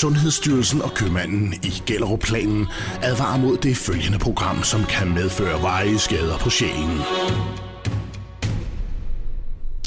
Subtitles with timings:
[0.00, 2.66] Sundhedsstyrelsen og købmanden i Gellerup-planen
[3.02, 6.98] advarer mod det følgende program, som kan medføre veje skader på sjælen.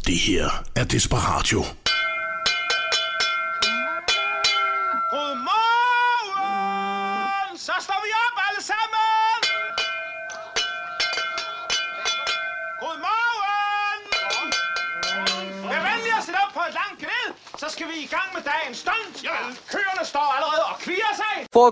[0.07, 1.63] Det her er Desperatio.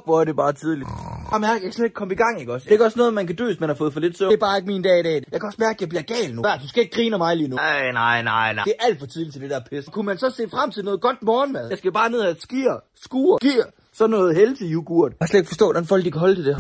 [0.02, 0.90] Fuck, hvor er det bare tidligt.
[1.32, 2.68] Jeg mærker, at jeg slet ikke komme i gang, ikke også?
[2.70, 4.32] Det er også noget, man kan dø, hvis man har fået for lidt søvn.
[4.32, 5.24] Det er bare ikke min dag i dag.
[5.32, 6.42] Jeg kan også mærke, at jeg bliver gal nu.
[6.64, 7.56] Du skal ikke grine af mig lige nu.
[7.56, 8.64] Nej, nej, nej, nej.
[8.64, 9.86] Det er alt for tidligt til det der pis.
[9.86, 11.70] Kunne man så se frem til noget godt morgenmad?
[11.70, 15.12] Jeg skal bare ned og skier, skuer, gear, så noget healthy yoghurt.
[15.12, 16.58] Jeg kan slet ikke forstå, hvordan folk de kan holde det der.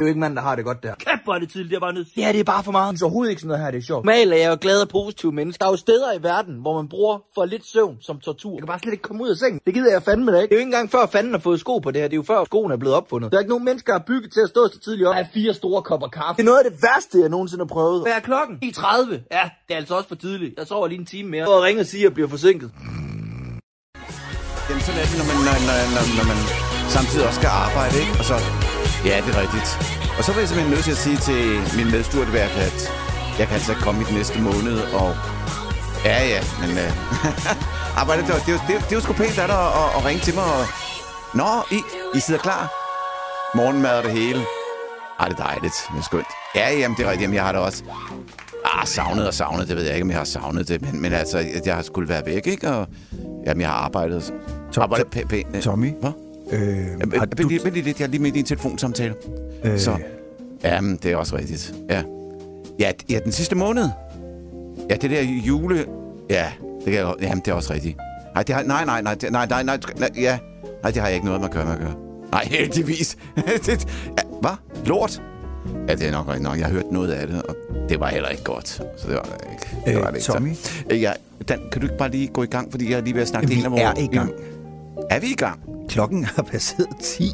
[0.00, 0.94] Det er jo ikke mand, der har det godt der.
[0.94, 2.98] Kæft, hvor er det tidligt, det er bare nødt Ja, det er bare for meget.
[2.98, 4.04] Så overhovedet ikke sådan noget her, det er sjovt.
[4.06, 5.60] Mal er jeg jo glad og positiv menneske.
[5.60, 8.52] Der er jo steder i verden, hvor man bruger for lidt søvn som tortur.
[8.52, 9.60] Jeg kan bare slet ikke komme ud af sengen.
[9.66, 10.50] Det gider jeg fandme da ikke.
[10.50, 12.08] Det er jo ikke engang før fanden har fået sko på det her.
[12.08, 13.32] Det er jo før skoene er blevet opfundet.
[13.32, 15.14] Der er ikke nogen mennesker, der er bygget til at stå så tidligt op.
[15.14, 16.36] Der er fire store kopper kaffe.
[16.36, 18.02] Det er noget af det værste, jeg nogensinde har prøvet.
[18.02, 18.54] Hvad er klokken?
[18.64, 19.12] 10.30.
[19.38, 20.54] Ja, det er altså også for tidligt.
[20.58, 21.48] Jeg sover lige en time mere.
[21.48, 22.70] Og ringer og siger, at jeg bliver forsinket.
[24.68, 26.38] Jamen sådan er det, når man, når, når, når, når man
[26.96, 28.12] samtidig også skal arbejde, ikke?
[28.20, 28.36] Og så,
[29.04, 29.68] ja, det er rigtigt.
[30.18, 31.42] Og så vil jeg simpelthen nødt til at sige til
[31.78, 32.92] min medstyrteværk, at
[33.38, 35.16] jeg kan altså komme i den næste måned, og
[36.04, 36.90] ja, ja, men øh,
[38.00, 40.04] arbejde, det, er det, er det, det er jo sgu pænt af dig at, at,
[40.04, 40.64] ringe til mig, og
[41.34, 41.80] Nå, I,
[42.14, 42.72] I sidder klar?
[43.56, 44.40] Morgenmad og det hele.
[45.20, 45.74] Ej, det er dejligt.
[45.92, 46.26] Det er skønt.
[46.54, 47.22] Ja, jamen, det er rigtigt.
[47.22, 47.84] Jamen, jeg har det også.
[48.64, 50.82] Ah, savnet og savnet, det ved jeg ikke, om jeg har savnet det.
[50.82, 52.70] Men, men altså, jeg har skulle være væk, ikke?
[52.70, 52.86] Og,
[53.46, 54.32] jamen, jeg har arbejdet.
[54.72, 55.92] Tom- arbejdet Tommy?
[56.00, 56.29] Hvad?
[56.52, 56.60] Øh,
[57.00, 59.14] Jamen, har du, vent lidt, jeg er lige midt i en telefonsamtale.
[59.64, 59.96] øh, Så,
[60.64, 61.74] jamen, det er også rigtigt.
[61.90, 62.02] Ja.
[62.78, 63.88] Ja, ja, den sidste måned.
[64.90, 65.84] Ja, det der jule...
[66.30, 66.52] Ja,
[66.84, 67.96] det, kan jamen, det er også rigtigt.
[68.34, 70.38] Nej, det har, nej, nej, nej, det- nej, nej, nej, nej, ja.
[70.82, 71.94] Nej, det har jeg ikke noget med at gøre med at gøre.
[72.32, 73.16] Nej, heldigvis.
[73.66, 74.50] det, ja, hvad?
[74.86, 75.22] Lort?
[75.88, 76.58] Ja, det er nok rigtigt nok.
[76.58, 77.56] Jeg har hørt noget af det, og
[77.88, 78.68] det var heller ikke godt.
[78.68, 79.76] Så det var det ikke.
[79.86, 80.24] Det Øh, var det ikke.
[80.24, 80.54] Så- Tommy?
[80.90, 81.12] Øh, Ja,
[81.48, 83.28] Dan, kan du ikke bare lige gå i gang, fordi jeg er lige ved at
[83.28, 83.82] snakke Vi til en af vores...
[83.82, 84.30] er i gang.
[85.10, 85.60] Er vi i gang?
[85.88, 87.32] klokken har passeret 10.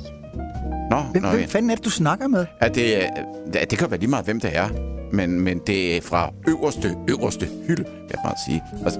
[0.90, 1.46] Nå, Hvem, nå, hvem ja.
[1.46, 2.46] fanden er det, du snakker med?
[2.62, 3.10] Ja, det, er-
[3.54, 4.68] ja, det kan være lige meget, hvem det er.
[5.12, 8.62] Men, men det er fra øverste, øverste hylde, kan jeg bare sige.
[8.84, 8.92] Og,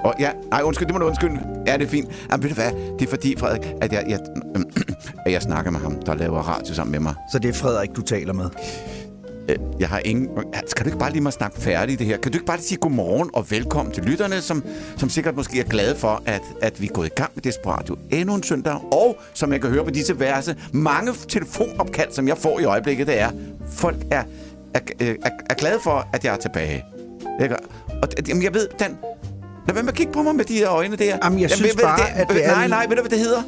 [0.00, 1.40] og ja, nej, undskyld, det må du undskylde.
[1.66, 2.08] Ja, det er fint.
[2.30, 2.70] Jamen, ved du hvad?
[2.98, 4.18] Det er fordi, Frederik, at jeg, jeg,
[5.26, 7.14] at jeg snakker med ham, der laver radio sammen med mig.
[7.32, 8.46] Så det er Frederik, du taler med.
[9.48, 10.28] Øh, Jeg har ingen...
[10.66, 12.16] Skal du ikke bare lige mig snakke færdigt det her?
[12.16, 14.64] Kan du ikke bare sige godmorgen og velkommen til lytterne, som,
[14.96, 17.96] som sikkert måske er glade for, at, at vi er gået i gang med Desperatio
[18.10, 18.74] endnu en søndag.
[18.92, 23.06] Og som jeg kan høre på disse værse, mange telefonopkald, som jeg får i øjeblikket,
[23.06, 23.30] det er,
[23.72, 24.22] folk er,
[24.74, 25.14] er, er,
[25.50, 26.84] er glade for, at jeg er tilbage.
[27.42, 27.56] Ikke?
[28.02, 28.96] Og jamen, jeg ved, Dan...
[29.66, 31.18] Lad være med at kigge på mig med de her øjne der.
[31.24, 33.42] Jamen, jeg synes ved- bare, at det er Nej, nej, ved du, hvad det hedder?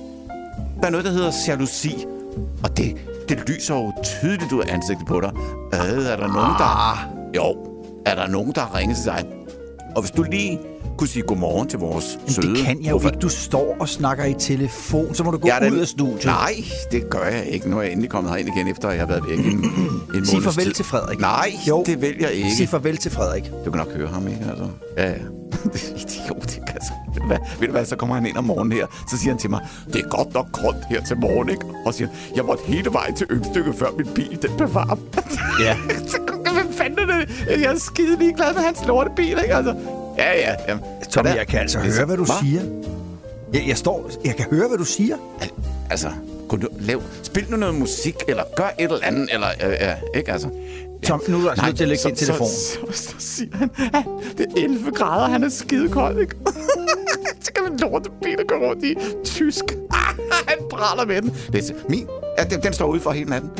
[0.80, 2.04] Der er noget, der hedder jalousi.
[2.64, 2.96] Og det,
[3.28, 5.30] det lyser jo tydeligt ud af ansigtet på dig.
[5.74, 6.92] Øh, er der nogen, der...
[6.92, 6.98] Ah.
[7.36, 7.56] Jo,
[8.06, 9.24] er der nogen, der har ringet til dig?
[9.96, 10.58] Og hvis du lige
[10.98, 12.48] kunne sige godmorgen til vores Men søde...
[12.54, 13.18] det kan jeg jo ikke.
[13.18, 15.86] Du står og snakker i telefon, så må du gå Jeg er da- ud af
[15.86, 16.24] studiet.
[16.24, 16.52] Nej,
[16.92, 17.70] det gør jeg ikke.
[17.70, 19.70] Nu er jeg endelig kommet herind igen, efter at jeg har været væk en, en
[20.12, 20.72] måneds Sig farvel tid.
[20.72, 21.20] til Frederik.
[21.20, 21.82] Nej, Jo.
[21.86, 22.56] det vil jeg ikke.
[22.56, 23.44] Sig farvel til Frederik.
[23.64, 24.40] Du kan nok høre ham, ikke?
[24.50, 24.66] Altså.
[24.96, 25.14] Ja, ja.
[25.72, 26.72] Det idiot, ikke?
[26.74, 26.92] Altså.
[27.26, 27.36] Hvad?
[27.60, 29.60] Ved du hvad, så kommer han ind om morgenen her, så siger han til mig,
[29.92, 31.64] det er godt nok koldt her til morgen, ikke?
[31.86, 34.98] Og siger, jeg måtte hele vejen til Yngstykke, før min bil, den blev varm.
[35.60, 35.76] Ja.
[36.10, 36.18] så,
[36.54, 37.60] hvem fanden er det?
[37.62, 39.54] Jeg er skide ligeglad med hans lortebil, ikke?
[39.54, 39.74] Altså.
[40.18, 40.54] Ja, ja.
[40.68, 40.84] Jamen.
[41.10, 42.34] Tommy, jeg kan altså høre, hvad du Hva?
[42.42, 42.62] siger.
[43.52, 44.10] Jeg, jeg står...
[44.24, 45.16] Jeg kan høre, hvad du siger.
[45.40, 45.50] Al-
[45.90, 46.08] Altså,
[46.48, 49.88] kunne du lave, spil nu noget musik, eller gør et eller andet, eller, øh, øh,
[50.14, 50.48] ikke altså?
[51.02, 52.46] Tom, nu er du altså nødt til at lægge din telefon.
[52.46, 54.04] Så, så, så, siger han, at
[54.38, 56.36] det er 11 grader, han er skidekold, ikke?
[57.44, 59.64] så kan man lorte bil og gå rundt i tysk.
[60.48, 61.32] han praler med den.
[61.52, 62.06] Det er, min,
[62.38, 63.50] ja, den, den står ude for hele natten.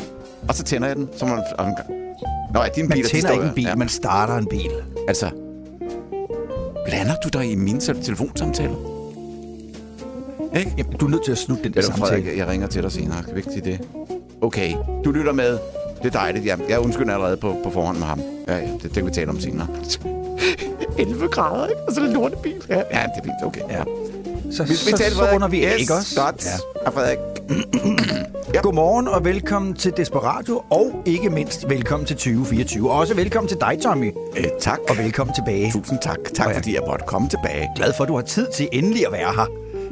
[0.47, 1.43] Og så tænder jeg den, så man...
[1.57, 1.73] om-
[2.53, 3.75] Nå, ja, din Man bil, de tænder ikke en bil, ja.
[3.75, 4.71] man starter en bil.
[5.07, 5.29] Altså,
[6.85, 8.75] blander du dig i mine tel- telefonsamtaler?
[10.59, 10.73] Ikke?
[10.77, 12.05] Jamen, du er nødt til at slutte den der samtale.
[12.07, 13.23] Frederik, jeg ringer til dig senere.
[13.23, 13.79] Kan vi ikke sige det?
[14.41, 14.73] Okay,
[15.05, 15.57] du lytter med.
[16.03, 16.45] Det er dejligt.
[16.45, 18.21] Jeg, jeg undskylder allerede på, på forhånd med ham.
[18.47, 19.67] Ja, ja, det, det kan vi tale om senere.
[20.99, 21.81] 11 grader, ikke?
[21.87, 22.55] Og så er det lortebil.
[22.69, 23.35] Ja, ja det er fint.
[23.43, 23.83] Okay, ja.
[24.51, 26.21] Så, Vi, vi så, taler, så runder vi af, yes, ikke også?
[26.21, 26.45] Godt.
[26.45, 26.51] Ja.
[26.85, 26.89] Ja.
[26.89, 27.17] Frederik.
[28.63, 32.91] Godmorgen og velkommen til Desperatio, og ikke mindst velkommen til 2024.
[32.91, 34.79] Og også velkommen til dig, Tommy, Øh, tak.
[34.89, 35.71] og velkommen tilbage.
[35.71, 36.17] Tusind tak.
[36.35, 36.57] Tak, Og ja.
[36.57, 37.69] fordi jeg måtte komme tilbage.
[37.75, 39.45] Glad for, at du har tid til endelig at være her.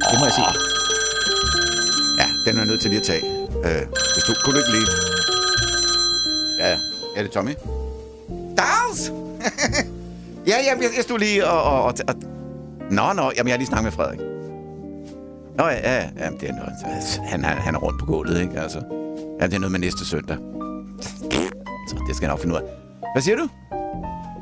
[0.10, 0.48] Det må jeg sige.
[2.19, 3.24] Ja, den er jeg nødt til lige at tage.
[3.66, 3.81] Øh,
[4.16, 5.14] hvis du kunne du ikke lige...
[7.15, 7.51] Er det Tommy?
[8.57, 9.12] Dals!
[10.47, 11.63] ja, ja, jeg, jeg stod lige og...
[11.63, 12.15] og, og, og...
[12.91, 14.19] Nå, nå, jamen jeg har lige snakket med Frederik.
[15.57, 16.71] Nå ja, ja, ja, jamen, det er noget.
[17.29, 18.59] Han, han, han er rundt på gulvet, ikke?
[18.59, 18.81] Altså.
[19.41, 20.38] Ja, det er noget med næste søndag.
[21.89, 22.65] Så det skal jeg nok finde ud af.
[23.13, 23.47] Hvad siger du?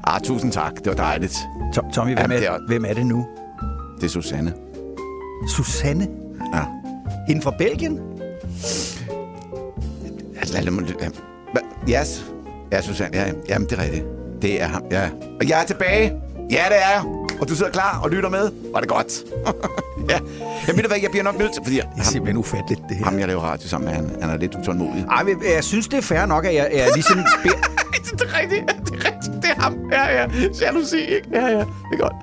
[0.07, 0.73] Ah, tusind tak.
[0.75, 1.37] Det var dejligt.
[1.73, 3.25] Tom, Tommy, hvem, Jamen, er, det er- hvem er det nu?
[3.95, 4.53] Det er Susanne.
[5.49, 6.07] Susanne?
[6.53, 6.63] Ja.
[7.27, 7.99] Hende fra Belgien?
[10.37, 10.83] Altså, lad mig...
[11.89, 12.25] Yes.
[12.73, 13.17] Ja, Susanne.
[13.17, 14.05] Ja, jamen, det er rigtigt.
[14.41, 15.09] Det er ham, ja.
[15.41, 16.13] Og jeg er tilbage.
[16.51, 17.03] Ja, det er jeg.
[17.41, 18.51] Og du sidder klar og lytter med.
[18.73, 19.13] Var det godt.
[20.11, 20.19] ja.
[20.67, 21.61] Jeg ved du hvad, jeg bliver nok nødt til...
[21.63, 23.05] Fordi Det er simpelthen ufatteligt, det her.
[23.05, 25.05] ham, jeg laver radio sammen med, han, han er lidt utålmodig.
[25.11, 27.17] Ej, men jeg synes, det er fair nok, at jeg, jeg ligesom
[28.19, 28.63] det er rigtigt.
[28.67, 29.33] Det er rigtigt.
[29.41, 29.75] Det er ham.
[29.91, 30.27] Ja, ja.
[30.61, 31.27] Jalousi, ikke?
[31.33, 31.57] Ja, ja.
[31.59, 32.13] Det er godt.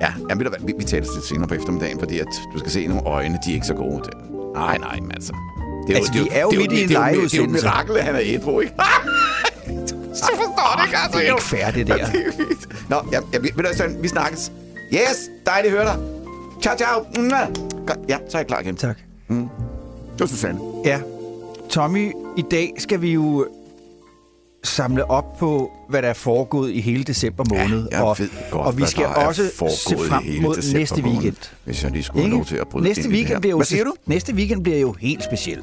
[0.00, 2.58] Ja, jamen, ved du hvad, vi, vi taler lidt senere på eftermiddagen, fordi at du
[2.58, 4.02] skal se nogle øjne, de er ikke så gode.
[4.04, 4.14] Det.
[4.54, 5.32] Nej, nej, men altså.
[5.88, 7.44] Det Altså, vi er jo det midt i en det er jo- Det er jo
[7.44, 8.74] et mirakel, at han er ædru, ikke?
[10.14, 11.18] så forstår det ikke, altså.
[11.18, 11.96] det er ikke fair, det der.
[11.96, 12.84] Ja, det er.
[12.88, 14.52] Nå, ja, ja, ved du hvad, Søren, vi snakkes.
[14.92, 15.98] Yes, dejligt at høre dig.
[16.62, 17.04] Ciao, ciao.
[17.86, 18.76] Godt, ja, så er jeg klar igen.
[18.76, 18.96] Tak.
[19.28, 20.60] Det var Susanne.
[20.84, 21.00] Ja.
[21.70, 23.46] Tommy, i dag skal vi jo
[24.64, 27.88] samle op på, hvad der er foregået i hele december måned.
[27.90, 29.42] jeg og, ved godt, og vi hvad skal der også
[29.88, 31.36] se frem mod næste måned, weekend.
[31.64, 33.24] Hvis jeg lige skulle have lov til at bryde næste ind i det her.
[33.24, 33.94] weekend bliver jo Hvad siger du?
[34.06, 35.62] Næste weekend bliver jo helt speciel.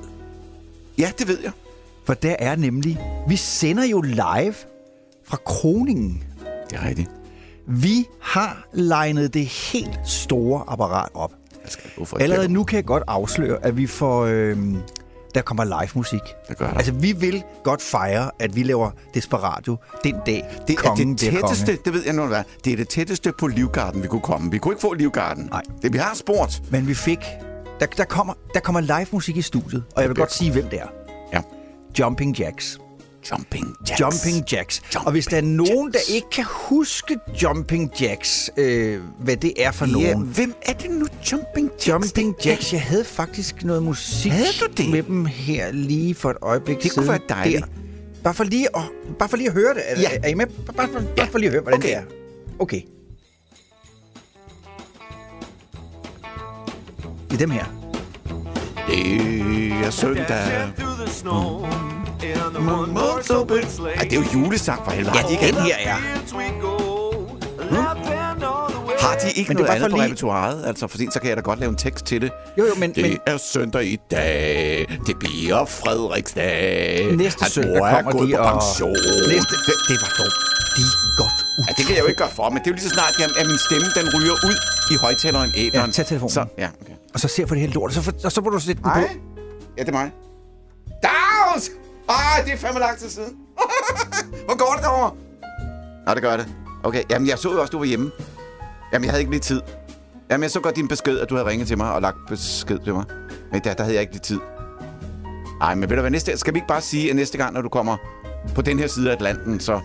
[0.98, 1.52] Ja, det ved jeg.
[2.10, 3.00] For der er nemlig...
[3.28, 4.56] Vi sender jo live
[5.26, 6.24] fra Kroningen.
[6.70, 7.10] Det er rigtigt.
[7.68, 11.32] Vi har legnet det helt store apparat op.
[11.64, 14.26] Jeg skal for Allerede nu kan jeg godt afsløre, at vi får...
[14.26, 14.58] Øh,
[15.36, 16.20] der kommer live musik.
[16.48, 16.74] Det gør der.
[16.74, 21.18] Altså, vi vil godt fejre, at vi laver Desperado den dag, Det er kongen det
[21.18, 21.82] bliver tætteste, konge.
[21.86, 22.44] det ved jeg nu, hvad.
[22.66, 24.52] Det er det tætteste på Livgarden, vi kunne komme.
[24.52, 25.48] Vi kunne ikke få Livgarden.
[25.52, 25.62] Nej.
[25.82, 26.62] Det, vi har spurgt.
[26.72, 27.20] Men vi fik...
[27.80, 30.66] Der, der, kommer, der kommer live musik i studiet, og jeg vil godt sige, hvem
[30.70, 30.99] det er.
[32.00, 32.80] Jumping Jacks.
[33.32, 34.00] Jumping Jacks.
[34.00, 34.82] Jumping Jacks.
[34.96, 36.10] Jumping og hvis der er nogen, der Jacks.
[36.10, 40.28] ikke kan huske Jumping Jacks, øh, hvad det er for Ja, nogen.
[40.28, 41.88] hvem er det nu, Jumping Jacks?
[41.88, 42.74] Jumping Det Jacks.
[42.74, 44.90] Jeg havde faktisk noget musik Havde du det?
[44.92, 47.08] med dem her lige for et øjeblik Det kunne siden.
[47.08, 47.62] være dejligt.
[47.66, 47.68] Der.
[48.24, 48.82] Bare for lige at,
[49.20, 49.82] bare for lige at høre det.
[49.86, 50.10] Er, Ja.
[50.24, 50.46] er I med?
[50.48, 51.90] Bare, bare, bare, bare for lige at høre, hvordan Okay.
[51.90, 52.04] det er.
[52.60, 52.82] Okay.
[57.30, 57.66] Det er dem her.
[58.88, 60.72] Det er søndag.
[63.96, 65.16] Ej, det er jo julesang for helvede.
[65.16, 65.98] Ja, Har de ikke den her er.
[69.02, 70.64] Har de ikke Men det noget var andet for på lige- repertoireet?
[70.68, 72.32] Altså, for så kan jeg da godt lave en tekst til det.
[72.58, 75.00] Jo, jo, men- Det men- er søndag i dag.
[75.08, 77.16] Det bliver Frederiksdag.
[77.16, 78.52] Næste Hans søndag mor er kommer gået de på og...
[78.54, 78.92] pension.
[79.34, 80.32] Næste, det, det var dog
[80.78, 81.38] lige godt
[81.68, 83.14] Ja, det kan jeg jo ikke gøre for, men det er jo lige så snart,
[83.20, 84.56] at at min stemme den ryger ud
[84.92, 85.90] i højtaleren æderen.
[85.90, 86.30] Ja, tag telefonen.
[86.32, 86.94] Så, ja, okay.
[87.14, 88.82] Og så ser på det her lort, og så, for, og så må du sætte
[88.84, 89.00] den på.
[89.78, 90.12] Ja, det er mig.
[91.60, 91.72] Dags!
[92.10, 93.38] Ej, det er fandme lang tid siden.
[94.46, 95.12] Hvor går det derovre?
[96.08, 96.48] Nå, det gør det.
[96.84, 98.12] Okay, jamen jeg så jo også, du var hjemme.
[98.94, 99.62] Jamen, jeg havde ikke lige tid.
[100.32, 102.80] Jamen, jeg så godt din besked, at du havde ringet til mig og lagt besked
[102.80, 103.06] til mig.
[103.52, 104.40] Men der, der havde jeg ikke lige tid.
[105.62, 107.62] Ej, men ved du hvad, næste, skal vi ikke bare sige, at næste gang, når
[107.62, 107.98] du kommer
[108.56, 109.80] på den her side af Atlanten, så,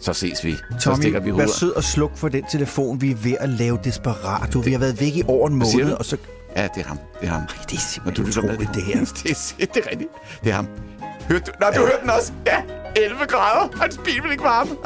[0.00, 0.52] så ses vi.
[0.52, 1.50] så Tommy, stikker vi vær hovedet.
[1.50, 3.00] sød og sluk for den telefon.
[3.00, 4.58] Vi er ved at lave Desperado.
[4.58, 5.96] Vi har været væk i over en måned, du?
[5.96, 6.16] og så...
[6.56, 6.98] Ja, det er ham.
[7.20, 7.42] Det er ham.
[7.42, 8.94] Ej, det er du simpelthen med utroligt, det her.
[9.22, 10.10] det, er, det er rigtigt.
[10.44, 10.68] Det er ham.
[11.28, 11.50] Hørte du?
[11.60, 12.32] Nå, du hørte den også.
[12.46, 12.62] Ja,
[12.96, 13.68] 11 grader.
[13.80, 14.70] Hans bil vil ikke varme.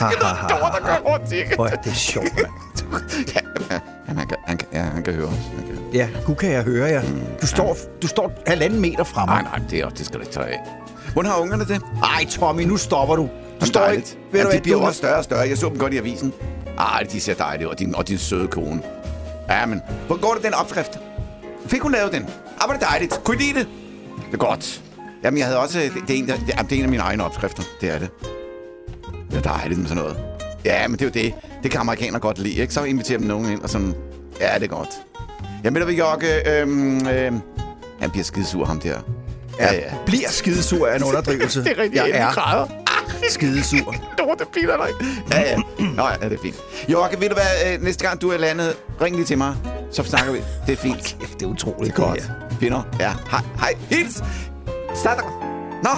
[0.00, 1.54] Ha, ha, ha, Dår, der går rundt, ikke?
[1.54, 2.46] Hvor er det sjovt, mand.
[3.34, 3.40] Ja,
[3.74, 5.34] ja, han, kan, han, kan, ja, han kan høre os.
[5.56, 5.78] Han kan.
[5.92, 7.02] Ja, nu kan jeg høre jer.
[7.42, 9.50] Du står, du står halvanden meter fra Nej, mig.
[9.58, 10.60] nej, det, er, det skal du ikke tage af.
[11.12, 11.82] Hvordan har ungerne det?
[12.02, 13.22] Ej, Tommy, nu stopper du.
[13.22, 14.10] Du Jamen, står dejligt.
[14.10, 14.22] ikke...
[14.32, 15.48] Ved Jamen, du de bliver du også større og større.
[15.48, 16.32] Jeg så dem godt i avisen.
[16.78, 17.72] Ej, de ser dejlige ud.
[17.72, 18.82] Og din, og din søde kone.
[19.48, 20.98] Ja, men hvor går det den opskrift?
[21.66, 22.22] Fik hun lavet den?
[22.60, 23.20] Ah, var det dejligt.
[23.24, 23.68] Kunne I lide det?
[24.26, 24.82] Det er godt.
[25.24, 25.78] Jamen, jeg havde også...
[25.78, 27.62] Det, det, er en, der, det, jamen, det er en af mine egne opskrifter.
[27.80, 28.08] Det er det.
[29.30, 30.18] Det er dejligt med sådan noget.
[30.64, 31.34] Ja, men det er jo det.
[31.62, 32.74] Det kan amerikanere godt lide, ikke?
[32.74, 33.94] Så inviterer dem nogen ind og sådan...
[34.40, 34.88] Ja, det er godt.
[35.64, 36.60] Jamen, ved du Jokke?
[36.60, 37.40] Øhm, øhm,
[38.00, 38.98] han bliver skidesur, ham der.
[39.58, 39.80] Ja, ja.
[40.06, 41.64] bliver skidesur af en underdrivelse.
[41.64, 41.94] Det er rigtigt.
[41.94, 42.83] Jeg 11 er grader.
[43.30, 43.94] Skidesur.
[44.18, 45.06] lorte biler dig.
[45.32, 45.56] Ja, ja.
[45.78, 46.56] Nå ja, det er fint.
[46.88, 47.74] Jokke, ved du hvad?
[47.74, 49.56] øh, Næste gang du er landet, ring lige til mig.
[49.90, 50.38] Så snakker vi.
[50.66, 51.16] Det er fint.
[51.20, 51.96] Kæft, det er utroligt.
[51.96, 52.30] Det godt.
[52.60, 52.82] Finder.
[53.00, 53.12] Ja.
[53.30, 53.40] Hej.
[53.60, 53.74] Hej.
[53.90, 54.22] Hils.
[54.94, 55.24] Start.
[55.82, 55.90] Nå.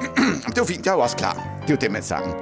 [0.54, 0.86] det var fint.
[0.86, 1.32] Jeg er jo også klar.
[1.62, 2.34] Det er jo det med sangen.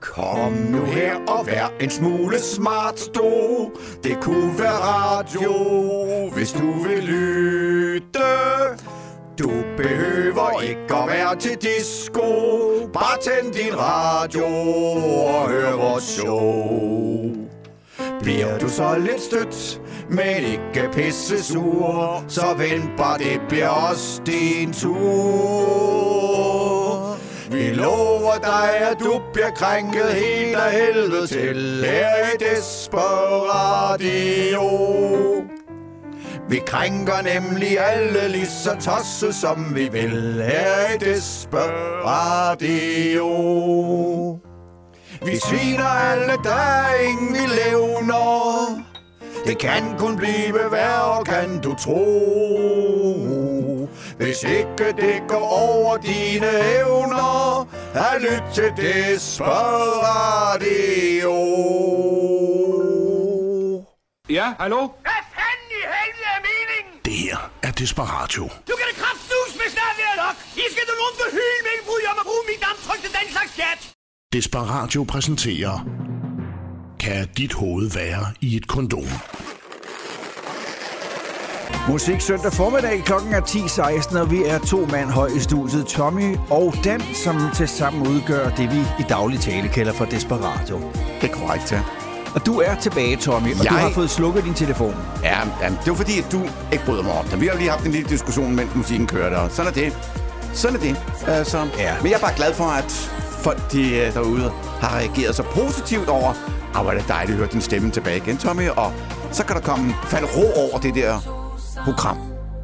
[0.00, 3.70] Kom nu her og vær en smule smart, du.
[4.04, 5.52] Det kunne være radio,
[6.34, 7.99] hvis du vil lytte.
[9.38, 12.22] Du behøver ikke at være til disco.
[12.92, 14.44] Bare tænd din radio
[15.26, 17.30] og hør vores show.
[18.22, 24.22] Bliver du så lidt stødt, men ikke pisse sur, så vent bare, det bliver også
[24.26, 26.10] din tur.
[27.50, 33.40] Vi lover dig, at du bliver krænket helt af helvede til her i Desperadio.
[36.50, 41.60] Vi krænker nemlig alle lige så tosset, som vi vil her i Desperadio.
[45.24, 48.82] Vi sviner alle, der er ingen vi levner.
[49.46, 52.06] Det kan kun blive værre, kan du tro.
[54.16, 59.90] Hvis ikke det går over dine evner, er lyt til Desperadio.
[64.30, 64.78] Ja, hallo?
[64.78, 66.99] Hvad fanden i helvede er meningen?
[67.10, 68.44] Det her er Desperatio.
[68.68, 70.36] Du kan det kraftnus med snart være nok.
[70.62, 73.26] I skal du nogen for hylden, hvilken brud om at bruge mit damptryk til den
[73.34, 73.78] slags chat.
[74.32, 75.74] Desperatio præsenterer
[77.00, 79.10] Kan dit hoved være i et kondom?
[81.88, 83.02] Musik søndag formiddag.
[83.04, 85.86] Klokken er 10.16, og vi er to mand høj i studiet.
[85.86, 90.78] Tommy og Dan, som til sammen udgør det, vi i daglig tale kalder for Desperatio.
[91.20, 91.82] Det er korrekt, ja.
[92.34, 94.94] Og du er tilbage, Tommy, og Jeg- du har fået slukket din telefon.
[95.22, 96.40] Ja, ja, det var fordi, at du
[96.72, 97.40] ikke bryder mig om det.
[97.40, 99.98] Vi har lige haft en lille diskussion, mens musikken kørte, og sådan er det.
[100.52, 100.96] Sådan er det.
[101.26, 101.94] Altså, Ja.
[102.02, 103.10] Men jeg er bare glad for, at
[103.42, 106.32] folk de, øh, derude har reageret så positivt over,
[106.74, 108.68] og hvor er det dejligt at høre din stemme tilbage igen, Tommy.
[108.68, 108.92] Og
[109.32, 111.18] så kan der komme falde ro over det der
[111.84, 112.16] program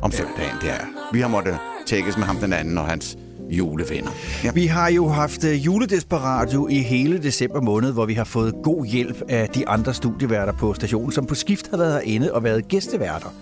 [0.02, 0.56] om søndagen.
[0.62, 0.74] Der.
[1.12, 3.16] Vi har måttet tækkes med ham den anden og hans
[3.50, 4.10] julevenner.
[4.44, 4.52] Ja.
[4.52, 8.86] Vi har jo haft uh, juledesperatio i hele december måned, hvor vi har fået god
[8.86, 12.68] hjælp af de andre studieværter på stationen, som på skift har været herinde og været
[12.68, 13.34] gæsteværter.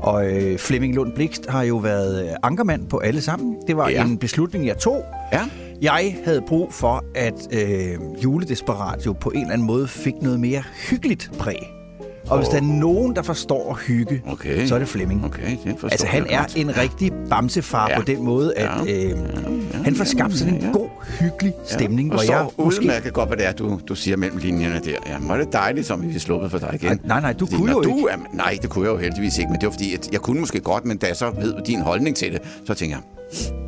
[0.00, 3.56] Og øh, Flemming Lund Blikst har jo været øh, ankermand på alle sammen.
[3.66, 4.04] Det var ja.
[4.04, 5.04] en beslutning, jeg tog.
[5.32, 5.40] Ja.
[5.82, 10.62] Jeg havde brug for, at øh, juledesperatio på en eller anden måde fik noget mere
[10.90, 11.79] hyggeligt præg.
[12.30, 14.66] Og hvis der er nogen, der forstår at hygge, Okay.
[14.66, 15.24] så er det Flemming.
[15.24, 16.56] Okay, det Altså, han er godt.
[16.56, 17.92] en rigtig bamsefar Ja.
[17.94, 17.98] ja.
[18.00, 19.04] på den måde, at Ja.
[19.10, 19.18] øh,
[19.84, 20.88] han får skabt sådan en god,
[21.20, 22.80] hyggelig stemning, og hvor så jeg måske...
[22.82, 24.90] udmærket godt, hvad det er, du, du siger mellem linjerne der.
[25.06, 26.88] Ja, var det dejligt, som vi sluppet for dig igen.
[26.88, 29.38] Ej, nej, nej, du Fordi kunne jo du Er, nej, det kunne jeg jo heldigvis
[29.38, 31.54] ikke, men det var fordi, at jeg kunne måske godt, men da jeg så ved
[31.66, 33.04] din holdning til det, så tænker jeg,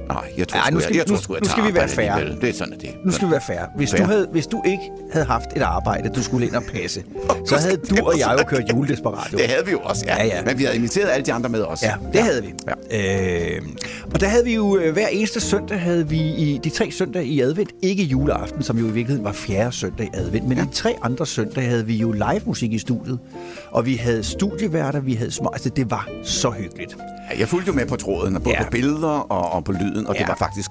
[0.08, 1.74] nej, jeg tror Ej, nu jeg, skal- jeg, tror nu- sgu, jeg nu skal vi
[1.74, 2.12] være fair.
[2.12, 2.40] alligevel.
[2.40, 2.90] Det er sådan, det.
[3.04, 3.58] Nu skal vi være fair.
[3.76, 4.00] Hvis, Fair.
[4.00, 7.02] Du havde, hvis du ikke havde haft et arbejde, du skulle ind og passe,
[7.48, 9.38] så havde du og jeg jo kørt juledesperatio.
[9.38, 10.16] Det havde vi jo også, ja.
[10.16, 10.42] Ja, ja.
[10.44, 11.82] Men vi havde inviteret alle de andre med os.
[11.82, 12.22] Ja, det ja.
[12.24, 12.54] havde vi.
[12.90, 13.54] Ja.
[13.56, 13.62] Øh,
[14.14, 17.26] og der havde vi jo øh, hver eneste søndag, havde vi i de tre søndage
[17.26, 20.64] i advent, ikke juleaften, som jo i virkeligheden var fjerde søndag i advent, men ja.
[20.64, 23.18] de tre andre søndage havde vi jo live musik i studiet,
[23.70, 26.96] og vi havde studieværter, vi havde små, altså det var så hyggeligt.
[27.32, 28.64] Ja, Jeg fulgte jo med på tråden, både Ja.
[28.64, 30.20] på billeder og, og på lyden, og ja.
[30.20, 30.70] Det var faktisk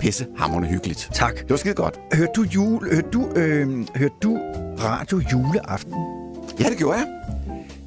[0.00, 1.10] pissehammerende hyggeligt.
[1.12, 1.36] Tak.
[1.36, 2.00] Det var skide godt.
[2.12, 4.38] Hørte du, jule, hørte du, øh, hørte du
[4.84, 5.94] radio juleaften?
[6.60, 7.06] Ja, det gjorde jeg.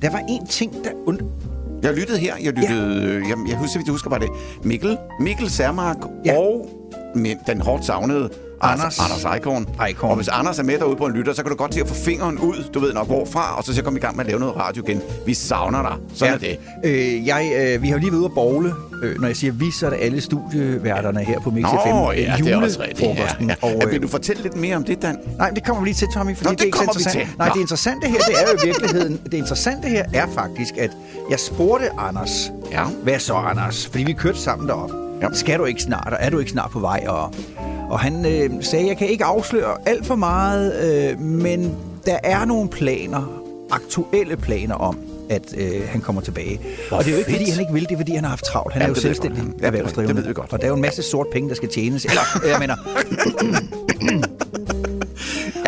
[0.01, 1.19] Der var en ting, der und...
[1.83, 2.33] Jeg lyttede her.
[2.43, 3.13] Jeg lyttede...
[3.13, 3.13] Ja.
[3.13, 4.29] Jeg, jeg husker, hvis du husker, var det
[4.63, 6.37] Mikkel, Mikkel Sermark ja.
[6.37, 6.69] Og
[7.47, 8.29] den hårdt savnede
[8.61, 8.99] Anders.
[8.99, 9.67] Anders Eichhorn.
[9.87, 10.09] Eichhorn.
[10.09, 11.87] Og hvis Anders er med derude på en lytter, så kan du godt til at
[11.87, 14.29] få fingeren ud, du ved nok hvorfra, og så skal komme i gang med at
[14.29, 15.01] lave noget radio igen.
[15.25, 15.95] Vi savner dig.
[16.13, 16.47] Sådan ja.
[16.49, 16.89] er det.
[16.89, 18.73] Øh, jeg, øh, vi har jo lige været ude at bowle.
[19.03, 22.19] Øh, når jeg siger vi, så er det alle studieværterne her på Mix Nå, FM.
[22.19, 23.01] ja, det er også rigtigt.
[23.19, 23.55] Ja, ja.
[23.61, 23.85] Og, ja.
[23.85, 25.17] øh, Vil du fortælle lidt mere om det, Dan?
[25.37, 26.99] Nej, det kommer vi lige til, Tommy, fordi Nå, det, det er ikke kommer vi
[26.99, 27.27] interessant.
[27.29, 27.37] til.
[27.37, 27.53] Nej, Nå.
[27.53, 29.19] det interessante her, det er jo i virkeligheden...
[29.25, 30.91] Det interessante her er faktisk, at
[31.29, 32.51] jeg spurgte Anders.
[32.71, 32.83] Ja.
[33.03, 33.87] Hvad så, Anders?
[33.87, 34.91] Fordi vi kørte sammen derop.
[35.21, 35.27] Ja.
[35.33, 37.03] Skal du ikke snart, og er du ikke snart på vej?
[37.07, 37.33] Og,
[37.89, 41.75] og han øh, sagde, jeg kan ikke afsløre alt for meget, øh, men
[42.05, 44.97] der er nogle planer, aktuelle planer om,
[45.29, 46.59] at øh, han kommer tilbage.
[46.89, 47.39] Hvor og det er jo ikke, fedt.
[47.41, 48.73] fordi han ikke vil, det er, fordi han har haft travlt.
[48.73, 49.61] Han Ja, er jo selvstændig godt.
[49.61, 50.15] Ja, erhvervsdrivende.
[50.15, 50.53] det ved vi godt.
[50.53, 52.05] Og der er jo en masse sort penge, der skal tjenes.
[52.05, 52.75] Eller, jeg mener...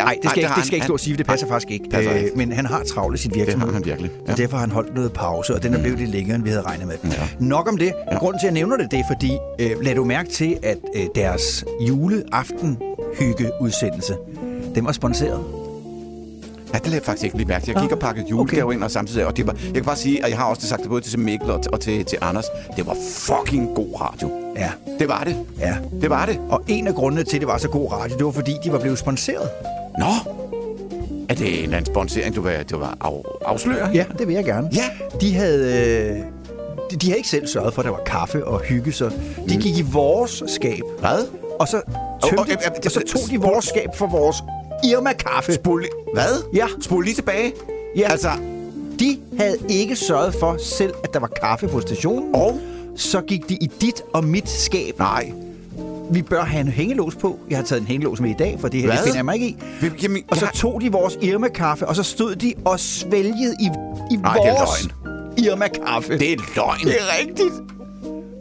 [0.04, 0.74] Nej, det skal, det ikke, det skal han.
[0.76, 1.88] ikke stå og sige, det passer Nej, faktisk ikke.
[1.90, 3.66] passer Øh, men han har travlt i sin virksomhed.
[3.66, 4.32] Det har han virkelig, ja.
[4.32, 6.50] Og derfor har han holdt noget pause, og den er blevet lidt længere, end vi
[6.50, 6.96] havde regnet med.
[7.04, 7.10] Ja.
[7.38, 7.92] Nok om det.
[8.12, 8.18] Ja.
[8.18, 10.78] Grunden til, at jeg nævner det, det er fordi, øh, lad du mærke til, at
[10.96, 14.14] øh, deres juleaften-hyggeudsendelse,
[14.74, 15.40] den var sponsoreret.
[16.74, 17.64] Ja, det lader jeg faktisk ikke lige mærke.
[17.64, 17.72] til.
[17.72, 18.74] Jeg gik og pakkede julegaver okay.
[18.76, 19.26] ind og samtidig...
[19.26, 21.18] Og det var, jeg kan bare sige, at jeg har også sagt det både til
[21.18, 22.44] Mikkel og, og til, til Anders.
[22.76, 24.30] Det var fucking god radio.
[24.56, 24.70] Ja.
[24.98, 25.36] Det var det.
[25.58, 25.76] Ja.
[26.00, 26.38] Det var det.
[26.48, 28.72] Og en af grundene til, at det var så god radio, det var fordi, de
[28.72, 29.48] var blevet sponsoreret.
[29.98, 30.32] Nå!
[31.28, 33.88] Er det en eller anden sponsering, du vil, du vil af, afsløre?
[33.94, 34.68] Ja, det vil jeg gerne.
[34.72, 34.84] Ja.
[35.20, 35.64] De havde...
[35.64, 36.16] Øh,
[36.90, 39.10] de, de havde ikke selv sørget for, at der var kaffe og hygge, så
[39.48, 40.82] de gik i vores skab.
[41.00, 41.26] Hvad?
[41.60, 41.80] Og så,
[42.24, 44.36] tømte, åh, øh, øh, og så tog de vores skab for vores
[44.84, 45.52] Irma-kaffe.
[45.54, 46.44] Spol Hvad?
[46.54, 46.66] Ja.
[46.80, 47.52] Spol lige tilbage.
[47.96, 48.10] Ja.
[48.10, 48.28] Altså,
[49.00, 52.34] De havde ikke sørget for selv, at der var kaffe på stationen.
[52.34, 52.58] og?
[52.96, 54.98] Så gik de i dit og mit skab.
[54.98, 55.32] Nej.
[56.10, 57.38] Vi bør have en hængelås på.
[57.50, 59.34] Jeg har taget en hængelås med i dag, for det her det finder jeg mig
[59.34, 59.56] ikke i.
[60.02, 63.64] Jamen, Og så jeg- tog de vores Irma-kaffe, og så stod de og svælgede i,
[64.10, 64.88] i er vores
[65.38, 66.18] Irma-kaffe.
[66.18, 66.80] Det er løgn.
[66.84, 67.77] det er rigtigt.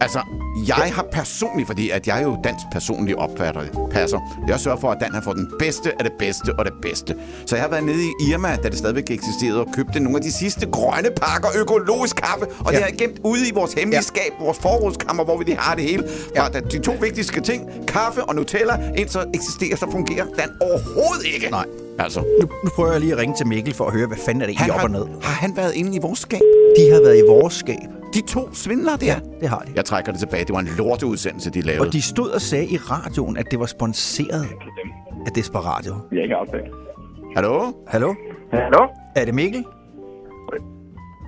[0.01, 0.19] Altså,
[0.67, 3.61] jeg har personligt, fordi at jeg er jo dansk personlig opfatter,
[3.91, 6.73] passer, jeg sørger for, at Dan har fået den bedste af det bedste og det
[6.81, 7.15] bedste.
[7.45, 10.23] Så jeg har været nede i Irma, da det stadigvæk eksisterede, og købte nogle af
[10.23, 12.71] de sidste grønne pakker økologisk kaffe, og ja.
[12.71, 14.01] det har jeg gemt ude i vores hemmelige ja.
[14.01, 16.03] skab, vores forrådskammer, hvor vi lige har det hele.
[16.35, 16.43] Ja.
[16.45, 21.49] Og de to vigtigste ting, kaffe og Nutella, indtil eksisterer, så fungerer Dan overhovedet ikke.
[21.51, 21.65] Nej.
[21.99, 24.41] Altså, Nu, nu prøver jeg lige at ringe til Mikkel for at høre, hvad fanden
[24.41, 25.05] er det han i op har, og ned.
[25.21, 26.41] har han været inde i vores skab?
[26.77, 27.96] De har været i vores skab.
[28.13, 29.05] De to svindlere der?
[29.05, 29.71] Ja, det har de.
[29.75, 30.45] Jeg trækker det tilbage.
[30.45, 31.81] Det var en lorteudsendelse, de lavede.
[31.87, 34.47] Og de stod og sagde i radioen, at det var sponsoreret
[35.25, 35.93] af Desperatio.
[36.11, 36.65] Vi er ikke aftalt.
[37.35, 37.71] Hallo?
[37.87, 38.15] Hallo?
[38.53, 38.87] Hallo?
[39.15, 39.65] Er det Mikkel?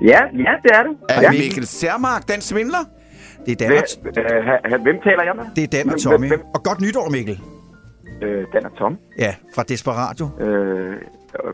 [0.02, 0.98] Ja, ja, det er det.
[1.10, 1.30] Er ja.
[1.30, 2.84] det Mikkel Sermark, den svindler?
[3.46, 4.14] Det er Dan og, Hvem,
[4.74, 5.46] øh, hvem taler jeg med?
[5.56, 6.28] det er Dan og Hvem- Tommy.
[6.28, 7.40] Hvem, Og godt nytår, Mikkel.
[8.20, 8.98] hvem, øh, Dan og Tom.
[9.20, 10.26] Ja, fra Desperatio.
[10.40, 10.96] Øh,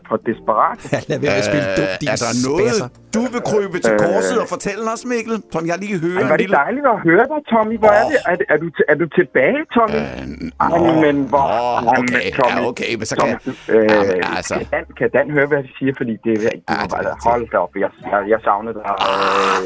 [0.08, 0.78] fra Desperat.
[0.92, 2.88] Ja, lad være at spille dum, din er der noget, spasser.
[3.16, 3.98] Du vil krybe til Øh.
[4.06, 5.36] korset og fortælle os, Mikkel?
[5.54, 6.56] Som jeg lige hører Ej, var det lille...
[6.64, 7.74] dejligt at høre dig, Tommy.
[7.82, 8.18] Hvor er det?
[8.30, 9.96] Er, er, du, t- er du tilbage, Tommy?
[9.96, 11.46] Øh, Ej, men hvor...
[11.84, 14.54] Nå, okay, men Tommy, ja, okay, men så kan Tommy, øh, Jamen, altså.
[14.60, 15.92] kan, Dan, kan Dan høre, hvad de siger?
[16.00, 16.50] Fordi det er...
[16.50, 17.72] Det- bare, hold da op.
[17.84, 18.84] Jeg, jeg, jeg savnede dig.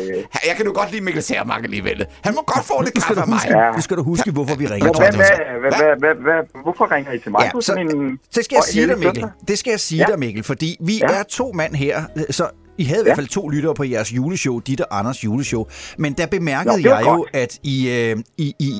[0.00, 0.16] Øh,
[0.48, 1.98] Jeg kan nu godt lide Mikkel Sermark alligevel.
[2.26, 3.36] Han må godt få lidt kaffe af mig.
[3.36, 3.70] huske, Ja.
[3.76, 5.76] nu skal du huske, hvorfor vi ringer, hvad, hvad, Tommy.
[5.80, 7.50] hvad, hvad, hvad, hvorfor ringer I til mig?
[7.54, 8.18] Ja, så, en...
[8.36, 9.24] det skal jeg sige dig, Mikkel.
[9.48, 11.96] Det skal jeg sige dig, Mikkel, fordi vi er to mand her,
[12.30, 12.44] så
[12.80, 15.64] I havde i hvert fald to lyttere på jeres juleshow, dit og Anders juleshow.
[15.98, 17.30] Men der bemærkede Nå, jeg jo, godt.
[17.32, 18.72] at I, øh, I, I,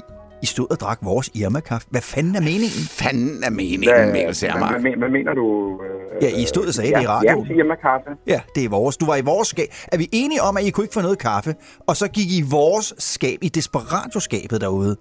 [0.43, 1.87] I stod og drak vores Irma-kaffe.
[1.91, 2.71] Hvad fanden er meningen?
[2.91, 4.81] Fanden er meningen, Hvad, Mikkel hvad, Sermark.
[4.81, 5.71] hvad, hvad mener du?
[5.83, 7.47] Øh, Ja, I stod og sagde det i radioen.
[7.47, 8.11] Ja, Irma kaffe.
[8.27, 8.97] Ja, det er vores.
[8.97, 9.69] Du var i vores skab.
[9.93, 11.55] Er vi enige om, at I kunne ikke få noget kaffe,
[11.87, 14.97] og så gik I i vores skab, i Desperatio-skabet derude?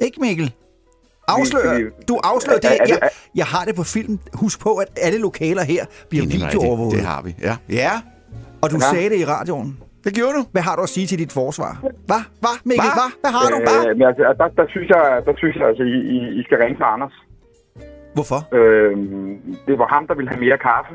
[0.00, 0.52] Ikke, Mikkel?
[1.28, 1.74] Afslør.
[1.76, 2.88] Vi- vi- Du afslører Er- det.
[2.88, 2.98] Jeg,
[3.34, 4.18] jeg har det på film.
[4.34, 6.92] Husk på, at alle lokaler her bliver er videoovervåget.
[6.98, 7.56] Det har vi, ja.
[7.68, 7.90] Ja,
[8.62, 8.90] Og du Ja.
[8.92, 9.78] sagde det i radioen.
[10.04, 10.42] det gjorde du.
[10.52, 11.72] Hvad har du at sige til dit forsvar?
[12.10, 12.22] Hvad?
[12.40, 12.90] Hvad, Mikkel?
[12.98, 13.00] Hva?
[13.00, 13.10] Hvad?
[13.22, 13.56] Hvad har du?
[13.68, 13.80] Hvad?
[13.90, 16.56] Øh, men altså, der, der, synes jeg, der synes jeg, altså, I, I, I skal
[16.62, 17.14] ringe til Anders.
[18.16, 18.40] Hvorfor?
[18.58, 18.92] Øh,
[19.66, 20.92] det var ham, der ville have mere kaffe.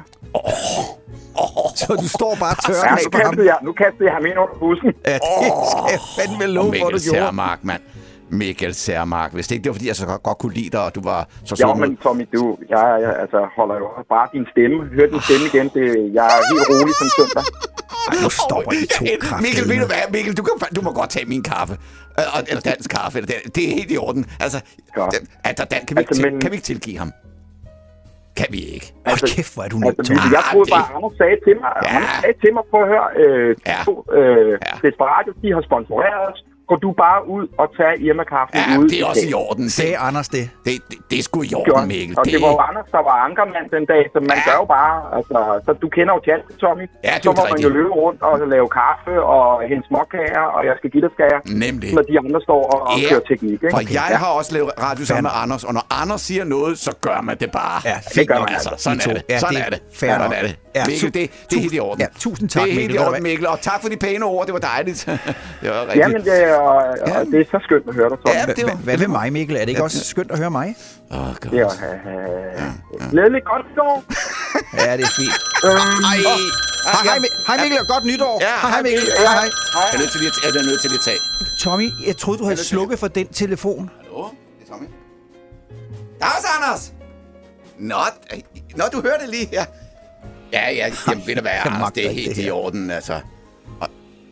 [1.81, 4.37] Så du står bare tør Ja, af nu, kastede jeg, nu kastede jeg ham ind
[4.43, 4.89] under bussen.
[5.11, 7.25] Ja, det skal jeg fandme love for, Mikkel du gjorde.
[7.27, 7.81] Sermark, mand.
[8.29, 9.33] Mikkel Sermark.
[9.33, 11.01] Hvis det ikke det var, fordi jeg så godt, godt kunne lide dig, og du
[11.01, 11.79] var så Ja, sød.
[11.81, 14.77] men Tommy, du, jeg, jeg altså, holder jo bare din stemme.
[14.95, 15.67] Hør din stemme igen.
[15.77, 15.85] Det,
[16.17, 17.43] jeg er helt rolig som søndag.
[18.09, 19.41] Ej, nu stopper I to Ja, kræfter.
[19.45, 20.03] Mikkel, ved du hvad?
[20.15, 21.73] Mikkel, du, kan, du må godt tage min kaffe.
[22.19, 23.13] Øh, og- Eller dansk kaffe.
[23.17, 24.23] Eller det, det er helt i orden.
[24.45, 24.59] Altså,
[24.99, 25.15] Godt.
[25.47, 27.11] at der, Dan, kan, vi ikke Altså, til, men- kan vi ikke tilgive ham?
[28.39, 28.87] Kan vi ikke?
[29.07, 30.31] Hold kæft, hvor er du Altså, Tommy.
[30.37, 31.89] jeg troede det- bare, Anders sagde til mig, Ja.
[31.95, 33.79] Anders sagde til mig, prøv at høre, øh, Ja.
[33.87, 34.73] to, øh, Ja.
[34.87, 36.39] Desperatio, de har sponsoreret os.
[36.71, 39.65] Gå du bare ud og tag Irma-kaffen Ja, ude det er også i orden.
[39.77, 40.43] Sagde Det, Anders det?
[40.65, 41.87] det, det, det er sgu i orden.
[41.93, 42.13] Mikkel.
[42.19, 44.45] Og det var jo Anders, der var ankermand den dag, så man Ja.
[44.49, 46.85] gør jo bare, altså, så du kender jo tjallet, Tommy.
[47.07, 49.85] Ja, det er så jo må man jo løbe rundt og lave kaffe og hente
[49.89, 51.89] småkager, og jeg skal give dig skager, Nemlig.
[51.97, 53.09] når de andre står og, og Ja.
[53.09, 53.73] kører teknik, ikke?
[53.75, 56.91] For jeg har også lavet radio sammen med Anders, og når Anders siger noget, så
[57.07, 57.77] gør man det bare.
[57.91, 59.09] Ja, det gør man Altså, I sådan to.
[59.11, 59.23] er det.
[59.29, 59.79] Ja, Sådan det er det.
[59.99, 60.53] Sådan er det.
[60.77, 62.01] Ja, Mikkel, det, det er helt i orden.
[62.05, 62.95] Ja, tusind tak, Det er helt Mikkel.
[63.05, 63.23] i orden?
[63.23, 63.47] Mikkel.
[63.47, 64.45] Og tak for de pæne ord.
[64.45, 64.99] Det var dejligt.
[65.61, 65.97] det var rigtigt.
[66.03, 66.75] Jamen, det og,
[67.17, 68.35] og det er så skønt at høre dig, Tommy.
[68.39, 69.55] Ja, det var- hva- Hvad med mig, Mikkel?
[69.55, 70.67] Er det ikke også skønt at høre mig?
[71.11, 71.53] Åh, godt.
[71.53, 73.97] Er øh, øh, glædeligt godt år.
[74.85, 75.35] Ja, det er fint.
[75.65, 78.35] Øhm, Hej, hej, hej, Mi- hej Mikkel, og godt nytår.
[78.41, 79.03] Ja, hej, hej Mikkel.
[79.17, 79.49] Hej, hej.
[79.75, 81.19] Jeg er nødt til lige at, jeg er nødt til lige at tage.
[81.63, 83.89] Tommy, jeg troede, du havde slukket for den telefon.
[84.01, 84.23] Hallo?
[84.59, 84.87] Det er Tommy.
[86.21, 86.93] Dags, Anders!
[87.79, 87.95] Nå,
[88.75, 89.65] nå, du hørte det lige her.
[90.53, 93.19] Ja, ja, jamen, ved du hvad, Anders, det er helt det i orden, altså.
[93.81, 93.87] Og,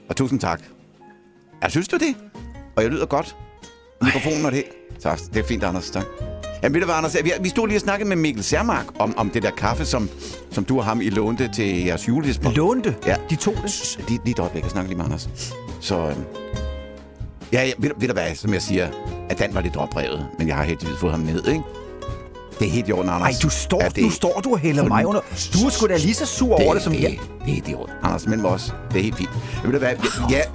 [0.10, 0.62] og tusind tak.
[1.66, 2.16] Ja, synes du det?
[2.76, 3.36] Og jeg lyder godt.
[4.02, 4.64] Mikrofonen og det.
[5.00, 6.06] Tak, det er fint, Anders, tak.
[6.64, 9.18] Jamen, ved du hvad, Anders, vi, vi stod lige og snakkede med Mikkel Sermark om,
[9.18, 10.10] om det der kaffe, som,
[10.52, 12.54] som du og ham I lånte til jeres julesbord.
[12.54, 12.96] Lånte?
[13.06, 13.16] Ja.
[13.30, 13.98] De tog det?
[14.08, 15.30] Lige, lige et øjeblik, jeg snakker lige med Anders.
[15.82, 16.24] Så, øhm,
[17.54, 18.88] ja, ja ved, ved du hvad, som jeg siger,
[19.30, 21.62] at Dan var lidt oprevet, men jeg har heldigvis fået ham ned, ikke?
[22.60, 23.36] Det er helt i orden, Anders.
[23.36, 25.22] Ej, du står, Ja, ja, nu står du og hælder mig under.
[25.54, 27.12] Du er sgu da lige så sur over det, som det, jeg.
[27.12, 27.96] Det er helt i orden.
[28.04, 28.74] Anders, mellem os.
[28.92, 29.30] Det er helt fint.
[29.64, 29.90] Jeg ved du hvad,
[30.30, 30.46] jeg,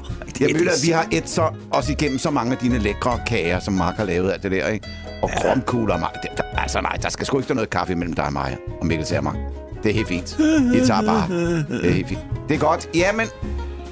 [0.40, 3.74] ja, at vi har et så, også igennem så mange af dine lækre kager, som
[3.74, 4.88] Mark har lavet alt det der, ikke?
[5.22, 5.40] Og ja.
[5.42, 6.10] krumkugler og mig.
[6.36, 9.06] Der, altså nej, der skal sgu ikke noget kaffe imellem dig og mig og Mikkel
[9.06, 9.36] Sermark.
[9.82, 10.32] Det er helt fint.
[10.74, 11.28] I tager bare.
[11.68, 12.20] Det er helt fint.
[12.48, 12.88] Det er godt.
[12.94, 13.26] Jamen,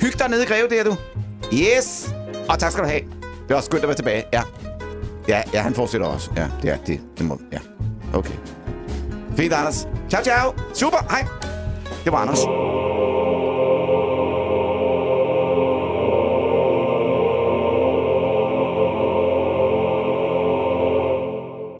[0.00, 0.96] hyg dig nede i Greve, der du.
[1.52, 2.14] Yes.
[2.48, 3.00] Og tak skal du have.
[3.48, 4.24] Det er også skønt at være tilbage.
[4.32, 4.42] Ja.
[5.28, 6.30] Ja, ja, han fortsætter også.
[6.36, 7.00] Ja, det er det.
[7.18, 7.58] Det må, ja.
[8.14, 8.34] Okay.
[9.36, 9.88] Fint, Anders.
[10.08, 10.54] Ciao, ciao.
[10.74, 11.06] Super.
[11.10, 11.26] Hej.
[12.04, 12.38] Det var Anders.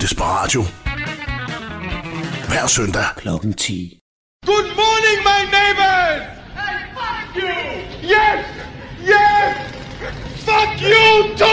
[0.09, 0.63] Desperatio.
[2.49, 3.99] Hver søndag klokken 10.
[4.47, 6.23] Good morning, my neighbors!
[6.57, 7.55] Hey, fuck you!
[8.03, 8.45] Yes!
[9.13, 9.57] Yes!
[10.47, 11.48] Fuck Fuck you too!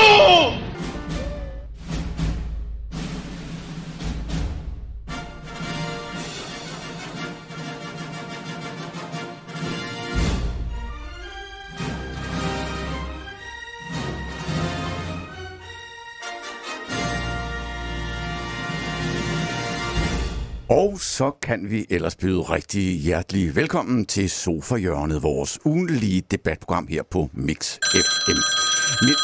[21.18, 27.30] Så kan vi ellers byde rigtig hjertelig velkommen til Sofa-hjørnet, vores ugenlige debatprogram her på
[27.34, 28.40] Mix FM.
[29.06, 29.18] Mit...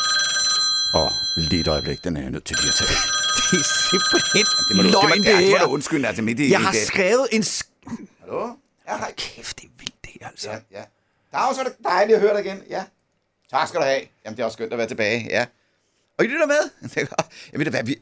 [0.94, 2.90] Og lidt øjeblik, den er jeg nødt til lige at tage.
[3.52, 5.66] Det er simpelthen Det må du, det må, løgn, det, det det må her.
[5.66, 6.52] du undskylde, altså midt i...
[6.52, 6.82] Jeg har det.
[6.82, 7.42] skrevet en...
[7.42, 7.70] sk-
[8.20, 8.48] Hallo?
[8.88, 9.14] Ja, hej.
[9.18, 10.50] Kæft, det er vildt, det her, altså.
[10.50, 10.84] Ja, ja.
[11.34, 12.64] Dag, så er det dejligt at høre dig igen.
[12.70, 12.84] Ja.
[13.52, 14.02] Tak skal du have.
[14.26, 15.28] Jamen, det er også skønt at være tilbage.
[15.30, 15.46] Ja.
[16.18, 16.62] Og I lytter med?
[17.66, 17.96] Det er vi...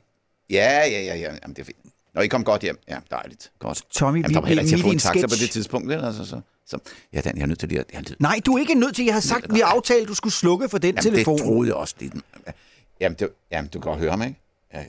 [0.49, 1.33] Ja, ja, ja, ja.
[1.41, 1.88] Jamen, det er fint.
[2.19, 2.79] Nå, I kom godt hjem.
[2.87, 3.51] Ja, dejligt.
[3.59, 3.83] Godt.
[3.91, 5.41] Tommy, Jamen, vi der var heller ikke til at få en taxa på sketch.
[5.43, 5.87] det tidspunkt.
[5.87, 6.05] Vel?
[6.05, 6.77] Altså, så, så.
[7.13, 7.71] Ja, den, jeg er nødt til at...
[7.73, 9.05] Jeg er nødt- Nej, du er ikke nødt til.
[9.05, 11.37] Jeg har sagt, vi har aftalt, du skulle slukke for den Jamen, telefon.
[11.37, 12.13] det troede jeg også lidt.
[12.99, 14.39] Jamen, det, jamen, du kan godt høre mig, ikke?
[14.73, 14.85] Ja, ja.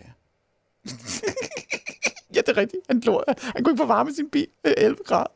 [2.34, 2.82] ja, det er rigtigt.
[2.88, 4.46] Han, lå, han kunne ikke få varme sin bil.
[4.64, 5.26] Øh, 11 grader.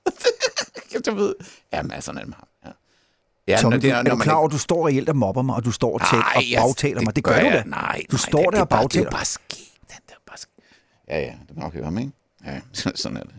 [1.06, 1.34] jeg ved.
[1.72, 2.48] Jamen, altså, sådan er det med ham.
[2.66, 2.70] Ja.
[3.52, 5.42] Ja, Tommy, du, det er når du klar over, at du står reelt og mobber
[5.42, 7.16] mig, og du står og, tæt, og jeg- bagtaler mig?
[7.16, 7.52] Det gør du jeg.
[7.54, 7.62] da.
[7.66, 9.06] Nej, Du nej, står det, der det, er og bare- Det bagtaler.
[9.06, 9.58] er bare sket.
[9.88, 10.50] Den der bare sket.
[11.08, 12.12] Ja, ja, kan nok høre mig, ikke?
[12.44, 13.34] Ja, så- sådan er det.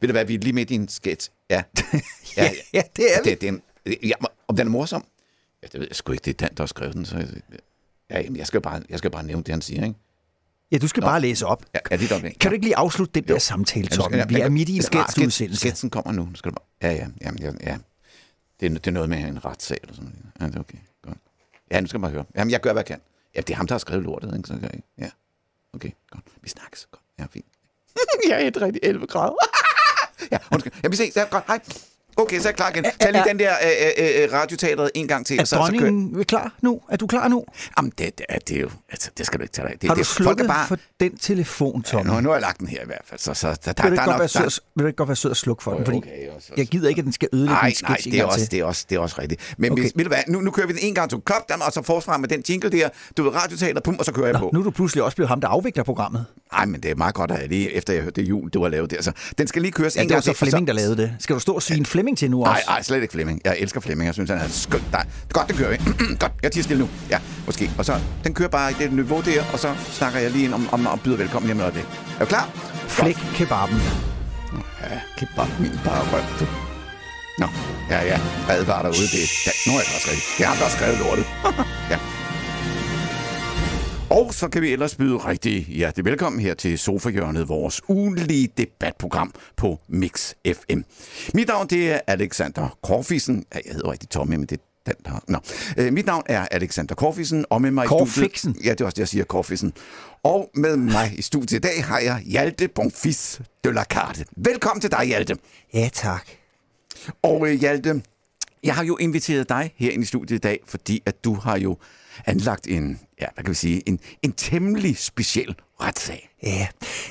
[0.00, 1.30] Ved du hvad, vi er lige midt i en sketch.
[1.50, 1.62] Ja,
[2.36, 3.30] Ja, ja, det er vi.
[3.30, 3.62] det, det er en,
[4.02, 4.14] ja,
[4.48, 5.04] om den er morsom?
[5.62, 6.24] Ja, det ved jeg sgu ikke.
[6.24, 7.04] Det er Dan, der har skrevet den.
[7.04, 7.26] Så,
[8.10, 9.98] ja, jamen, jeg skal jo bare, jeg skal bare nævne det, han siger, ikke?
[10.72, 11.64] Ja, du skal bare læse op.
[11.74, 12.20] Ja, ja det er.
[12.40, 14.22] Kan du ikke lige afslutte den der samtale, Tommy?
[14.28, 15.60] Vi er midt i en radioudsendelse.
[15.60, 16.28] Sketsen kommer nu.
[16.34, 16.90] Skal du bare...
[16.90, 17.78] Ja, ja, jamen, ja, ja.
[18.60, 20.24] Det er, det er noget med en retssag eller sådan noget.
[20.40, 20.78] Ja, det er okay.
[21.02, 21.18] Godt.
[21.70, 22.24] Ja, nu skal man bare høre.
[22.36, 23.00] Jamen, jeg gør, hvad jeg kan.
[23.34, 24.46] Ja, det er ham, der har skrevet lortet, ikke?
[24.48, 25.10] Så kan jeg, ja.
[25.74, 26.24] Okay, godt.
[26.42, 26.86] Vi snakkes.
[26.90, 27.02] Godt.
[27.18, 27.46] Ja, fint.
[28.28, 29.34] jeg er helt rigtig 11 grader.
[30.32, 30.72] ja, undskyld.
[30.82, 31.12] Jeg vil se.
[31.16, 31.44] Ja, godt.
[31.46, 31.60] Hej.
[32.18, 32.84] Okay, så er jeg klar igen.
[33.00, 35.38] Tag lige den der øh, øh, øh, radioteateret en gang til.
[35.40, 36.80] Er så, så kører- dronningen klar nu?
[36.90, 37.44] Er du klar nu?
[37.78, 38.70] Jamen, det, det, er, det er jo...
[38.92, 39.82] Altså, det skal du ikke tage dig.
[39.82, 40.68] Det, Har du det, er slukket bare...
[40.68, 42.10] for den telefon, Ja, Tommy?
[42.10, 43.20] nu, nu har jeg lagt den her i hvert fald.
[43.20, 44.44] Så, så der, der, Vil der ikke er godt nok...
[44.44, 45.84] der- vil du ikke godt være sød og slukke for den?
[45.84, 48.12] Fordi Okay, og så- jeg gider ikke, at den skal ødelægge Nej, nej, sketch en
[48.12, 48.50] det er, gang også, til.
[48.50, 49.54] det, er også, det er også rigtigt.
[49.58, 49.72] Men Okay.
[49.72, 49.82] okay.
[49.82, 51.72] hvis, ved du hvad, nu, nu kører vi den en gang til klop, den, og
[51.72, 54.50] så forsvar med den jingle der, du ved, radiotaler, pum, og så kører jeg på.
[54.52, 56.24] Nu er du pludselig også blevet ham, der afvikler programmet.
[56.52, 58.62] Nej, men det er meget godt, at jeg lige efter jeg hørte det jul, du
[58.62, 59.02] har lavet der.
[59.02, 61.16] Så den skal lige køres Ja, en det var gang så Flemming, der lavede det.
[61.20, 62.62] Skal du stå og svine Flemming til nu også?
[62.68, 63.40] nej, slet ikke Flemming.
[63.44, 64.06] Jeg elsker Flemming.
[64.06, 64.92] Jeg synes, han er skønt.
[64.92, 65.78] Nej, godt, den kører vi.
[66.22, 66.88] godt, jeg tiger stille nu.
[67.10, 67.70] Ja, måske.
[67.78, 70.54] Og så, den kører bare i det niveau der, og så snakker jeg lige ind
[70.54, 71.84] om, om, om byder velkommen lige om det.
[72.16, 72.48] Er du klar?
[72.88, 73.80] Flæk kebaben.
[74.82, 76.46] Ja, kebab min bare røv, du.
[77.38, 77.46] Nå,
[77.90, 78.18] ja, ja.
[78.48, 79.28] Advar derude, det er...
[79.46, 80.40] Er jeg også rigtigt.
[80.40, 81.26] Jeg har også skrevet lortet.
[81.92, 81.98] ja.
[84.10, 89.34] Og så kan vi ellers byde rigtig hjertelig velkommen her til Sofahjørnet, vores ugenlige debatprogram
[89.56, 90.80] på Mix FM.
[91.34, 93.44] Mit navn det er Alexander Korfisen.
[93.54, 95.20] Ja, jeg hedder rigtig Tommy, men det er den, der...
[95.28, 95.38] Nå.
[95.76, 98.54] Øh, mit navn er Alexander Korfisen, og med mig i Korfiksen?
[98.54, 98.66] studiet...
[98.66, 99.72] Ja, det er også det, jeg siger, Korfisen.
[100.22, 104.24] Og med mig i studiet i dag har jeg Hjalte Bonfils de la Carte.
[104.36, 105.36] Velkommen til dig, Hjalte.
[105.74, 106.26] Ja, tak.
[107.22, 108.02] Og øh, Hjalte,
[108.64, 111.58] jeg har jo inviteret dig her ind i studiet i dag, fordi at du har
[111.58, 111.76] jo
[112.26, 116.28] anlagt en, ja, hvad kan vi sige, en, en temmelig speciel retssag.
[116.42, 116.66] Ja,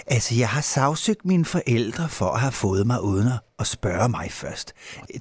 [0.07, 4.31] altså jeg har sagsøgt mine forældre for at have fået mig uden at- spørge mig
[4.31, 4.73] først.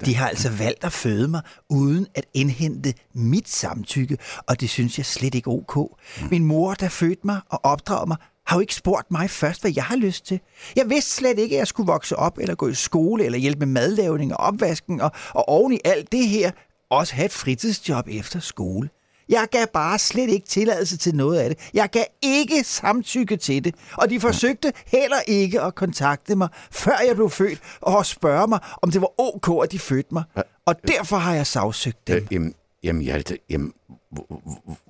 [0.05, 4.97] De har altså valgt at føde mig uden at indhente mit samtykke, og det synes
[4.97, 5.97] jeg slet ikke ok.
[6.31, 9.71] Min mor, der fødte mig og opdragede mig, har jo ikke spurgt mig først, hvad
[9.75, 10.39] jeg har lyst til.
[10.75, 13.59] Jeg vidste slet ikke, at jeg skulle vokse op, eller gå i skole, eller hjælpe
[13.59, 16.51] med madlavning og opvasken, og, og oven i alt det her,
[16.89, 18.89] også have et fritidsjob efter skole.
[19.29, 21.69] Jeg gav bare slet ikke tilladelse til noget af det.
[21.73, 23.75] Jeg gav ikke samtykke til det.
[23.93, 28.59] Og de forsøgte heller ikke at kontakte mig, før jeg blev født, og spørge mig,
[28.81, 30.23] om det var ok, at de fødte mig.
[30.65, 32.15] Og derfor har jeg sagsøgt dem.
[32.15, 33.73] Øh, jamen, jamen Hjalte, jamen,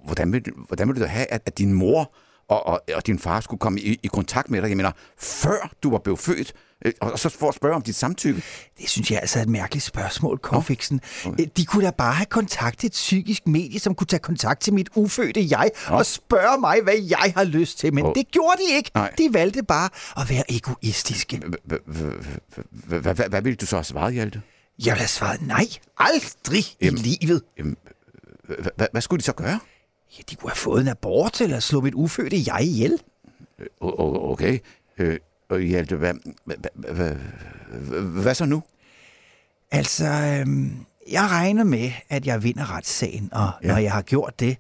[0.06, 2.12] hvordan vil, du- hvordan vil du da have, at, at din mor
[2.50, 5.72] og, og, og din far skulle komme i, i kontakt med dig, jeg mener, før
[5.84, 6.54] du var blevet født,
[7.02, 8.44] og, og så for at spørge om dit samtykke?
[8.80, 11.02] Det synes jeg altså er et mærkeligt spørgsmål, Korfiksen.
[11.26, 11.46] Okay.
[11.58, 14.90] De kunne da bare have kontaktet et psykisk medie, som kunne tage kontakt til mit
[14.96, 17.94] ufødte jeg og spørge mig, hvad jeg har lyst til.
[17.94, 18.14] Men Åh.
[18.16, 18.92] det gjorde de ikke.
[18.96, 19.14] Nej.
[19.18, 19.90] De valgte bare
[20.22, 21.42] at være egoistiske.
[23.30, 24.42] Hvad ville du så have svaret, Hjalte?
[24.86, 25.66] Jeg vil have svaret nej.
[25.98, 27.42] Aldrig i livet.
[28.92, 29.60] Hvad skulle de så gøre?
[30.18, 33.00] Ja, de kunne have fået en abort eller slå mit ufødte jeg ihjel.
[33.62, 34.60] O- Okay.
[35.52, 36.14] Øh, og Hjalte, hvad,
[36.46, 37.16] hvad, hvad,
[37.70, 38.64] hvad, hvad så nu?
[39.72, 43.68] Altså, øhm, jeg regner med, at jeg vinder retssagen, og ja.
[43.68, 44.58] når jeg har gjort det,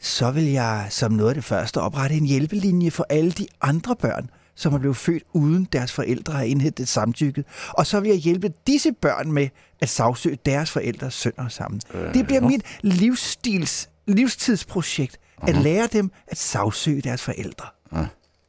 [0.00, 3.96] så vil jeg som noget af det første oprette en hjælpelinje for alle de andre
[3.96, 7.44] børn, som er blevet født uden deres forældre har indhentet samtykket.
[7.68, 9.48] Og så vil jeg hjælpe disse børn med
[9.80, 11.80] at sagsøge deres forældres sønner sammen.
[11.94, 15.18] Øh, det bliver mit livsstils, livstidsprojekt.
[15.42, 17.66] at lære dem at sagsøge deres forældre.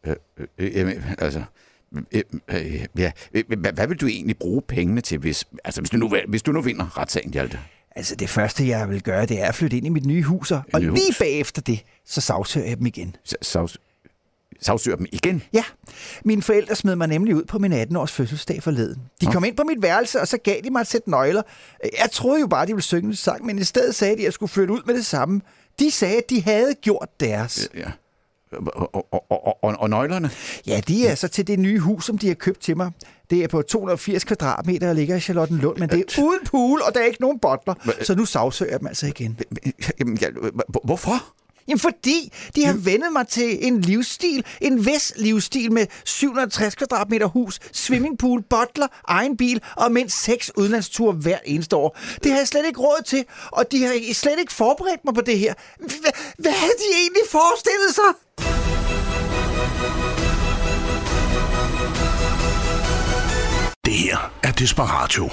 [0.03, 0.15] Øh,
[0.57, 1.43] øh, jamen, altså...
[2.11, 3.11] Øh, øh, ja.
[3.33, 6.51] Øh, Hvad, vil du egentlig bruge pengene til, hvis, altså, hvis, du, nu, hvis du
[6.51, 7.59] nu vinder retssagen, Hjalte?
[7.95, 10.51] Altså det første, jeg vil gøre, det er at flytte ind i mit nye hus,
[10.51, 11.17] og nye lige hus.
[11.19, 13.15] bagefter det, så sagsøger jeg dem igen.
[13.41, 13.77] Sags,
[14.61, 15.43] sagsøger dem igen?
[15.53, 15.63] Ja,
[16.25, 19.01] mine forældre smed mig nemlig ud på min 18-års fødselsdag forleden.
[19.21, 21.41] De kom ind på mit værelse, og så gav de mig et sæt nøgler.
[21.83, 24.25] Jeg troede jo bare, de ville synge en sang, men i stedet sagde de, at
[24.25, 25.41] jeg skulle flytte ud med det samme.
[25.79, 27.69] De sagde, at de havde gjort deres.
[27.75, 27.85] Ja.
[27.85, 27.91] Og,
[28.51, 30.29] og, og, og, og, nøglerne?
[30.67, 32.91] Ja, de er så til det nye hus, som de har købt til mig.
[33.29, 36.93] Det er på 280 kvadratmeter og ligger i Charlottenlund, men det er uden pool, og
[36.93, 37.73] der er ikke nogen bottler.
[38.01, 39.39] Så nu sagsøger jeg dem altså igen.
[39.99, 40.17] Jamen,
[40.83, 41.13] hvorfor?
[41.69, 47.27] Jamen fordi de har vendet mig til en livsstil, en vis livsstil med 760 kvadratmeter
[47.27, 51.97] hus, swimmingpool, butler, egen bil og mindst seks udlandsture hver eneste år.
[52.23, 55.21] Det har jeg slet ikke råd til, og de har slet ikke forberedt mig på
[55.21, 55.53] det her.
[56.37, 58.11] Hvad, havde de egentlig forestillet sig?
[63.85, 65.29] Det her er Desperatio.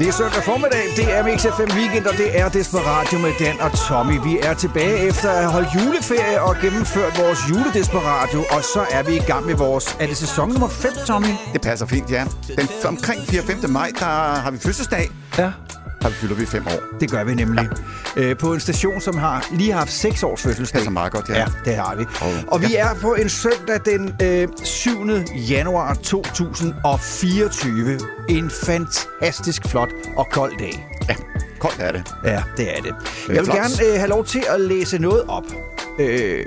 [0.00, 3.60] Det er søndag formiddag, det er Mix FM Weekend, og det er Desperatio med Dan
[3.60, 4.16] og Tommy.
[4.24, 9.02] Vi er tilbage efter at have holdt juleferie og gennemført vores juledesperatio, og så er
[9.02, 9.96] vi i gang med vores...
[10.00, 11.28] Er det sæson nummer 5, Tommy?
[11.52, 12.24] Det passer fint, ja.
[12.56, 13.42] Den, omkring 4.
[13.42, 13.70] 5.
[13.70, 14.06] maj, der
[14.44, 15.10] har vi fødselsdag.
[15.38, 15.50] Ja.
[16.02, 16.98] Der fylder vi fem år.
[17.00, 17.68] Det gør vi nemlig.
[18.16, 20.78] Øh, på en station, som har lige haft 6 års fødselsdag.
[20.78, 21.38] Passer meget godt, ja.
[21.38, 22.04] Ja, det har vi.
[22.20, 24.90] Og- Og vi er på en søndag den øh, 7.
[25.34, 27.98] januar 2024.
[28.28, 30.88] En fantastisk flot og kold dag.
[31.08, 31.14] Ja,
[31.60, 32.14] koldt er det.
[32.24, 32.94] Ja, det er det.
[33.28, 33.56] Jeg vil flot.
[33.56, 35.44] gerne øh, have lov til at læse noget op.
[35.98, 36.46] Øh,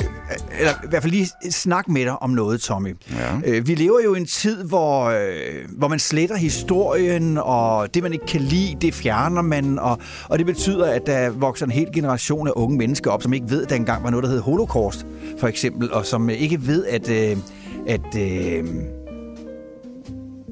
[0.59, 2.95] eller i hvert fald lige snakke med dig om noget, Tommy.
[3.11, 3.51] Ja.
[3.51, 8.03] Øh, vi lever jo i en tid, hvor, øh, hvor man sletter historien, og det,
[8.03, 9.79] man ikke kan lide, det fjerner man.
[9.79, 9.97] Og,
[10.29, 13.49] og det betyder, at der vokser en hel generation af unge mennesker op, som ikke
[13.49, 15.05] ved, at der engang var noget, der hed holocaust,
[15.39, 17.09] for eksempel, og som ikke ved, at...
[17.09, 17.37] Øh,
[17.87, 18.63] at øh,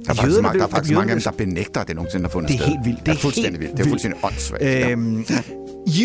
[0.05, 1.95] Der er faktisk, Jøderne mange, der er faktisk mange af dem, der benægter, at det
[1.95, 2.67] nogensinde har fundet Det er sted.
[2.73, 3.05] helt vildt.
[3.05, 3.77] Det er fuldstændig helt vildt.
[3.77, 4.61] Det er fuldstændig åndssvagt.
[4.63, 4.89] ja.
[4.89, 5.25] Øhm,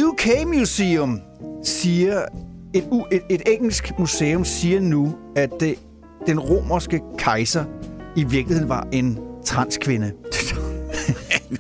[0.09, 1.21] UK Museum
[1.65, 2.23] siger,
[2.75, 5.75] et, et, et engelsk museum siger nu, at det,
[6.27, 7.65] den romerske kejser
[8.17, 10.13] i virkeligheden var en transkvinde.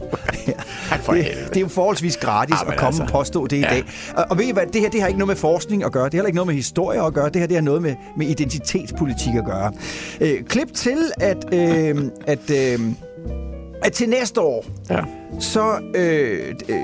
[1.11, 3.03] Det, det er jo forholdsvis gratis Ah, at komme altså.
[3.03, 3.70] og påstå det i Ja.
[3.70, 3.85] dag.
[4.16, 6.05] Og, og ved I hvad, det her det har ikke noget med forskning at gøre.
[6.05, 7.29] Det har heller ikke noget med historie at gøre.
[7.29, 9.72] Det her det har noget med, med identitetspolitik at gøre.
[10.20, 11.96] Øh, klip til, at, øh,
[12.27, 12.81] at, øh,
[13.83, 15.01] at til næste år, Ja.
[15.40, 15.79] så...
[15.94, 16.77] Øh, øh,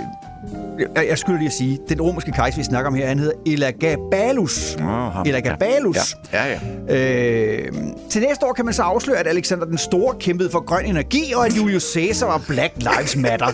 [0.96, 3.32] jeg- jeg skulle lige at sige, den romerske kejser, vi snakker om her, han hedder
[3.46, 4.74] Elagabalus.
[4.78, 5.26] Ham.
[5.26, 5.96] Elagabalus.
[6.32, 6.58] Ja, ja.
[6.88, 6.96] ja.
[6.96, 7.72] Øh,
[8.10, 11.32] til næste år kan man så afsløre, at Alexander den Store kæmpede for grøn energi,
[11.36, 13.46] og at Julius Caesar var Black Lives Matter.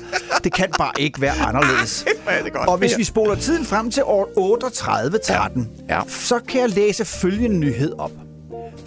[0.44, 2.04] Det kan bare ikke være anderledes.
[2.26, 2.68] er det godt.
[2.68, 5.94] Og hvis vi spoler tiden frem til år 3813, Ja.
[5.96, 6.00] Ja.
[6.08, 8.10] så kan jeg læse følgende nyhed op.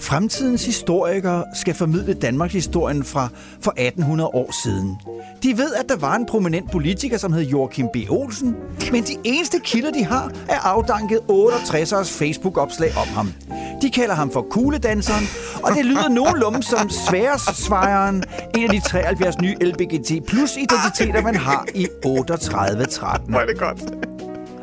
[0.02, 3.28] Fremtidens historikere skal formidle Danmarks historien fra
[3.62, 4.98] for 1800 år siden.
[5.44, 7.96] De ved, at der var en prominent politiker, som hed Joachim B.
[8.10, 8.56] Olsen,
[8.92, 13.34] men de eneste kilder, de har, er afdanket 68'ers Facebook-opslag om ham.
[13.82, 15.26] De kalder ham for kugledanseren,
[15.64, 18.24] og det lyder nogenlunde som sværesvejeren,
[18.56, 23.30] en af de 73 nye LBGT plus identiteter, man har i 3813.
[23.30, 23.82] Hvor er det godt.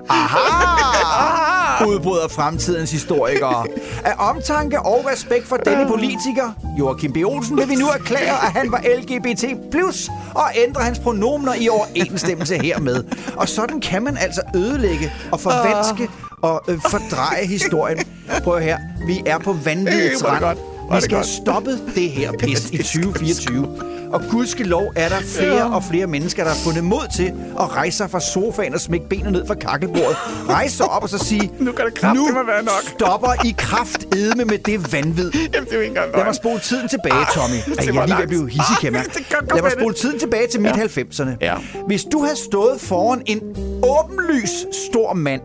[0.09, 1.68] Aha!
[1.87, 3.67] Udbryder fremtidens historikere.
[4.05, 7.17] Af omtanke og respekt for denne politiker, Joachim B.
[7.17, 9.45] Olsen, vil vi nu erklære, at han var LGBT+,
[10.35, 13.05] og ændre hans pronomener i overensstemmelse hermed.
[13.37, 16.09] Og sådan kan man altså ødelægge og forvanske
[16.43, 17.99] og øh, fordreje historien.
[18.45, 20.97] Prøv her, vi er på vanvidets Hvor godt.
[20.97, 21.43] Vi skal have godt.
[21.43, 23.69] stoppet det her pis i 2024.
[24.13, 27.97] Og gudskelov er der flere og flere mennesker, der har fundet mod til at rejse
[27.97, 30.17] sig fra sofaen og smække benene ned fra kakkelbordet.
[30.49, 33.55] Rejse sig op og så sige, Nu kan det kraftedeme nu være nok." stopper I
[33.59, 35.31] kraft edme med det vanvid.
[35.35, 37.57] Jamen, det er jo ikke Lad mig spole tiden tilbage, Tommy.
[37.57, 38.29] det Ej, jeg er lige ved at langt.
[38.29, 38.93] blive hissig, Ah,
[39.31, 41.31] godt Lad mig spole tiden tilbage til midt-90'erne.
[41.41, 41.55] Ja.
[41.87, 43.41] Hvis du havde stået foran en
[43.83, 44.51] åbenlys
[44.91, 45.41] stor mand,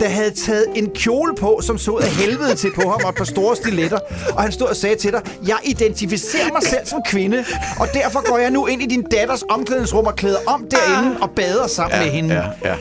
[0.00, 3.16] der havde taget en kjole på, som så af helvede til på ham og et
[3.16, 3.98] par store stiletter,
[4.32, 7.44] og han stod og sagde til dig, jeg identificerer mig selv som kvinde,
[7.80, 11.30] og derfor går jeg nu ind i din datters omklædningsrum og klæder om derinde og
[11.30, 12.34] bader sammen med hende.
[12.34, 12.76] Ja, ja.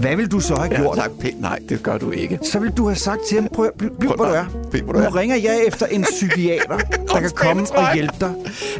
[0.00, 0.96] Hvad vil du så have Ja, gjort?
[0.96, 1.40] tak, pænt.
[1.40, 2.38] Nej, det gør du ikke.
[2.42, 4.44] Så vil du have sagt til ham, prøv at bl- bliv, hvor du er.
[4.82, 6.78] hvor Nu ringer jeg efter en psykiater,
[7.12, 8.30] der kan komme og hjælpe dig.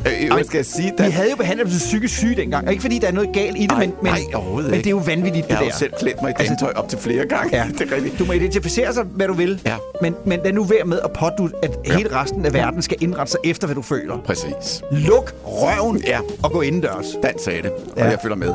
[0.07, 0.92] Øh, hvad skal jeg sige?
[0.98, 2.70] Vi havde jo behandlet dem som psykisk syge dengang.
[2.70, 4.20] Ikke fordi der er noget galt i det, Nej, men, men, nej,
[4.62, 5.70] men det er jo vanvittigt, Jeg det har der.
[5.70, 7.57] jo selv klædt mig i Altså, dametøj op til flere gange.
[7.57, 7.64] Ja.
[7.79, 8.18] det er rigtigt.
[8.18, 9.61] Du må identificere sig, hvad du vil.
[9.66, 9.74] Ja.
[10.03, 11.96] Men, men lad nu være med at pådute, at Ja.
[11.96, 14.18] hele resten af verden skal indrette sig efter, hvad du føler.
[14.27, 14.83] Præcis.
[14.92, 16.18] Luk røven Ja.
[16.42, 17.07] og gå indendørs.
[17.22, 18.05] Dan sagde det, og Ja.
[18.05, 18.55] jeg følger med.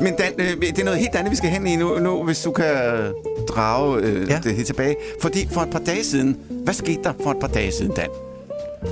[0.00, 2.42] Men Dan, øh, det er noget helt andet, vi skal hen i nu, nu hvis
[2.42, 2.66] du kan
[3.48, 4.40] drage øh, Ja.
[4.44, 4.96] det helt tilbage.
[5.20, 8.08] Fordi for et par dage siden, hvad skete der for et par dage siden, Dan?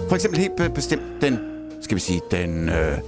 [0.09, 1.39] For eksempel helt be- bestemt den,
[1.81, 2.99] skal vi sige, den øh,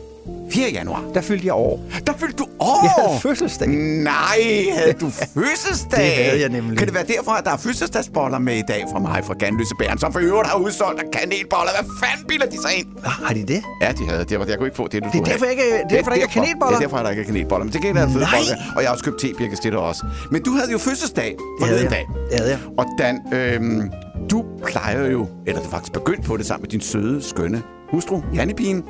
[0.52, 0.68] 4.
[0.72, 1.04] januar.
[1.14, 1.80] Der fyldte jeg år.
[2.06, 2.80] Der fyldte du år!
[2.82, 3.68] Jeg havde fødselsdag.
[3.68, 4.38] Nej,
[4.76, 6.16] havde du fødselsdag?
[6.16, 6.78] Det havde jeg nemlig.
[6.78, 9.74] Kan det være derfor, at der er fødselsdagsboller med i dag fra mig fra Ganløse
[9.78, 11.70] Bæren, som for øvrigt har udsolgt af kanelboller?
[11.80, 12.86] Hvad fanden bilder de sig ind?
[13.04, 13.62] Har de det?
[13.82, 14.24] Ja, de havde.
[14.24, 15.88] Det var, jeg kunne ikke få det, du Det er derfor, jeg ikke- det er
[15.88, 16.78] derfor, der ikke er kanelboller?
[16.78, 17.64] Det er derfor, der ikke er kanelboller.
[17.64, 18.14] Men til gengæld er Nej.
[18.14, 19.18] fødselsboller, og jeg har også købt
[19.62, 20.02] te også.
[20.30, 22.06] Men du havde jo fødselsdag forleden dag.
[22.30, 22.58] Det havde jeg.
[22.78, 23.90] Og Dan, øhm,
[24.30, 27.62] du plejer jo, eller du er faktisk begyndt på det sammen med din søde, skønne
[27.90, 28.82] hustru, Jannepigen,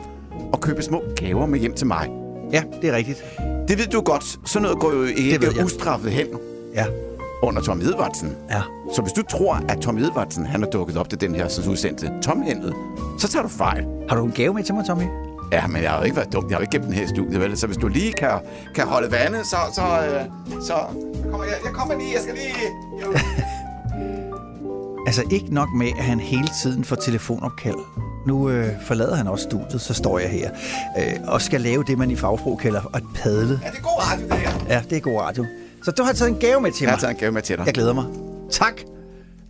[0.52, 2.08] at købe små gaver med hjem til mig.
[2.52, 3.24] Ja, det er rigtigt.
[3.68, 4.24] Det ved du godt.
[4.44, 6.26] Sådan noget går jo ikke ustraffet hen
[6.74, 6.84] Ja.
[7.42, 8.36] under Tom Edvardsen.
[8.50, 8.62] Ja.
[8.94, 11.70] Så hvis du tror, at Tom Edvardsen han er dukket op til den her sådan
[11.70, 12.74] udsendte tomhændet,
[13.18, 13.86] så tager du fejl.
[14.08, 15.04] Har du en gave med til mig, Tommy?
[15.52, 16.44] Ja, men jeg har jo ikke været dum.
[16.48, 17.58] Jeg har jo ikke gemt den her i studiet, vel?
[17.58, 18.30] Så hvis du lige kan,
[18.74, 19.56] kan holde vandet, så...
[19.74, 20.24] Så, øh,
[20.62, 20.74] så
[21.30, 22.54] kommer jeg, jeg kommer lige, jeg skal lige...
[23.02, 23.14] Jo.
[25.06, 27.74] Altså ikke nok med, at han hele tiden får telefonopkald.
[28.26, 30.50] Nu øh, forlader han også studiet, så står jeg her.
[30.98, 33.60] Øh, og skal lave det, man i fagsprog kalder at padle.
[33.64, 34.52] Ja, det er god radio, det her.
[34.68, 35.46] Ja, det er god radio.
[35.84, 36.94] Så du har taget en gave med til Jeg mig.
[36.94, 37.66] har taget en gave med til dig.
[37.66, 38.04] Jeg glæder mig.
[38.50, 38.72] Tak.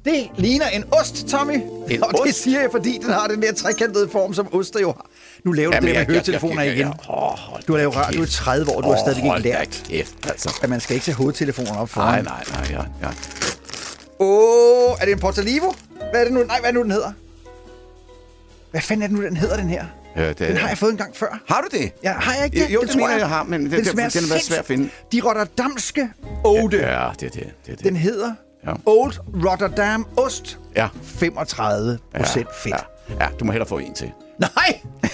[0.05, 1.53] Det ligner en ost, Tommy.
[1.91, 2.43] En og det ost?
[2.43, 5.07] siger jeg, fordi den har den der trekantede form, som oster jo har.
[5.45, 6.87] Nu laver du Jamen, det med jeg- jeg- høretelefoner jeg- jeg- igen.
[6.89, 8.33] jeg- Åh, hold Du har lavet radio i kæft.
[8.33, 10.59] 30 år, du har Åh, stadig ikke lært, kæft, altså.
[10.63, 12.25] at man skal ikke tage hovedtelefoner op foran.
[12.25, 13.13] Nej, nej, nej, ja, ja.
[14.21, 15.73] Åh, er det en Portalivo?
[16.11, 16.41] Hvad er det nu?
[16.45, 17.13] Nej, hvad er det nu, den hedder?
[18.71, 19.85] Hvad fanden er det nu, den hedder, den her?
[20.17, 21.41] Ja, det, Den har jeg fået en gang før.
[21.49, 21.93] Har du det?
[22.05, 22.75] Ja, har jeg ikke det?
[22.75, 24.65] Jo, det det mener jeg, jeg har, men den- den- den har været svær at
[24.65, 24.91] finde.
[25.13, 26.11] De rotterdamske
[26.45, 26.77] Ode.
[26.77, 27.33] Ja, det er det.
[27.33, 27.85] det, er det.
[27.85, 28.33] Den hedder
[28.67, 28.73] Ja.
[28.87, 29.13] Old
[29.47, 30.59] Rotterdam Ost.
[30.77, 30.89] Ja.
[31.03, 32.75] 35 procent fedt.
[33.09, 34.13] Ja, ja, du må hellere få en til.
[34.41, 34.81] Nej!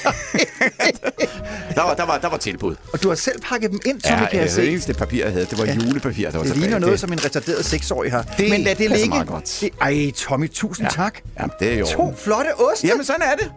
[1.74, 2.76] Der var, der var, der var tilbud.
[2.92, 4.70] Og du har selv pakket dem ind, som Ja, vi kan det se.
[4.70, 5.74] eneste papir, jeg havde, det var Ja.
[5.74, 6.60] julepapir, der var Det tilbage.
[6.60, 8.22] ligner noget, som en retarderet seksårig har.
[8.22, 9.08] Det Men lad det ligge.
[9.08, 9.58] meget godt.
[9.60, 10.90] Det, ej, Tommy, tusind Ja.
[10.90, 11.18] tak.
[11.38, 11.86] Jamen, det er jo...
[11.86, 12.86] To flotte oste.
[12.86, 13.52] Jamen, sådan er det.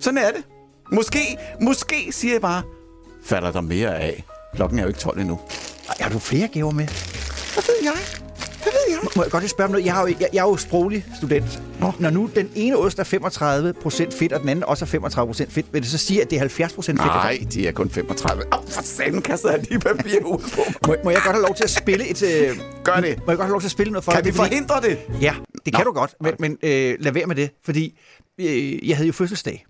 [0.00, 0.42] Sådan er det.
[0.92, 2.62] Måske, måske siger jeg bare,
[3.26, 4.24] falder der mere af.
[4.56, 5.40] Klokken er jo ikke 12 endnu.
[5.88, 6.86] Ej, Har du flere gaver med?
[7.54, 7.92] Hvad ved jeg?
[8.64, 8.98] Hvad ved jeg?
[9.16, 9.84] Må jeg godt lige spørge om noget?
[9.86, 11.62] Jeg, har jo, jeg, jeg er jo sproglig student.
[11.80, 11.92] Nå.
[11.98, 15.08] Når nu den ene ost er 35% fedt, og den anden også er
[15.44, 16.96] 35% fedt, vil det så sige, at det er 70% fedt?
[16.96, 18.42] Nej, de er kun 35.
[18.52, 20.62] Åh, oh, for satan kastede jeg lige papir ud på.
[20.86, 22.22] Må, må jeg godt have lov til at spille et...
[22.22, 23.18] Øh, Gør det.
[23.26, 24.24] Må jeg godt have lov til at spille noget for Kan dig?
[24.24, 24.98] vi Det forhindre det?
[25.20, 25.90] Ja, det kan Nå.
[25.90, 27.98] du godt, men, men øh, lad være med det, fordi
[28.40, 29.66] øh, jeg havde jo fødselsdag.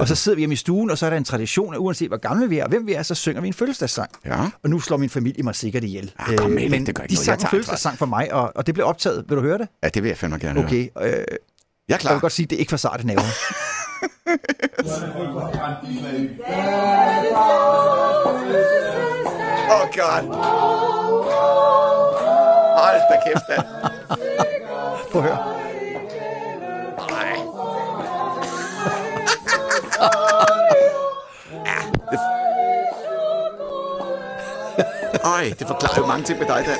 [0.00, 2.08] Og så sidder vi hjemme i stuen, og så er der en tradition, at uanset
[2.08, 4.10] hvor gamle vi er og hvem vi er, så synger vi en fødselsdagssang.
[4.24, 4.36] Ja.
[4.62, 6.12] Og nu slår min familie mig sikkert ihjel.
[6.18, 7.24] Ah, kom med det, men det gør ikke de noget.
[7.24, 9.24] sang Jeg en fødselsdagssang for mig, og, og det blev optaget.
[9.28, 9.68] Vil du høre det?
[9.82, 10.64] Ja, det vil jeg fandme gerne.
[10.64, 10.82] Okay.
[10.82, 11.24] Øh, Jeg er
[11.88, 12.12] jeg klar.
[12.12, 13.22] vil godt sige, at det er ikke for sarte nerver.
[19.70, 20.22] Oh god.
[22.78, 23.62] Hold da kæft, da.
[25.12, 25.49] Prøv at høre.
[35.24, 36.78] Øj, det forklarer jo mange ting med dig, Dan.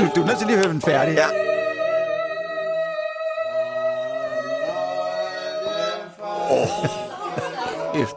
[0.00, 1.14] Du, du er nødt til lige at høre den færdig.
[1.14, 1.26] Ja.
[6.50, 6.68] Åh.
[7.94, 8.16] Efter.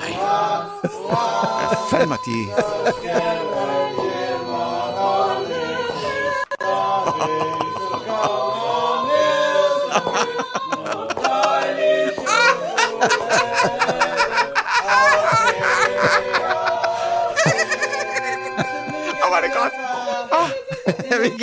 [0.00, 0.08] Ej.
[1.68, 3.51] Hvad fanden var de...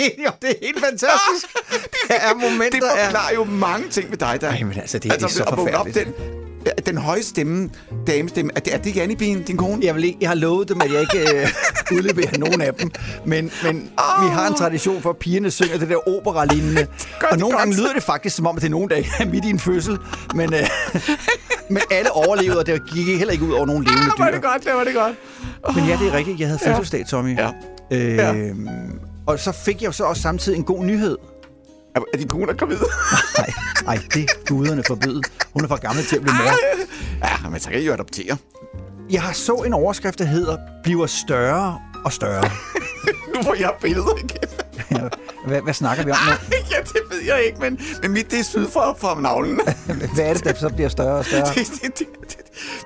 [0.00, 1.46] Jeg er ikke enig om, det er helt fantastisk.
[2.08, 3.04] Det er momenter Det af...
[3.04, 4.48] forklarer jo mange ting med dig, der.
[4.48, 6.16] Ej, men altså, det- det er så vågne op, forfærdeligt.
[6.76, 7.70] den, den høje stemme,
[8.06, 9.84] damestemme, er det, er det Janne Bien, din kone?
[9.86, 11.48] Jeg, vil ikke, jeg har lovet dem, at jeg ikke øh,
[11.96, 12.90] udleverer nogen af dem.
[13.26, 14.24] Men, men oh.
[14.24, 16.86] vi har en tradition for, at pigerne synger det der opera-lignende.
[17.30, 19.44] Og nogle gange lyder det faktisk, som om at det er nogen, der er midt
[19.44, 19.98] i en fødsel.
[20.34, 20.60] Men, øh,
[21.74, 24.48] men alle overlevede, og det gik heller ikke ud over nogen levende var det dyr.
[24.48, 25.76] godt, det var det godt.
[25.76, 26.40] Men ja, det er rigtigt.
[26.40, 27.36] Jeg havde fødselsdag, Tommy.
[27.38, 27.50] Ja.
[27.92, 28.32] Øh, Ja.
[29.26, 31.18] Og så fik jeg jo så også samtidig en god nyhed.
[31.94, 32.76] Er, er din kone gravid?
[33.38, 33.52] Nej,
[33.84, 35.22] nej, det er guderne forbyde.
[35.52, 36.52] Hun er for gammel til at blive mor.
[37.26, 38.36] ja, men så kan I jo adoptere.
[39.10, 42.44] Jeg har så en overskrift, der hedder, bliver større og større.
[43.34, 44.48] Nu får jeg billeder igen.
[45.46, 46.32] hvad, hvad snakker vi om nu?
[46.70, 49.60] ja, det ved jeg ikke, men, men mit det er syd for, for navlen.
[50.14, 51.46] Hvad er det, der så bliver større og større?
[51.54, 52.06] det, det, det, det,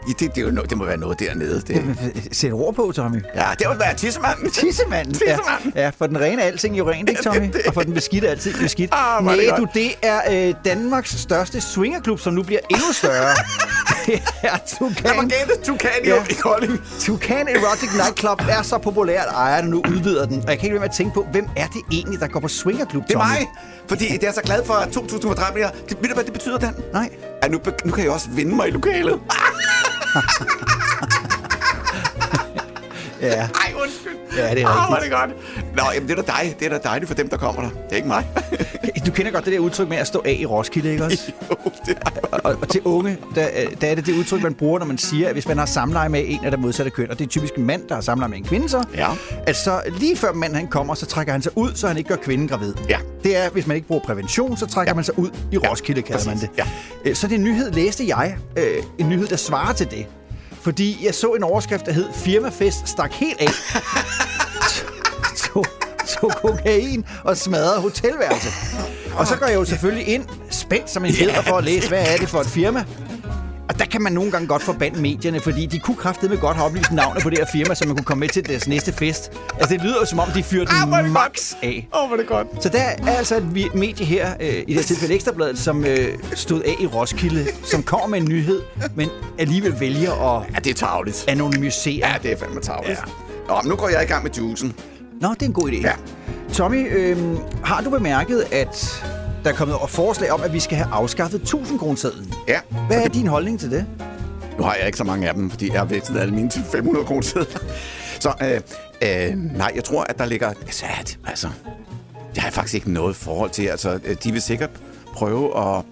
[0.07, 1.61] det, det, det, er jo no- det må være noget dernede.
[1.61, 2.29] Det.
[2.33, 3.23] Sæt ord på, Tommy.
[3.35, 4.51] Ja, det må være tissemanden.
[4.51, 5.15] Tissemanden.
[5.15, 5.73] Tissemanden.
[5.75, 7.55] Ja, ja, for den rene er alting jo rent, ikke Tommy?
[7.67, 8.91] Og for den beskidte er altid beskidt.
[8.93, 12.93] Ah, er Nej, det du, det er øh, Danmarks største swingerklub, som nu bliver endnu
[12.93, 13.35] større.
[14.07, 14.97] det er Tukan.
[15.05, 16.23] Lamborghini Tucan jo Ja.
[16.31, 16.81] i Kolding.
[17.01, 20.37] Tucan Erotic Nightclub er så populært, at ejerne nu udvider den.
[20.43, 22.27] Og jeg kan ikke lade være med at tænke på, hvem er det egentlig, der
[22.27, 23.33] går på swingerklub, Det er Tommy?
[23.33, 23.49] mig,
[23.89, 25.63] fordi jeg er så glad for 2013.
[25.89, 26.75] Det, ved du, hvad det betyder, Dan?
[26.93, 27.09] Nej.
[27.43, 29.21] Ja, nu, nu kan jeg også vinde mig i lokalet.
[33.21, 33.29] Ja.
[33.43, 34.17] Ej, undskyld.
[34.37, 35.13] Ja, det er Ah, hvor er rigtigt.
[35.13, 35.77] det godt.
[35.77, 36.57] Nå, jamen, det er da dig.
[36.61, 37.69] Det er da dejligt for dem, der kommer der.
[37.71, 38.27] Det er ikke mig.
[39.07, 41.33] Du kender godt det der udtryk med at stå af i Roskilde, ikke også?
[41.51, 44.55] jo, det er Og, og til unge, der, øh, der er det det udtryk, man
[44.55, 47.11] bruger, når man siger, at hvis man har samleje med en af det modsatte køn,
[47.11, 49.09] og det er typisk en mand, der har samleje med en kvinde så, Ja.
[49.47, 52.09] at så lige før manden han kommer, så trækker han sig ud, så han ikke
[52.09, 52.75] gør kvinden gravid.
[52.89, 52.99] Ja.
[53.25, 54.95] Det er, hvis man ikke bruger prævention, så trækker ja.
[54.95, 56.49] man sig ud i Roskilde, kalder man det.
[57.05, 58.37] Øh, Så det er en nyhed, læste jeg.
[58.57, 58.65] Øh,
[58.99, 60.07] En nyhed, der svarer til det.
[60.63, 63.47] Fordi jeg så en overskrift, der hed Firmafest stak helt af.
[66.21, 68.49] tog kokain og smadrede hotelværelse.
[69.17, 72.07] Og så går jeg jo selvfølgelig ind, spændt som en fjeder for at læse, hvad
[72.13, 72.85] er det for et firma.
[73.69, 76.67] Og der kan man nogle gange godt forbande medierne, fordi de kunne kraftedeme godt have
[76.67, 79.33] oplyst navnet på det her firma, så man kunne komme med til deres næste fest.
[79.61, 81.89] Altså, det lyder jo som om, de fyrede Ah, max af.
[81.95, 82.47] Åh, oh, hvor det godt.
[82.63, 86.09] Så der er altså et medie her, øh, i det her tilfælde Ekstrabladet, som øh,
[86.35, 88.63] stod af i Roskilde, som kommer med en nyhed,
[88.95, 89.09] men
[89.39, 91.25] alligevel vælger at Ja, det er tageligt.
[91.29, 92.09] anonymisere.
[92.09, 92.99] Ja, det er fandme tageligt.
[93.49, 93.55] Ja.
[93.55, 94.75] Nå, nu går jeg i gang med juicen.
[95.21, 95.81] Nå, det er en god idé.
[95.81, 95.93] Ja.
[96.53, 97.19] Tommy, øh,
[97.65, 99.05] har du bemærket, at
[99.45, 102.33] der er kommet over forslag om, at vi skal have afskaffet 1000 kronesedlen?
[102.49, 102.61] Ja.
[102.87, 103.87] Hvad er din holdning til det?
[104.59, 106.63] Nu har jeg ikke så mange af dem, fordi jeg har vekslet alle mine til
[106.73, 107.59] 500 kroner sedler.
[108.21, 108.61] Så øh,
[109.03, 110.49] øh, nej, jeg tror, at der ligger...
[110.49, 110.85] Altså,
[111.27, 111.49] altså,
[112.35, 113.67] jeg har faktisk ikke noget forhold til.
[113.67, 114.71] Altså, øh, de vil sikkert
[115.15, 115.85] prøve at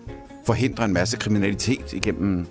[0.46, 2.46] forhindre en masse kriminalitet igennem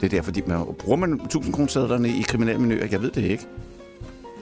[0.00, 2.86] det der, fordi man, bruger man 1000 kroner sedlerne i kriminelle miljøer?
[2.90, 3.46] Jeg ved det ikke.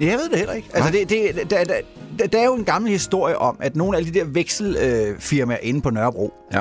[0.00, 0.68] Jeg ved det heller ikke.
[0.74, 1.74] Altså, det, det, der, der,
[2.18, 5.68] der, der er jo en gammel historie om, at nogle af de der vekselfirmaer øh,
[5.68, 6.60] inde på Nørrebro, Ja.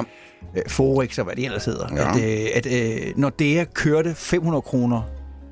[0.57, 2.09] øh, Forex og hvad det ellers hedder, Ja.
[2.17, 5.01] at, øh, at øh, når det kørte 500 kroner,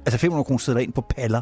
[0.05, 1.41] altså 500 kroner sædler ind på paller,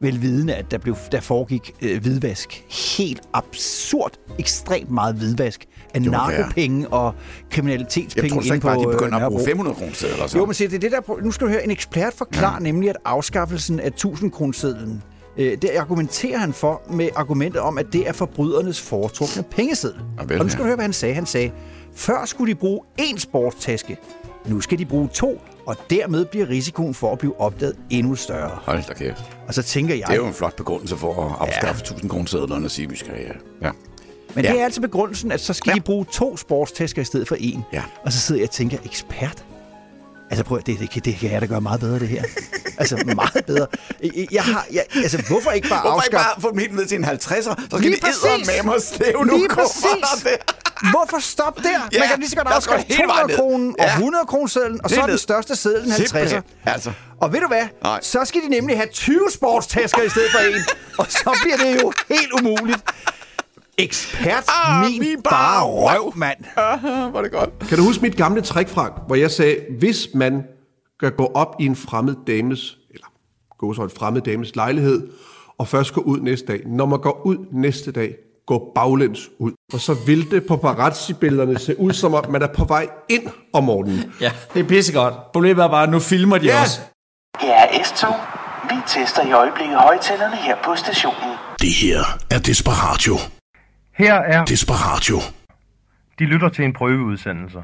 [0.00, 2.64] vel vidende, at der, blev, der foregik øh, hvidvask.
[2.98, 5.64] Helt absurd, ekstremt meget hvidvask
[5.94, 9.46] af narkopenge og Jeg kriminalitetspenge tror så ikke bare, de øh, begynder at bruge Nørrebro.
[9.46, 10.26] 500 kroner sedler.
[10.26, 10.38] Så.
[10.38, 11.22] Jo, men se, det er det der...
[11.22, 12.58] Nu skal du høre, en ekspert forklarer ja.
[12.58, 17.86] nemlig, at afskaffelsen af 1000 kronesedlen, øh, det argumenterer han for med argumentet om, at
[17.92, 20.00] det er forbrydernes foretrukne pengeseddel.
[20.18, 20.62] Og vel, og nu skal ja.
[20.62, 21.14] du høre, hvad han sagde.
[21.14, 21.50] Han sagde,
[21.94, 23.96] før skulle de bruge én sportstaske,
[24.46, 28.58] nu skal de bruge to, og dermed bliver risikoen for at blive opdaget endnu større.
[28.62, 29.22] Hold da kæft.
[29.48, 32.64] Og så tænker jeg, Det er jo en flot begrundelse for at afskaffe 1000 kroner
[32.64, 33.12] og sige, at vi skal...
[33.18, 33.66] Ja.
[33.66, 33.72] ja.
[34.34, 34.52] men ja.
[34.52, 35.74] det er altså begrundelsen, at så skal Ja.
[35.74, 37.60] de bruge to sportstasker i stedet for én.
[37.72, 37.82] Ja.
[38.04, 39.44] Og så sidder jeg og tænker, ekspert?
[40.30, 42.22] Altså prøv at, det, det, kan- det kan jeg da gøre meget bedre, det her.
[42.78, 43.66] Altså meget bedre.
[44.02, 46.40] Jeg, jeg har, jeg, altså hvorfor ikke bare Hvorfor ikke afskaffe...
[46.40, 47.18] bare få dem helt ned til en 50'er?
[47.20, 50.22] Så skal Lige de med mig slæve nogle Lige præcis.
[50.24, 50.90] der.
[50.90, 51.68] Hvorfor stop der?
[51.92, 53.36] Ja, Man kan lige så godt afskaffe hele vejen 200 ned.
[53.36, 53.92] kronen og Ja.
[53.92, 55.96] 100 kroner sedlen, og så er den største seddel en 50'er.
[56.06, 56.42] Simpelthen.
[56.66, 56.92] Altså.
[57.20, 57.62] Og ved du hvad?
[57.82, 57.98] Nej.
[58.02, 60.64] Så skal de nemlig have 20 sportstasker i stedet for en.
[60.98, 62.80] Og så bliver det jo helt umuligt.
[63.78, 66.38] Ekspert, Ah, min min bare bare røv, mand.
[67.10, 67.50] Hvor er det godt.
[67.68, 70.42] Kan du huske mit gamle trick, Frank, hvor jeg sagde, hvis man
[71.08, 73.06] kan gå op i en fremmed dames, eller
[73.58, 75.08] gå så en fremmed dames lejlighed,
[75.58, 76.60] og først gå ud næste dag.
[76.66, 78.14] Når man går ud næste dag,
[78.46, 79.52] gå baglæns ud.
[79.72, 83.26] Og så vil det på paparazzi-billederne se ud, som om man er på vej ind
[83.52, 84.12] om morgenen.
[84.20, 85.14] Ja, det er pissegodt.
[85.32, 86.60] Problemet er bare, at nu filmer de Ja.
[86.60, 86.80] også.
[87.40, 88.14] Her er S-tog.
[88.70, 91.30] Vi tester i øjeblikket højtalerne her på stationen.
[91.60, 91.98] Det her
[92.30, 93.14] er Desperatio.
[93.98, 95.16] Her er Desperatio.
[96.18, 97.62] De lytter til en prøveudsendelse.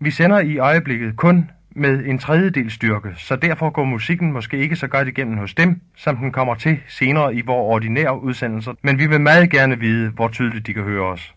[0.00, 1.50] Vi sender i øjeblikket kun
[1.80, 5.80] med en tredjedel styrke, så derfor går musikken måske ikke så godt igennem hos dem,
[5.96, 10.10] som den kommer til senere i vores ordinære udsendelser, men vi vil meget gerne vide,
[10.10, 11.34] hvor tydeligt de kan høre os.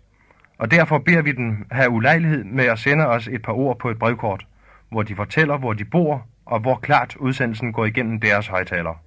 [0.58, 3.90] Og derfor beder vi dem have ulejlighed med at sende os et par ord på
[3.90, 4.46] et brevkort,
[4.92, 9.02] hvor de fortæller, hvor de bor, og hvor klart udsendelsen går igennem deres højtaler.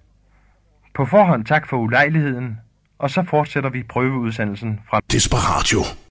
[0.95, 2.59] På forhånd tak for ulejligheden,
[2.99, 6.06] og så fortsætter vi prøveudsendelsen fra Desperatio.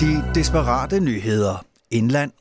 [0.00, 1.64] De desperate nyheder.
[1.90, 2.32] Indland.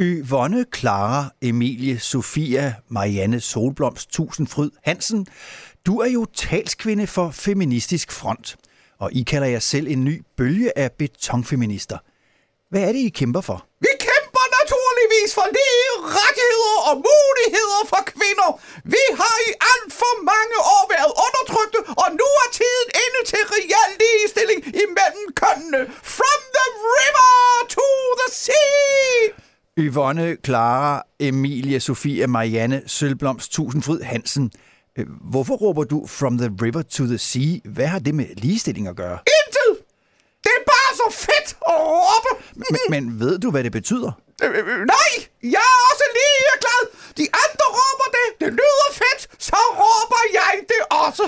[0.00, 5.26] Yvonne Clara Emilie Sofia Marianne Solblomst Tusindfryd Hansen.
[5.86, 8.56] Du er jo talskvinde for Feministisk Front,
[8.98, 11.98] og I kalder jer selv en ny bølge af betonfeminister.
[12.70, 13.66] Hvad er det, I kæmper for?
[13.80, 13.88] Vi
[15.28, 18.50] pris for lige rettigheder og muligheder for kvinder.
[18.94, 23.42] Vi har i alt for mange år været undertrykte, og nu er tiden inde til
[23.54, 25.80] real ligestilling imellem kønnene.
[26.18, 26.66] From the
[26.96, 27.32] river
[27.76, 27.88] to
[28.20, 29.08] the sea!
[29.86, 34.52] Yvonne, Clara, Emilie, Sofie, Marianne, Sølblomst, Tusindfryd, Hansen.
[34.98, 37.52] Øh, hvorfor råber du From the River to the Sea?
[37.64, 39.18] Hvad har det med ligestilling at gøre?
[39.38, 39.84] Intet!
[40.44, 42.30] Det er bare så fedt at råbe!
[42.54, 44.12] Men, men ved du, hvad det betyder?
[44.42, 45.10] Øh, øh, nej,
[45.42, 46.82] jeg er også lige glad.
[47.18, 48.26] De andre råber det.
[48.40, 49.42] Det lyder fedt.
[49.48, 51.24] Så råber jeg det også.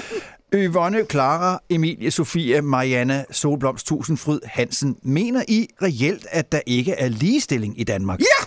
[0.54, 4.96] Yvonne, Clara, Emilie, Sofia, Marianne, Solblomst, Tusindfryd, Hansen.
[5.02, 8.20] Mener I reelt, at der ikke er ligestilling i Danmark?
[8.20, 8.40] Ja,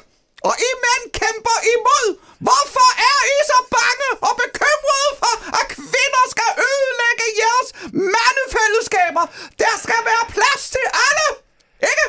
[0.47, 2.07] og I mænd kæmper imod.
[2.47, 7.69] Hvorfor er I så bange og bekymrede for, at kvinder skal ødelægge jeres
[8.15, 9.25] mandefællesskaber?
[9.63, 11.27] Der skal være plads til alle.
[11.91, 12.05] Ikke?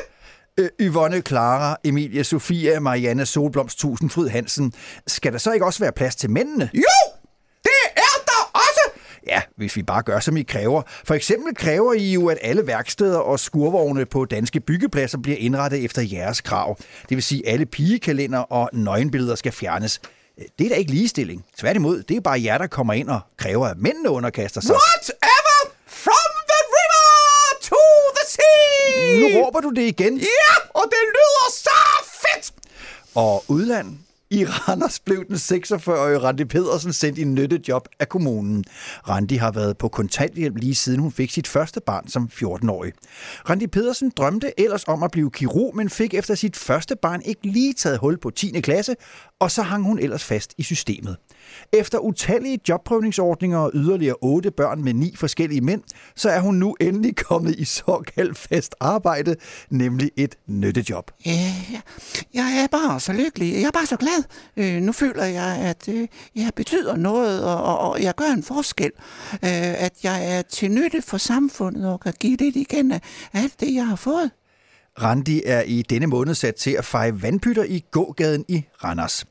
[0.59, 4.73] Øh, Yvonne, Clara, Emilie, Sofia, Marianne, Solblomst, Tusindfryd, Hansen.
[5.07, 6.69] Skal der så ikke også være plads til mændene?
[6.73, 6.81] Jo,
[7.63, 8.99] det er der også.
[9.27, 10.81] Ja, hvis vi bare gør, som I kræver.
[11.03, 15.85] For eksempel kræver I jo, at alle værksteder og skurvogne på danske byggepladser bliver indrettet
[15.85, 16.77] efter jeres krav.
[17.09, 20.01] Det vil sige, at alle pigekalender og nøgenbilleder skal fjernes.
[20.59, 21.45] Det er da ikke ligestilling.
[21.57, 24.75] Tværtimod, det er bare jer, der kommer ind og kræver, at mændene underkaster sig.
[24.75, 27.75] Whatever from the river to
[28.15, 28.94] the sea.
[29.19, 30.17] Nu råber du det igen.
[30.17, 32.53] Ja, og det lyder så fedt.
[33.15, 33.97] Og udland.
[34.29, 38.65] I Randers blev den 46-årige Randi Pedersen sendt i nyttejob af kommunen.
[39.09, 42.93] Randi har været på kontanthjælp lige siden hun fik sit første barn som 14-årig.
[43.49, 47.47] Randi Pedersen drømte ellers om at blive kirurg, men fik efter sit første barn ikke
[47.47, 48.61] lige taget hul på 10.
[48.61, 48.95] klasse,
[49.39, 51.17] og så hang hun ellers fast i systemet.
[51.73, 55.81] Efter utallige jobprøvningsordninger og yderligere otte børn med ni forskellige mænd,
[56.15, 59.35] så er hun nu endelig kommet i såkaldt fast arbejde,
[59.69, 61.11] nemlig et nyttejob.
[61.25, 61.53] Ja,
[62.33, 63.53] jeg er bare så lykkelig.
[63.53, 64.23] Jeg er bare så glad.
[64.57, 68.43] Øh, nu føler jeg, at øh, jeg betyder noget, og, og, og jeg gør en
[68.43, 68.91] forskel.
[69.33, 73.01] Øh, at jeg er til nytte for samfundet og kan give lidt igen af
[73.33, 74.31] alt det, jeg har fået.
[75.01, 79.25] Randi er i denne måned sat til at feje vandpytter i gågaden i Randers.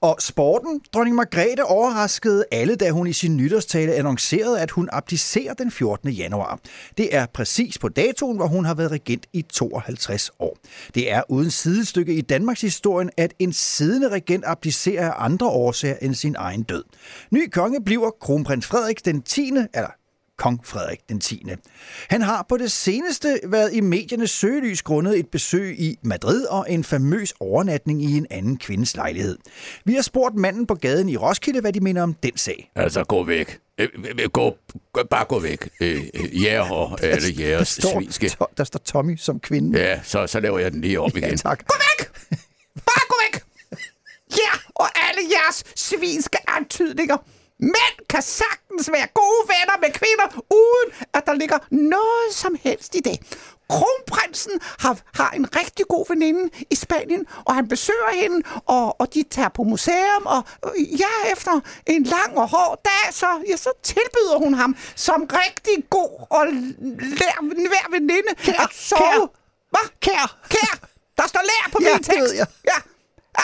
[0.00, 5.54] Og sporten, dronning Margrethe overraskede alle, da hun i sin nytårstale annoncerede, at hun abdicerer
[5.54, 6.10] den 14.
[6.10, 6.58] januar.
[6.98, 10.56] Det er præcis på datoen, hvor hun har været regent i 52 år.
[10.94, 15.96] Det er uden sidestykke i Danmarks historien, at en siddende regent abdicerer af andre årsager
[16.02, 16.84] end sin egen død.
[17.30, 19.52] Ny konge bliver kronprins Frederik den 10.
[19.74, 19.90] eller
[20.38, 21.46] kong Frederik den 10.
[22.08, 26.66] Han har på det seneste været i mediernes søgelys grundet et besøg i Madrid og
[26.72, 29.38] en famøs overnatning i en anden kvindes lejlighed.
[29.84, 32.70] Vi har spurgt manden på gaden i Roskilde, hvad de mener om den sag.
[32.74, 33.58] Altså, gå væk.
[33.78, 33.88] Øh,
[34.20, 34.56] øh, Gå,
[35.10, 35.68] bare gå væk.
[35.80, 38.28] Øh, øh, Ja, og alle der, jeres står, svinske.
[38.28, 39.78] to, der står Tommy som kvinde.
[39.78, 41.30] Ja, så, så laver jeg den lige om igen.
[41.30, 41.66] Ja, tak.
[41.66, 42.10] Gå væk!
[42.74, 43.42] Bare gå væk!
[44.30, 47.16] Ja, og alle jeres svinske antydninger.
[47.60, 52.94] Mænd kan sagtens være gode venner med kvinder, uden at der ligger noget som helst
[52.94, 53.18] i det.
[53.70, 59.14] Kronprinsen har, har en rigtig god veninde i Spanien, og han besøger hende, og, og
[59.14, 60.42] de tager på museum, og
[60.76, 65.90] ja, efter en lang og hård dag, så, ja, så tilbyder hun ham som rigtig
[65.90, 66.46] god og
[67.00, 68.98] lær, nær veninde at sove.
[69.00, 69.26] kær.
[69.70, 69.88] Hvad?
[70.00, 70.38] Kær.
[70.48, 70.88] Kær.
[71.18, 72.20] Der står lær på Ja, min det tekst.
[72.22, 72.46] ved jeg.
[72.64, 72.78] Ja.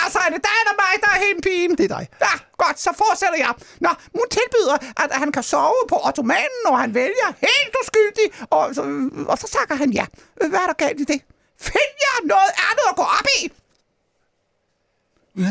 [0.02, 1.78] Altså, er det dig eller mig, der er hende pigen?
[1.78, 2.08] Det er dig.
[2.20, 3.54] Ja, godt, så fortsætter jeg.
[3.80, 8.74] Nå, hun tilbyder, at han kan sove på ottomanen, og han vælger helt uskyldig, og
[8.74, 8.82] så,
[9.28, 10.06] og så takker han ja.
[10.34, 11.20] Hvad er der galt i det?
[11.60, 13.52] Find jer noget andet at gå op i!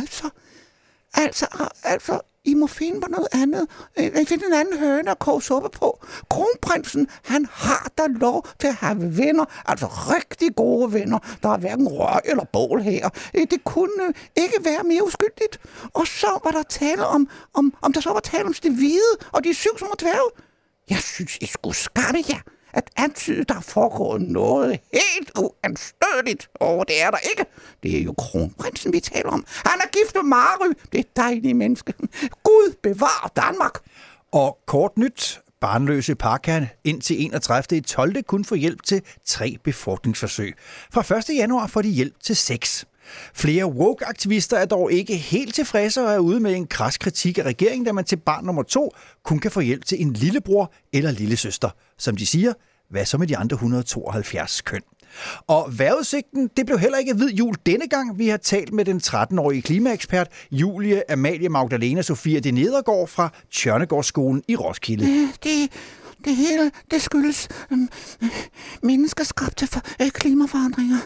[0.01, 0.29] Altså,
[1.13, 1.47] altså,
[1.83, 3.67] altså, i må finde på noget andet.
[3.99, 6.05] Øh, Finde en anden høne at koge suppe på.
[6.29, 11.19] Kronprinsen, han har da lov til at have venner, altså rigtig gode venner.
[11.43, 13.09] Der er hverken røg eller bål her.
[13.33, 15.59] Øh, Det kunne øh, ikke være mere uskyldigt.
[15.93, 19.13] Og så var der tale om, om, om der så var tale om det hvide
[19.31, 20.29] og de syv små dværge.
[20.89, 22.39] Jeg synes, I skulle skamme jer
[22.73, 26.49] at antyde, der foregår noget helt uanstødeligt.
[26.53, 27.45] Og det er der ikke.
[27.83, 29.45] Det er jo kronprinsen, vi taler om.
[29.65, 31.93] Han er gift med Mary, det dejlige menneske.
[32.43, 33.79] Gud bevar Danmark.
[34.31, 35.41] Og kort nyt.
[35.61, 37.77] Barnløse par kan indtil 31.
[37.77, 38.23] i 12.
[38.23, 40.55] kun få hjælp til tre befordringsforsøg.
[40.93, 41.37] Fra 1.
[41.37, 42.85] januar får de hjælp til seks.
[43.33, 47.43] Flere woke-aktivister er dog ikke helt tilfredse og er ude med en kras kritik af
[47.43, 48.91] regeringen, da man til barn nummer to
[49.23, 51.69] kun kan få hjælp til en lillebror eller lillesøster.
[51.97, 52.53] Som de siger,
[52.89, 54.81] hvad så med de andre 172 køn?
[55.47, 58.19] Og vejrudsigten, det blev heller ikke hvid jul denne gang.
[58.19, 64.43] Vi har talt med den 13-årige klimaekspert Julie Amalie Magdalena Sofia de Nedergaard fra Tjørnegårdsskolen
[64.47, 65.05] i Roskilde.
[65.43, 65.69] Det,
[66.25, 67.77] det hele, det skyldes øh,
[68.83, 70.97] menneskeskabte for, øh, klimaforandringer.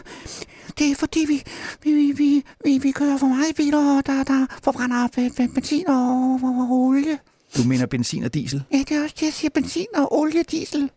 [0.78, 1.42] Det er fordi, vi,
[1.82, 5.54] vi, vi, vi, vi, vi kører for meget biler, og der, der forbrænder ben- ben-
[5.54, 7.18] benzin og, og, og olie.
[7.56, 8.64] Du mener benzin og diesel?
[8.72, 9.50] Ja, det er også det, jeg siger.
[9.50, 10.90] Benzin og olie, diesel.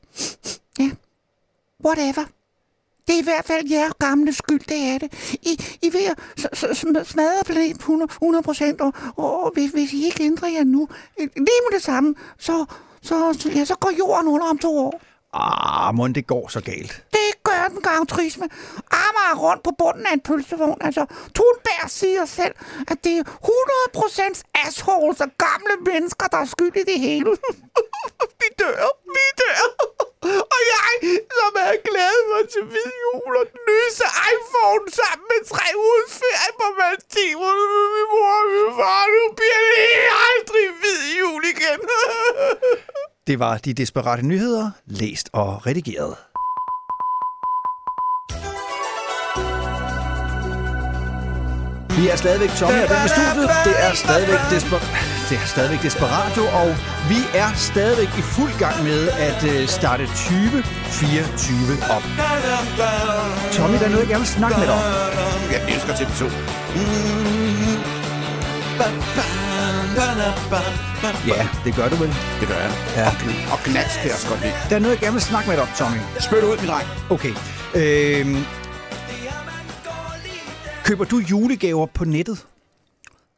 [0.80, 0.90] Ja.
[1.86, 2.26] Whatever.
[3.08, 5.38] det er i hvert fald jer gamle skyld, det er det.
[5.42, 10.24] I, I ved at smadre planeten 100, 100 procent, og, og hvis, hvis I ikke
[10.24, 10.88] ændrer jer nu,
[11.20, 12.66] øh, lige med det samme, så,
[13.02, 15.02] så, ja, så går jorden under om to år.
[15.34, 17.04] Ah, må det går så galt.
[17.12, 18.50] Det gør den gang turisme.
[18.92, 20.78] Amager rundt på bunden af en pølsevogn.
[20.82, 22.56] Altså, Thunberg siger selv,
[22.88, 27.30] at det er 100% assholes og gamle mennesker, der er skyld i det hele.
[28.42, 28.82] vi dør,
[29.16, 29.66] vi dør.
[30.56, 30.92] Og jeg,
[31.38, 36.14] som havde glædet mig til hvid jul og den nyeste iPhone sammen med tre ugers
[36.22, 39.04] ferie på Maldiverne med min mor og min far.
[39.18, 39.84] Nu bliver det
[40.30, 41.80] aldrig hvid jul igen.
[43.28, 46.16] Det var de desperate nyheder, læst og redigeret.
[52.00, 53.50] Vi er stadigvæk Tommy og den i studiet.
[53.68, 54.86] Det er stadigvæk, Desper-
[55.30, 56.70] det er stadigvæk Desperatio, og
[57.12, 62.04] vi er stadigvæk i fuld gang med at øh, starte 2024 op.
[63.58, 64.82] Tommy, der er noget, jeg gerne vil snakke med dig om.
[65.56, 66.24] Jeg elsker TV2.
[71.28, 72.16] Ja, det gør du vel.
[72.40, 72.72] Det gør jeg.
[72.96, 73.06] Ja.
[73.08, 73.14] Og,
[73.54, 74.54] og gnas kan jeg også godt lide.
[74.70, 75.98] Der er noget, jeg gerne vil snakke med dig om, Tommy.
[76.20, 76.88] Spyt ud, min dreng.
[77.10, 77.34] Okay.
[77.76, 78.46] Øhm,
[80.90, 82.46] køber du julegaver på nettet?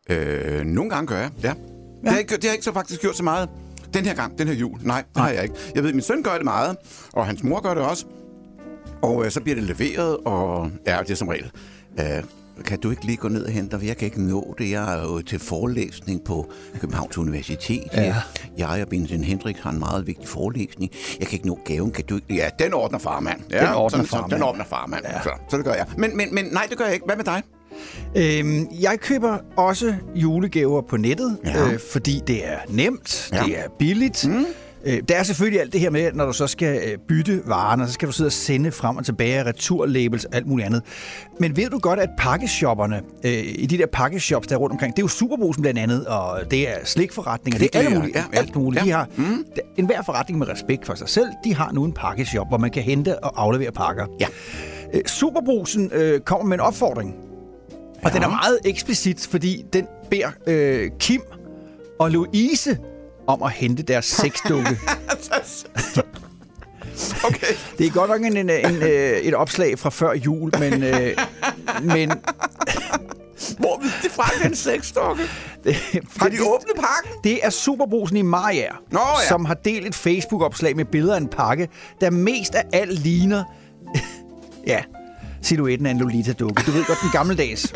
[0.09, 1.47] Øh, nogle gange gør jeg, ja.
[1.47, 1.53] ja.
[1.53, 3.49] Det, har jeg ikke, det har jeg ikke så faktisk gjort så meget.
[3.93, 4.79] Den her gang, den her jul.
[4.81, 5.55] Nej, det har jeg ikke.
[5.75, 6.77] Jeg ved, at min søn gør det meget,
[7.13, 8.05] og hans mor gør det også.
[9.01, 11.51] Og øh, så bliver det leveret, og ja, det er som regel.
[11.99, 12.23] Øh,
[12.63, 13.87] kan du ikke lige gå ned og hente dig?
[13.87, 14.71] Jeg kan ikke nå det.
[14.71, 17.83] Jeg er jo til forelæsning på Københavns Universitet.
[17.93, 18.15] Ja.
[18.57, 20.91] Jeg og Benjamin Hendrik har en meget vigtig forelæsning.
[21.19, 21.91] Jeg kan ikke nå gaven.
[21.91, 22.35] Kan du ikke?
[22.35, 23.41] Ja, den ordner farmand.
[23.51, 24.31] Ja, Den ordner sådan, farmand.
[24.31, 25.03] Så, den ordner farmand.
[25.05, 25.21] Ja.
[25.21, 25.85] Så, så det gør jeg.
[25.97, 27.05] Men, men, men nej, det gør jeg ikke.
[27.05, 27.43] Hvad med dig?
[28.15, 31.67] Øhm, jeg køber også julegaver på nettet, Ja.
[31.71, 33.37] øh, fordi det er nemt, Ja.
[33.37, 33.43] ja.
[33.43, 34.27] det er billigt.
[34.27, 34.45] Mm.
[34.85, 37.87] Øh, der er selvfølgelig alt det her med, når du så skal øh, bytte varerne,
[37.87, 40.81] så skal du sidde og sende frem og tilbage, returlabels og alt muligt andet.
[41.39, 44.95] Men ved du godt, at pakkeshopperne, øh, i de der pakkeshops, der er rundt omkring,
[44.95, 48.19] det er jo Superbrusen blandt andet, og det er slikforretninger, det er alle Kvickly, mulige,
[48.19, 48.81] ja, ja, alt muligt.
[48.81, 48.85] ja.
[48.85, 49.45] De har, mm.
[49.77, 52.83] enhver forretning med respekt for sig selv, de har nu en pakkeshop, hvor man kan
[52.83, 54.05] hente og aflevere pakker.
[54.19, 54.27] Ja.
[55.05, 57.15] Superbrusen øh, kommer med en opfordring.
[58.03, 61.21] Og den er meget eksplicit, fordi den beder øh, Kim
[61.99, 62.77] og Louise
[63.31, 64.69] om at hente deres sexdukke.
[67.27, 67.53] okay.
[67.77, 70.83] Det er godt nok en, en, en, øh, et opslag fra før jul, men...
[70.83, 71.17] Øh,
[71.81, 72.11] men
[73.57, 75.23] Hvor ved det fra, den sexdukke?
[76.17, 77.11] Har de åbnet pakken?
[77.23, 79.27] Det er Superbrusen i Nå, ja.
[79.27, 81.69] som har delt et Facebook-opslag med billeder af en pakke,
[82.01, 83.43] der mest af alt ligner...
[84.67, 84.83] ja,
[85.41, 86.63] silhuetten af en Lolita-dukke.
[86.65, 87.73] Du ved godt, den gammeldags.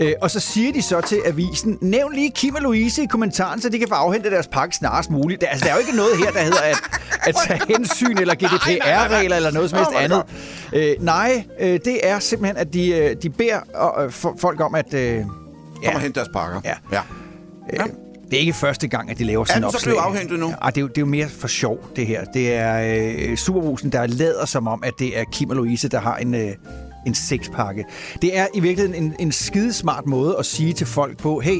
[0.00, 3.60] Øh, og så siger de så til avisen, nævn lige Kim og Louise i kommentaren,
[3.60, 5.40] så de kan få afhentet deres pakke snarest muligt.
[5.40, 6.76] Der, altså, der er jo ikke noget her, der hedder at,
[7.26, 10.22] at tage hensyn eller GDPR-regler eller noget som helst Oh andet.
[10.72, 14.74] Øh, nej, øh, det er simpelthen, at de, øh, de beder øh, for, folk om
[14.74, 14.94] at...
[14.94, 15.24] Øh,
[15.84, 16.60] Kom og hente deres pakker.
[16.64, 16.74] Ja.
[16.92, 17.00] ja.
[17.72, 17.86] Øh,
[18.30, 19.90] det er ikke første gang, at de laver sådan den et så opslag.
[19.90, 20.54] blevet afhentet nu?
[20.62, 22.24] Ah, det, er jo, det er jo mere for sjov, det her.
[22.24, 22.96] Det er
[23.30, 26.34] øh, Superbrusen, der lader som om, at det er Kim og Louise, der har en,
[26.34, 26.52] øh,
[27.06, 27.84] en sexpakke.
[28.22, 31.58] Det er i virkeligheden en, en skidesmart måde at sige til folk på, hey,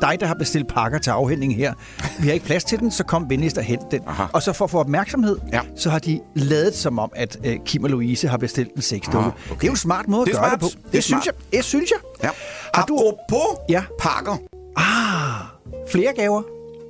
[0.00, 1.74] dig, der har bestilt pakker til afhentning her,
[2.20, 4.00] vi har ikke plads til den, så kom venligst og hent den.
[4.06, 4.22] Aha.
[4.32, 5.60] Og så for at få opmærksomhed, Ja.
[5.76, 9.18] så har de lavet som om, at øh, Kim og Louise har bestilt en sexdukke.
[9.28, 9.54] Okay.
[9.54, 10.52] Det er jo en smart måde at Det gøre smart.
[10.52, 10.66] det på.
[10.82, 11.26] Det er Det, synes smart.
[11.52, 11.52] jeg.
[11.58, 11.98] Det synes jeg.
[12.22, 12.28] Ja.
[12.74, 13.82] Har du- Apropos Ja.
[14.00, 14.36] pakker.
[14.76, 15.46] Ah,
[15.90, 16.42] flere gaver.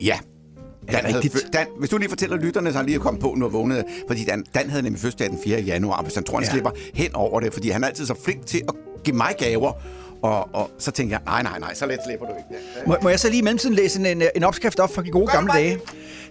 [0.02, 0.18] Ja.
[0.92, 1.46] Dan havde, rigtigt?
[1.52, 4.24] Dan, hvis du lige fortæller lytterne, så har lige kommet på, nu er vågnet, fordi
[4.24, 5.60] Dan, Dan havde nemlig fødselsdag den 4.
[5.60, 6.50] januar, hvis han tror, han Ja.
[6.50, 8.74] slipper hen over det, fordi han er altid så flink til at
[9.04, 9.72] give mig gaver,
[10.22, 12.48] og, og så tænker jeg, nej, nej, nej, så let slipper du ikke.
[12.76, 12.82] Ja.
[12.86, 15.26] Må, må jeg så lige i mellemtiden læse en, en, opskrift op fra de gode
[15.26, 15.78] Gør gamle dage?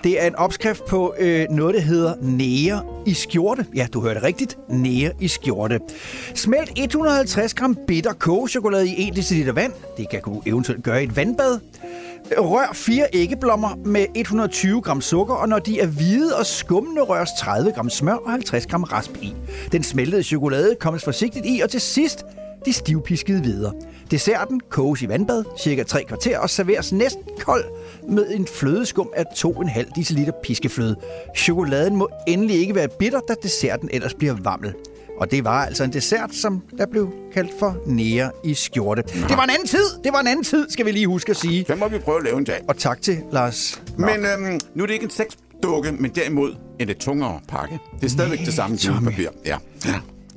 [0.04, 3.66] Det er en opskrift på øh, noget, der hedder nære i skjorte.
[3.76, 4.58] Ja, du hørte rigtigt.
[4.70, 5.80] Nære i skjorte.
[6.36, 9.74] Smelt 150 gram bitter kogechokolade i 1 dl vand.
[9.98, 11.60] Det kan du eventuelt gøre i et vandbad.
[12.32, 17.30] Rør fire æggeblommer med 120 gram sukker, og når de er hvide og skummende, røres
[17.40, 19.34] 30 gram smør og 50 gram rasp i.
[19.72, 22.26] Den smeltede chokolade kommes forsigtigt i, og til sidst
[22.66, 23.74] de stivpiskede videre.
[24.12, 27.64] Desserten koges i vandbad, cirka 3 kvarter, og serveres næsten kold
[28.10, 30.96] med en flødeskum af 2,5 dl piskefløde.
[31.36, 34.74] Chokoladen må endelig ikke være bitter, da desserten ellers bliver vammel.
[35.20, 39.02] Og det var altså en dessert, som der blev kaldt for nære i skjorte.
[39.02, 39.86] Det var en anden tid!
[40.04, 41.66] Det var en anden tid, skal vi lige huske at sige.
[41.68, 42.62] Den må vi prøve at lave en dag.
[42.68, 43.82] Og tak til Lars.
[43.98, 44.06] Nå.
[44.06, 47.80] Men øhm, nu er det ikke en sexdukke, men derimod en lidt tungere pakke.
[48.00, 49.30] Det er stadigvæk det samme julepapir.
[49.46, 49.58] Ja.
[49.86, 49.94] ja.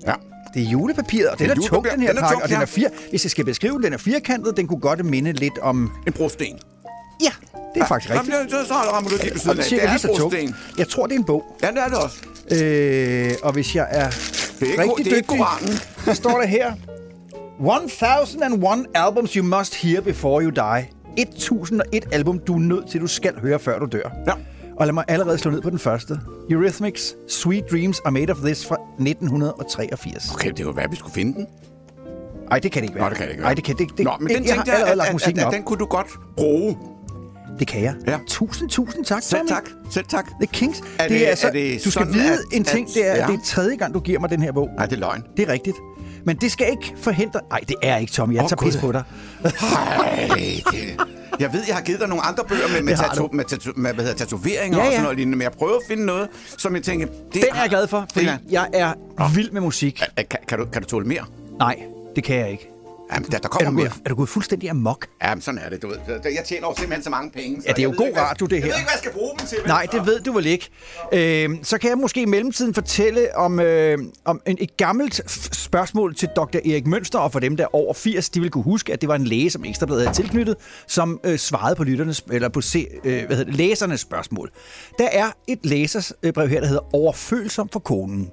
[0.07, 0.13] ja.
[0.55, 2.33] Det er julepapiret, og den Det er, er tung, den her Den er pakke.
[2.35, 2.63] tung, og den ja.
[2.63, 4.57] er fire, hvis jeg skal beskrive den, den er firkantet.
[4.57, 5.91] Den kunne godt minde lidt om...
[6.07, 6.59] En brosten.
[7.25, 7.31] Ja,
[7.75, 8.35] det er faktisk rigtigt.
[8.35, 9.65] Jamen, så, rammer du ved Og siden af.
[9.65, 10.19] Det er tung.
[10.31, 10.55] brosten.
[10.79, 11.57] Jeg tror, det er en bog.
[11.63, 12.17] Ja, det er det også.
[12.65, 14.11] Øh, og hvis jeg er
[14.61, 15.29] Det er ikke, Rigtig det er ikke.
[15.29, 15.75] Koranen.
[16.07, 16.73] Der står der her.
[17.61, 20.91] 1001 albums you must hear before you die.
[21.17, 24.11] 1001 album, du er nødt til, du skal høre, før du dør.
[24.27, 24.33] Ja.
[24.77, 26.21] Og lad mig allerede slå ned på den første.
[26.51, 30.35] Eurythmics Sweet Dreams Are Made of This fra 1983.
[30.35, 31.47] Okay, det var hvad, vi skulle finde den.
[32.51, 33.05] Nej, det kan det ikke være.
[33.05, 34.57] Nå, det kan det ikke Nej, det kan det, det, Nå, men den jeg har
[34.57, 35.53] tænkte jeg, allerede at, lagt at, musikken at, op.
[35.53, 36.07] at den kunne du godt
[36.37, 36.77] bruge.
[37.59, 37.95] Det kan jeg.
[38.07, 38.19] Ja.
[38.27, 39.49] Tusind, tusind tak, Selv Tommy.
[39.49, 39.65] tak.
[39.91, 40.27] Selv tak.
[40.41, 40.81] The Kings.
[40.99, 42.95] Er det, det- er, altså, er det du skal sådan, vide at- en ting, at-
[42.95, 43.27] det er, ja.
[43.27, 44.69] det er tredje gang, du giver mig den her bog.
[44.77, 45.23] Nej, det er løgn.
[45.37, 45.77] Det er rigtigt.
[46.25, 47.41] Men det skal ikke forhindre...
[47.51, 48.35] Nej, det er ikke, Tommy.
[48.35, 49.03] Jeg Åh, tager pis på dig.
[49.45, 51.01] Ej, det...
[51.41, 53.95] Jeg ved, jeg har givet dig nogle andre bøger med, med, tatu- med, tatu- med
[53.95, 54.93] hvad hedder, tatoveringer Ja, og ja.
[54.93, 56.29] sådan noget lignende, men jeg prøver at finde noget,
[56.59, 57.07] som jeg tænker...
[57.07, 58.93] Det Den er jeg glad for, fordi jeg er
[59.35, 60.03] vild med musik.
[60.17, 61.25] kan, kan, du, kan du tåle mere?
[61.59, 61.77] Nej,
[62.17, 62.69] det kan jeg ikke.
[63.15, 63.89] Jamen, der, der Er kommer du, mere.
[63.89, 65.07] gået, er du gået fuldstændig amok?
[65.25, 65.97] Jamen, sådan er det, du ved.
[66.09, 67.63] Jeg tjener jo simpelthen så mange penge.
[67.63, 68.69] så Ja, det er jo jeg god ikke, radio, det Jeg her.
[68.71, 69.59] ved ikke, hvad jeg skal bruge dem til.
[69.67, 70.69] Nej, det ved du vel ikke.
[71.13, 75.21] Øh, så kan jeg måske i mellemtiden fortælle om, øh, om en, et gammelt
[75.57, 76.57] spørgsmål til Dr.
[76.57, 79.09] Erik Mønster, og for dem, der er over 80, de vil kunne huske, at det
[79.09, 80.57] var en læge, som Ekstrabladet havde tilknyttet,
[80.87, 84.51] som øh, svarede på lytternes, eller på se, øh, hvad hedder det, læsernes spørgsmål.
[84.99, 88.31] Der er et læserbrev her, der hedder Overfølsom for konen.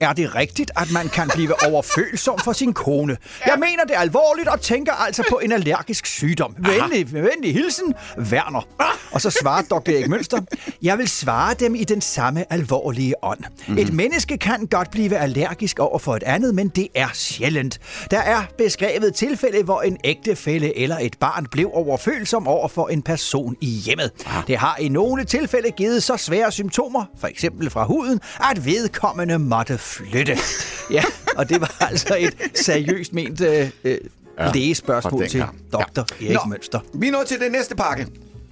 [0.00, 3.16] Er det rigtigt, at man kan blive overfølsom for sin kone?
[3.46, 6.54] Jeg mener det alvorligt og tænker altså på en allergisk sygdom.
[6.58, 8.66] Venlig, venlig hilsen, Werner.
[9.12, 9.90] Og så svarer Dr.
[9.90, 10.40] Erik Mønster,
[10.82, 13.38] jeg vil svare dem i den samme alvorlige ånd.
[13.40, 13.78] Mm-hmm.
[13.78, 17.80] Et menneske kan godt blive allergisk over for et andet, men det er sjældent.
[18.10, 23.02] Der er beskrevet tilfælde, hvor en ægtefælle eller et barn blev overfølsom over for en
[23.02, 24.10] person i hjemmet.
[24.46, 29.38] Det har i nogle tilfælde givet så svære symptomer, for eksempel fra huden, at vedkommende
[29.58, 30.36] måtte flytte.
[30.90, 31.02] Ja,
[31.36, 33.98] og det var altså et seriøst ment øh, øh,
[34.38, 35.44] Ja, lægespørgsmål til.
[35.72, 35.98] Dr.
[35.98, 36.80] Erik Nå, Mønster.
[36.94, 38.06] Vi er nået til den næste pakke.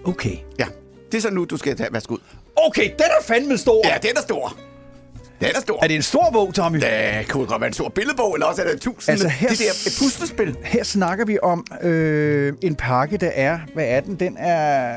[0.04, 0.36] Okay.
[0.58, 0.66] Ja,
[1.12, 1.92] det er så nu, du skal tage.
[1.92, 2.16] Værsgo.
[2.56, 3.88] Okay, den er fandme stor.
[3.88, 4.58] Ja, den er stor.
[5.40, 5.78] Den er stor.
[5.82, 6.78] Er det en stor bog, Tommy?
[6.80, 9.12] Det kunne godt være en stor billedbog, eller også er det tusind.
[9.12, 10.56] Altså, her- Det der et puslespil.
[10.64, 13.58] Her snakker vi om øh, en pakke, der er...
[13.74, 14.14] Hvad er den?
[14.16, 14.94] Den er...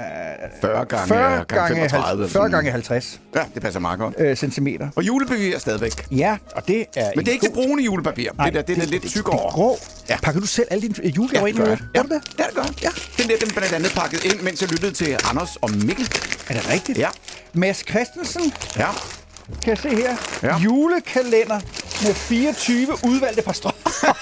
[0.61, 2.23] 40 gange, 40 gange gange, 35.
[2.23, 4.13] 50, 40 gange 50 Ja, det passer meget godt.
[4.17, 4.89] øh, centimeter.
[4.95, 6.05] Og julepapir er stadigvæk.
[6.11, 7.11] Ja, og det er...
[7.15, 8.29] Men det er ikke det brune julepapir.
[8.37, 9.37] Nej, det der, det, det er lidt tykkere.
[9.37, 9.79] Det er grå.
[10.09, 10.17] Ja.
[10.23, 11.79] Pakker du selv alle dine julegaver Ja, ind det i det?
[11.95, 12.09] Ja, det
[12.55, 12.73] gør jeg.
[12.83, 12.89] Ja.
[13.23, 16.09] Den der, den blandt andet pakket ind, mens jeg lyttede til Anders og Mikkel.
[16.49, 16.97] Er det rigtigt?
[16.97, 17.07] Ja.
[17.53, 18.85] Mads Christensen, Ja.
[19.63, 20.15] Kan jeg se her.
[20.43, 20.57] Ja.
[20.57, 21.59] Julekalender
[22.05, 23.89] med 24 udvalgte par strømper.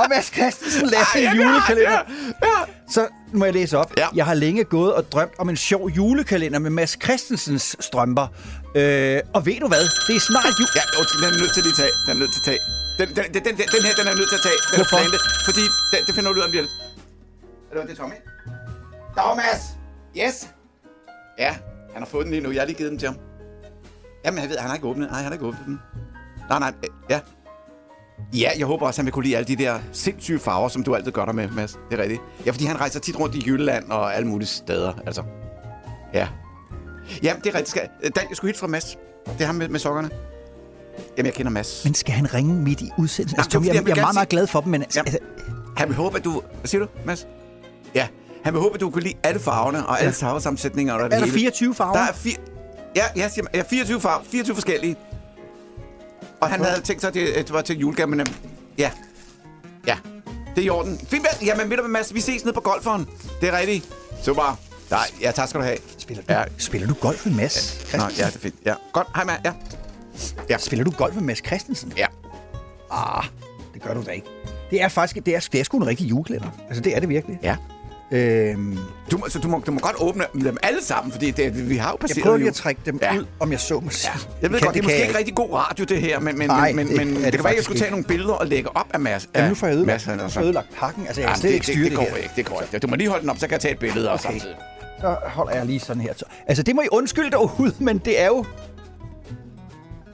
[0.00, 1.90] Har Mads Christensen lavet Ej, en julekalender?
[1.90, 2.64] ja, ja.
[2.90, 3.92] Så må jeg læse op.
[3.98, 4.06] Ja.
[4.14, 8.26] Jeg har længe gået og drømt om en sjov julekalender med Mads Christensens strømper.
[8.76, 9.84] Øh, og ved du hvad?
[10.06, 10.68] Det er snart jul.
[10.76, 10.82] Ja,
[11.20, 11.92] den er nødt til at tage.
[12.06, 12.60] Den er nødt til at tage.
[12.98, 14.58] Den, den, den, den, den her, den er nødt til at tage.
[14.70, 14.96] Den Hvorfor?
[14.96, 16.70] Er plante, fordi det, det finder du ud af om lidt.
[17.70, 18.18] Er det, det Tommy?
[19.16, 19.62] Dag, Mads.
[20.22, 20.36] Yes.
[21.38, 21.52] Ja,
[21.92, 22.50] han har fået den lige nu.
[22.50, 23.16] Jeg har lige givet den til ham.
[24.24, 25.08] Jamen, jeg ved, han har ikke åbnet.
[25.10, 25.80] Nej, han har ikke åbnet den.
[26.48, 27.20] Nej, nej, øh, ja.
[28.34, 30.94] Ja, jeg håber også, han vil kunne lide alle de der sindssyge farver, som du
[30.94, 31.78] altid gør dig med, Mads.
[31.90, 32.20] Det er rigtigt.
[32.46, 35.22] Ja, fordi han rejser tit rundt i Jylland og alle mulige steder, altså.
[36.14, 36.28] Ja.
[37.22, 37.68] Jamen, det er rigtigt.
[37.68, 37.88] Skal...
[38.02, 38.98] Dan, jeg skulle hit fra Mads.
[39.26, 40.10] Det er ham med, med sokkerne.
[41.16, 41.84] Jamen, jeg kender Mads.
[41.84, 43.40] Men skal han ringe midt i udsendelsen?
[43.40, 44.82] Altså, jeg, jeg, vil er meget, meget glad for dem, men...
[44.82, 45.18] Altså,
[45.76, 46.42] Han vil håbe, at du...
[46.58, 47.26] Hvad siger du, Mads?
[47.94, 48.08] Ja,
[48.44, 50.94] han vil håbe, at du kan lide alle farverne og alle farvesammensætninger.
[50.94, 51.38] Og det er der hele.
[51.38, 51.92] 24 farver?
[51.92, 52.36] Der er, fire...
[52.96, 54.24] ja, jeg siger, ja, 24 farver.
[54.24, 54.96] 24 forskellige.
[56.40, 58.20] Og han havde tænkt sig, at det, at det var til julegave, men...
[58.20, 58.32] øhm,
[58.78, 58.90] Ja.
[59.86, 59.96] Ja.
[60.56, 60.98] Det er i orden.
[61.08, 61.42] Fint, Mads.
[61.46, 62.14] Jamen, ved du hvad, Mads?
[62.14, 63.06] Vi ses nede på golferen.
[63.40, 63.88] Det er rigtigt.
[64.22, 64.58] Super.
[64.90, 65.78] Nej, ja, tak skal du have.
[65.98, 66.42] Spiller du, Ja.
[66.58, 68.18] spiller du golf med Mads Nå, Christensen?
[68.20, 68.54] ja, det er fint.
[68.64, 68.74] Ja.
[68.92, 69.06] Godt.
[69.14, 69.40] Hej, Mads.
[69.44, 69.52] Ja.
[70.50, 70.58] Ja.
[70.58, 71.92] Spiller du golf med Mads Christensen?
[71.96, 72.06] Ja.
[72.90, 73.24] Ah,
[73.74, 74.26] det gør du da ikke.
[74.70, 76.48] Det er faktisk det er, det er sgu en rigtig julekalender.
[76.68, 77.38] Altså, det er det virkelig.
[77.42, 77.56] Ja.
[78.12, 78.78] Øhm,
[79.10, 81.76] Du, må- så du, må, du må godt åbne dem alle sammen, fordi det, vi
[81.76, 83.16] har jo passeret jeg prøver lige at trække dem Ja.
[83.16, 84.12] ud, om jeg så må sige.
[84.42, 86.20] Jeg ved kan, godt, det er kan måske jeg ikke rigtig god radio, det her,
[86.20, 87.78] men, men, Nej, men, det men er det, det det kan være, at jeg skulle
[87.78, 87.92] tage ikke.
[87.92, 89.28] nogle billeder og lægge op af Mads.
[89.34, 91.06] Jamen, nu får jeg ødelagt, Mads, han er nu så- får jeg ødelagt pakken.
[91.06, 92.16] Altså, jeg Jamen, det, ikke det, det, det, går her.
[92.16, 92.78] ikke, det går ikke.
[92.78, 94.24] Du må lige holde den op, så kan jeg tage et billede okay.
[94.24, 94.30] Okay.
[94.32, 94.56] samtidig.
[95.00, 96.12] Så holder jeg lige sådan her.
[96.16, 98.44] Så- Altså, det må I undskylde derude, men det er jo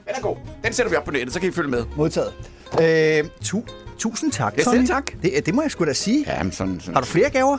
[0.07, 0.35] Den er god.
[0.63, 1.83] Den sætter vi op på nettet, så kan I følge med.
[1.97, 2.33] modtaget.
[2.81, 3.61] Øh, tu,
[3.99, 4.87] tusind tak, Ja, Tommy.
[4.87, 5.11] tak.
[5.23, 6.23] Det, det må jeg sgu da sige.
[6.27, 6.93] Ja, men sådan, sådan.
[6.93, 7.57] Har du flere gaver?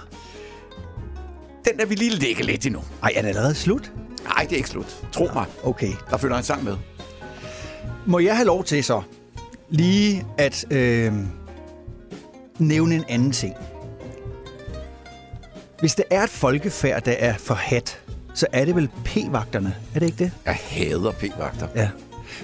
[1.64, 2.82] Den er vi lige lægge lidt endnu.
[3.03, 3.93] Ej, er det allerede slut?
[4.24, 4.97] Nej, det er ikke slut.
[5.12, 5.45] Tro mig.
[5.62, 5.93] Okay.
[6.11, 6.76] Der følger en sang med.
[8.07, 9.03] Må jeg have lov til så
[9.70, 11.12] lige at øh,
[12.59, 13.55] nævne en anden ting?
[15.80, 18.01] Hvis det er et folkefærd, der er forhat,
[18.34, 20.32] så er det vel p-vagterne, er det ikke det?
[20.47, 21.68] Jeg hader p-vagter.
[21.76, 21.88] Ja.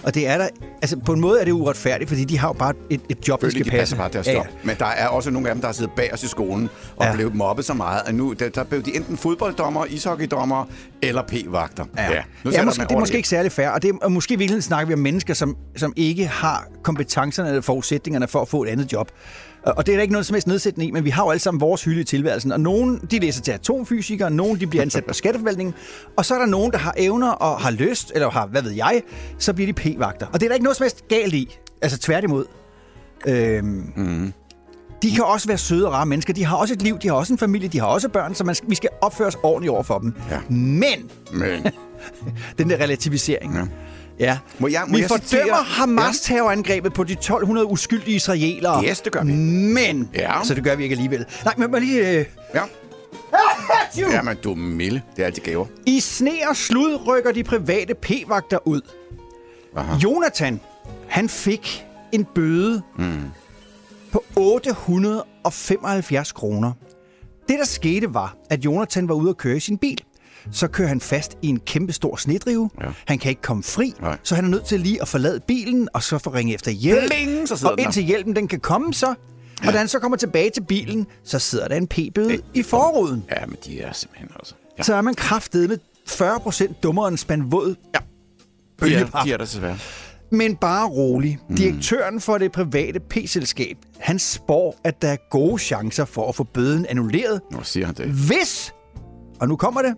[0.03, 0.49] Og det er der,
[0.83, 3.41] altså på en måde er det uretfærdigt, fordi de har jo bare et, et job,
[3.41, 3.97] de Selvfølgelig, skal de passe.
[3.97, 4.39] bare deres Ja, ja.
[4.39, 4.47] job.
[4.65, 7.05] Men der er også nogle af dem, der har siddet bag os i skolen og
[7.05, 7.11] Ja.
[7.11, 7.15] ja.
[7.15, 10.65] blevet mobbet så meget, at nu der, der blev de enten fodbolddommer, ishockeydommer
[11.03, 11.85] eller p-vagter.
[11.97, 14.35] Ja, nu ja måske, det er måske ikke særlig fair, og, det er, og måske
[14.35, 18.49] i virkeligheden snakker vi om mennesker, som, som ikke har kompetencerne eller forudsætningerne for at
[18.49, 19.11] få et andet job.
[19.67, 21.41] Og det er der ikke noget som helst nedsættende i, men vi har jo alle
[21.41, 25.05] sammen vores hylde i tilværelsen, og nogen de læser til atomfysikere, nogen de bliver ansat
[25.05, 25.75] på skatteforvaltningen,
[26.17, 28.73] og så er der nogen, der har evner og har lyst, eller har, hvad ved
[28.73, 29.03] jeg,
[29.39, 30.27] så bliver de p-vagter.
[30.27, 32.45] Og det er der ikke noget som helst galt i, altså tværtimod.
[33.27, 34.33] Øhm, mm.
[35.03, 36.33] de kan også være søde og rare mennesker.
[36.33, 38.45] De har også et liv, de har også en familie, de har også børn, så
[38.45, 40.15] man skal, vi skal opføre os ordentligt over for dem.
[40.31, 40.41] Ja.
[40.49, 41.67] Men, Men,
[42.59, 43.55] den der relativisering.
[43.55, 43.65] Ja.
[44.19, 44.39] Ja.
[44.59, 48.85] Må jeg- må vi jeg fordømmer citere- Hamas terrorangrebet på de 1200 uskyldige israelere.
[48.85, 49.33] Yes, det gør vi.
[49.33, 50.33] Men, Ja.
[50.45, 51.25] så det gør vi ikke alligevel.
[51.45, 52.11] Nej, men må lige...
[52.19, 52.25] Øh...
[52.55, 52.61] ja.
[53.91, 54.11] Atju!
[54.11, 55.03] Jamen, du er milde.
[55.17, 55.67] Det er altid gaver.
[55.87, 58.81] I sne og slud rykker de private p-vagter ud.
[59.77, 59.97] Aha.
[59.97, 60.61] Jonathan,
[61.09, 63.25] han fik en bøde Mm.
[64.13, 66.73] på 875 kroner.
[67.49, 70.03] Det, der skete, var, at Jonathan var ude at køre i sin bil.
[70.53, 72.71] Så kører han fast i en kæmpe stor snedrive.
[72.81, 72.87] Ja.
[73.07, 74.19] Han kan ikke komme fri, Nej.
[74.23, 77.11] så han er nødt til lige at forlade bilen, og så få ringe efter hjælp.
[77.11, 77.85] Bling, så og den der.
[77.85, 79.15] indtil hjælpen den kan komme, så...
[79.67, 83.25] Og da han så kommer tilbage til bilen, så sidder der en p-bøde i forruden.
[83.31, 84.55] Ja, men de er simpelthen også...
[84.79, 84.83] Ja.
[84.83, 85.79] Så er man kraftet med
[86.11, 87.99] 40% dummere end spand våd Ja.
[88.79, 89.25] bølgepap.
[89.25, 89.79] De er der desværre.
[90.33, 91.39] Men bare rolig.
[91.49, 91.57] Mm.
[91.57, 96.45] Direktøren for det private P-selskab, han spår, at der er gode chancer for at få
[96.45, 98.07] bøden annulleret, Nå, siger han det.
[98.07, 98.73] hvis,
[99.41, 99.95] og nu kommer det,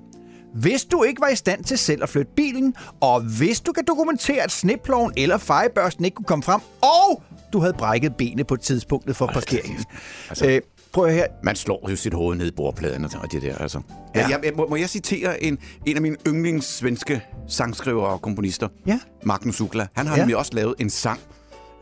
[0.55, 3.85] hvis du ikke var i stand til selv at flytte bilen, og hvis du kan
[3.89, 7.23] dokumentere, at sniploven eller fejebørsten ikke kunne komme frem, og
[7.53, 9.85] du havde brækket benet på tidspunktet for parkeringen.
[10.29, 10.61] Altså- Øh,
[10.93, 11.27] prøv her.
[11.43, 13.81] Man slår jo sit hoved ned i bordpladen og det der, altså.
[14.15, 14.29] Ja.
[14.29, 18.69] Jeg, jeg, må, må jeg citere en, en af mine yndlingssvenske sangskrivere og komponister?
[18.87, 19.01] Ja.
[19.23, 19.87] Magnus Uggla.
[19.95, 20.19] Han har Ja.
[20.19, 20.23] ja.
[20.25, 21.21] nemlig også lavet en sang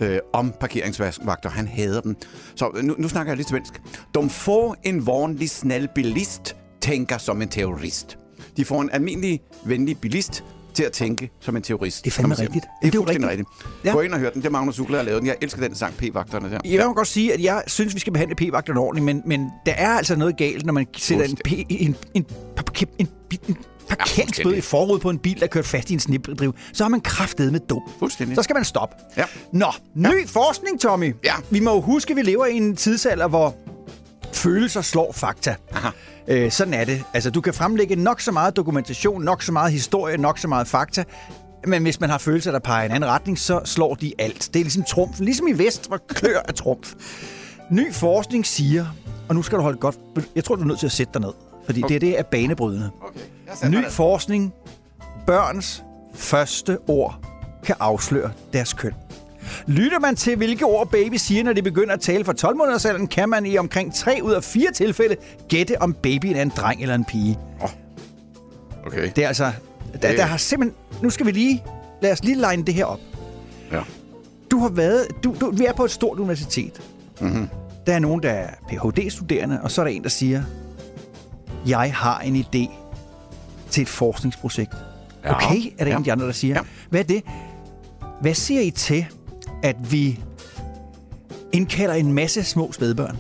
[0.01, 1.51] øh, om parkeringsvagter.
[1.51, 2.17] Han hader dem.
[2.55, 3.73] Så nu, nu snakker jeg lidt svensk.
[4.15, 8.19] De får en vanlig snäll bilist tænker som en terrorist.
[8.57, 10.45] De får en almindelig, venlig bilist
[10.75, 12.05] til at tænke som en terrorist.
[12.05, 12.53] Det er fandme rigtigt.
[12.55, 13.49] Det Det er er jo fuldstændig rigtigt.
[13.59, 13.85] rigtigt.
[13.85, 13.93] Ja.
[13.93, 14.43] Gå ind og hør den.
[14.43, 15.27] Det er Magnus Uggla, der har lavet den.
[15.27, 16.59] Jeg elsker den sang, P-vagterne der.
[16.65, 19.73] Jeg må godt sige, at jeg synes, vi skal behandle p-vagterne ordentligt, men, men der
[19.73, 22.27] er altså noget galt, når man sætter en, p- en, en, en,
[22.99, 23.09] en,
[23.49, 23.57] en
[23.89, 24.59] parkeringsbøde fuldstændig.
[24.59, 26.55] i forud på en bil, der er kørt fast i en snibdriv.
[26.73, 27.83] Så har man kraftedet med dum.
[27.99, 28.37] Fuldstændig.
[28.37, 28.97] Så skal man stoppe.
[29.17, 29.25] Ja.
[29.53, 30.13] Nå, ny ja.
[30.27, 31.15] forskning, Tommy.
[31.25, 31.35] Ja.
[31.51, 33.55] Vi må jo huske, at vi lever i en tidsalder, hvor
[34.33, 35.55] følelser slår fakta.
[35.73, 35.89] Aha.
[36.29, 37.05] Øh, sådan er det.
[37.15, 40.69] Altså, du kan fremlægge nok så meget dokumentation, nok så meget historie, nok så meget
[40.69, 41.05] fakta,
[41.67, 44.51] men hvis man har følelser, der peger i en anden retning, så slår de alt.
[44.55, 45.21] Det er ligesom trumf.
[45.21, 46.95] Ligesom i vest, hvor klør af trumf.
[47.71, 48.87] Ny forskning siger,
[49.29, 49.97] og nu skal du holde godt...
[50.37, 51.33] Jeg tror, du er nødt til at sætte dig ned,
[51.65, 51.95] fordi okay.
[51.95, 52.91] det, det er banebrydende.
[53.03, 53.69] Okay.
[53.69, 54.55] Ny forskning.
[55.27, 57.19] Børns første ord
[57.65, 58.93] kan afsløre deres køn.
[59.67, 62.85] Lytter man til, hvilke ord baby siger, når de begynder at tale for 12 måneders
[62.85, 65.17] alderen, kan man i omkring 3 ud af 4 tilfælde
[65.49, 67.39] gætte, om babyen er en dreng eller en pige.
[68.87, 69.11] Okay.
[69.17, 69.53] Det er altså...
[70.03, 70.77] Der, der har simpelthen...
[71.03, 71.65] Nu skal vi lige...
[72.03, 73.01] Lad os lige line det her op.
[73.73, 73.81] Ja.
[74.51, 75.07] Du har været...
[75.25, 76.83] Du, du, vi er på et stort universitet.
[77.21, 77.49] Mm-hmm.
[77.87, 80.43] Der er nogen, der er Ph.D.-studerende, og så er der en, der siger,
[81.67, 82.71] jeg har en idé
[83.71, 84.75] til et forskningsprojekt.
[85.25, 85.35] Ja.
[85.35, 85.91] Okay, er der Ja.
[85.91, 86.55] en af de andre, der siger.
[86.55, 86.61] Ja.
[86.91, 87.23] Hvad er det?
[88.21, 89.07] Hvad siger I til,
[89.63, 90.21] at vi
[91.53, 93.19] indkalder en masse små spædbørn?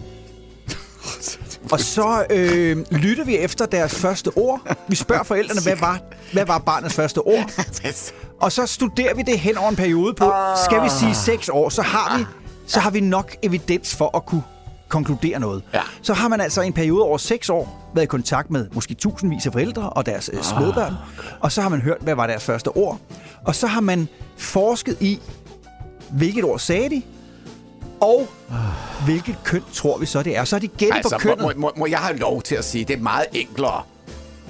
[1.72, 4.76] Og så øh, lytter vi efter deres første ord.
[4.88, 6.00] Vi spørger forældrene, hvad var,
[6.32, 7.50] hvad var barnets første ord?
[8.40, 10.32] Og så studerer vi det hen over en periode på,
[10.64, 12.24] skal vi sige seks år, så har vi,
[12.66, 14.42] så har vi nok evidens for at kunne
[14.88, 15.62] konkludere noget.
[15.74, 15.80] Ja.
[16.02, 19.46] Så har man altså en periode over seks år været i kontakt med måske tusindvis
[19.46, 20.94] af forældre og deres øh, spædbørn.
[21.40, 22.98] Og så har man hørt, hvad var deres første ord.
[23.44, 25.20] Og så har man forsket i,
[26.10, 27.02] hvilket ord sagde de,
[28.00, 28.28] og
[29.04, 30.44] hvilket køn tror vi så, det er.
[30.44, 31.40] Så har de gættet Altså, på kønnet.
[31.42, 33.82] må, må, må jeg have lov til at sige, det er meget enklere.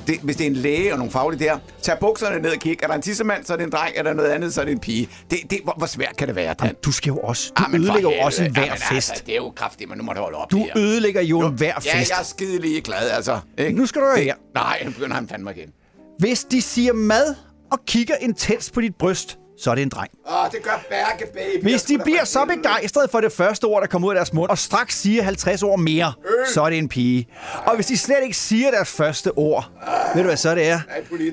[0.06, 2.76] Det, hvis det er en læge og nogle faglige der, tag bukserne ned og kig.
[2.82, 3.92] Er der en tissemand, så er det en dreng.
[3.96, 5.08] Er der noget andet, så er det en pige.
[5.30, 6.74] Det, det, hvor, hvor svært kan det være, Dan?
[6.84, 9.10] Du skal jo også, du Ah, men for ødelægger jo også en hver Jamen, fest.
[9.10, 10.78] Altså, det er jo kraftigt, men nu må du holde op Du her.
[10.78, 12.10] ødelægger jo en hver Ja, fest.
[12.10, 13.38] jeg er skide lige glad, altså.
[13.58, 13.78] Ikke?
[13.78, 14.34] Nu skal du høre her.
[14.54, 15.68] Nej, nu begynder han fandme igen.
[16.18, 17.34] Hvis de siger mad
[17.72, 20.10] og kigger intens på dit bryst, så er det en dreng.
[20.28, 21.62] Åh, det gør Berke, baby.
[21.62, 24.50] Hvis de bliver så begejstrede for det første ord, der kommer ud af deres mund,
[24.50, 26.12] og straks siger 50 ord mere,
[26.54, 27.28] så er det en pige.
[27.66, 29.70] Og hvis de slet ikke siger deres første ord,
[30.14, 30.80] ved du hvad så det er?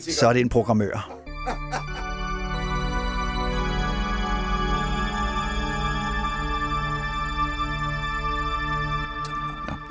[0.10, 1.20] Så er det en programmør.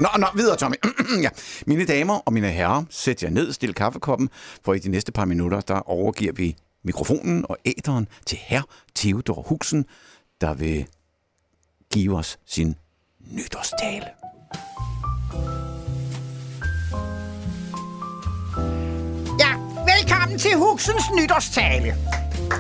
[0.03, 0.75] Nå, nå, videre, Tommy.
[1.23, 1.29] ja.
[1.67, 4.29] Mine damer og mine herrer, sæt jer ned, stil kaffekoppen,
[4.65, 8.63] for i de næste par minutter, der overgiver vi mikrofonen og æderen til herr
[8.95, 9.87] Theodor Huxen,
[10.41, 10.87] der vil
[11.93, 12.77] give os sin
[13.21, 14.07] nytårstale.
[19.39, 19.53] Ja,
[19.93, 21.95] velkommen til Huxens nytårstale.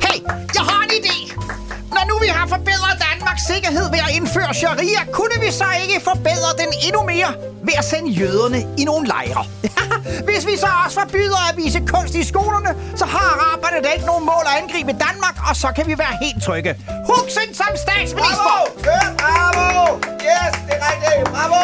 [0.02, 0.22] Hey,
[0.54, 1.61] jeg har en idé.
[1.96, 5.96] Når nu vi har forbedret Danmarks sikkerhed ved at indføre sharia, kunne vi så ikke
[6.10, 7.30] forbedre den endnu mere
[7.68, 9.44] ved at sende jøderne i nogle lejre?
[10.28, 14.06] Hvis vi så også forbyder at vise kunst i skolerne, så har araberne da ikke
[14.06, 16.70] nogen mål at angribe Danmark, og så kan vi være helt trygge.
[17.10, 18.54] Huxen som statsminister!
[18.84, 19.04] Bravo!
[19.22, 19.84] Bravo!
[20.30, 21.22] Yes, det er rigtigt!
[21.34, 21.62] Bravo!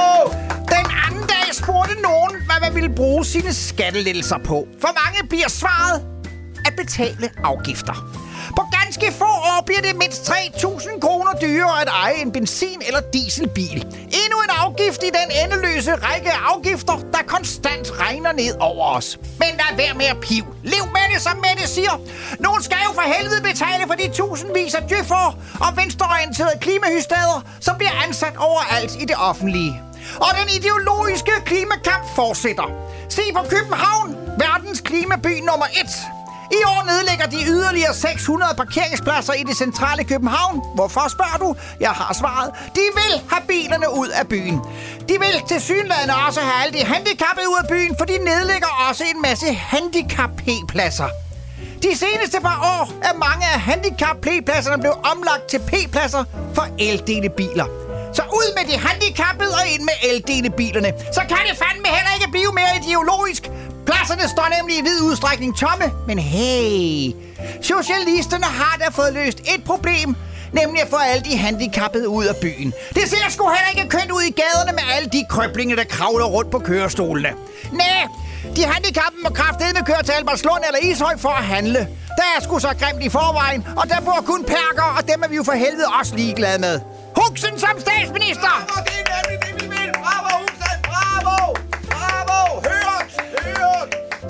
[0.74, 4.66] Den anden dag spurgte nogen, hvad man ville bruge sine skattelettelser på.
[4.80, 5.96] For mange bliver svaret
[6.66, 7.94] at betale afgifter.
[8.56, 8.62] På
[9.01, 13.86] ganske få år bliver det mindst 3.000 kroner dyrere at eje en benzin- eller dieselbil.
[14.20, 19.18] Endnu en afgift i den endeløse række af afgifter, der konstant regner ned over os.
[19.22, 20.44] Men lad være med at piv.
[20.62, 21.94] Lev med det, som Mette siger.
[22.40, 27.76] Nogen skal jo for helvede betale for de tusindvis af djøffer og venstreorienterede klimahystader, som
[27.76, 29.82] bliver ansat overalt i det offentlige.
[30.16, 32.68] Og den ideologiske klimakamp fortsætter.
[33.09, 36.17] Se på København, verdens klimaby nummer 1.
[36.53, 40.62] I år nedlægger de yderligere 600 parkeringspladser i det centrale København.
[40.74, 41.57] Hvorfor spørger du?
[41.80, 42.51] Jeg har svaret.
[42.74, 44.61] De vil have bilerne ud af byen.
[45.09, 48.68] De vil til synligheden også have alle de handicappede ud af byen, for de nedlægger
[48.88, 51.09] også en masse handicap-P-pladser.
[51.82, 56.24] De seneste par år er mange af handicap-P-pladserne blevet omlagt til P-pladser
[56.55, 57.66] for eldelebiler.
[58.12, 60.92] Så ud med de handicappede og ind med eldelebilerne.
[61.12, 63.42] Så kan det fandme heller ikke blive mere ideologisk.
[63.89, 65.86] Pladserne står nemlig i vid udstrækning tomme.
[66.07, 67.12] Men hey,
[67.62, 70.16] socialisterne har da fået løst et problem,
[70.53, 72.72] nemlig at få alle de handicappede ud af byen.
[72.95, 76.24] Det ser sgu heller ikke kønt ud i gaderne med alle de krøblinger, der kravler
[76.24, 77.32] rundt på kørestolene.
[77.72, 78.05] Næh,
[78.57, 81.78] de handicappede må kraftedeme køre til Albertslund eller Ishøj for at handle.
[82.18, 85.28] Der er sgu så grimt i forvejen, og der bor kun perker, og dem er
[85.28, 86.80] vi jo for helvede også ligeglade med.
[87.16, 88.53] Huxen som statsminister!
[88.76, 89.38] Ja, det er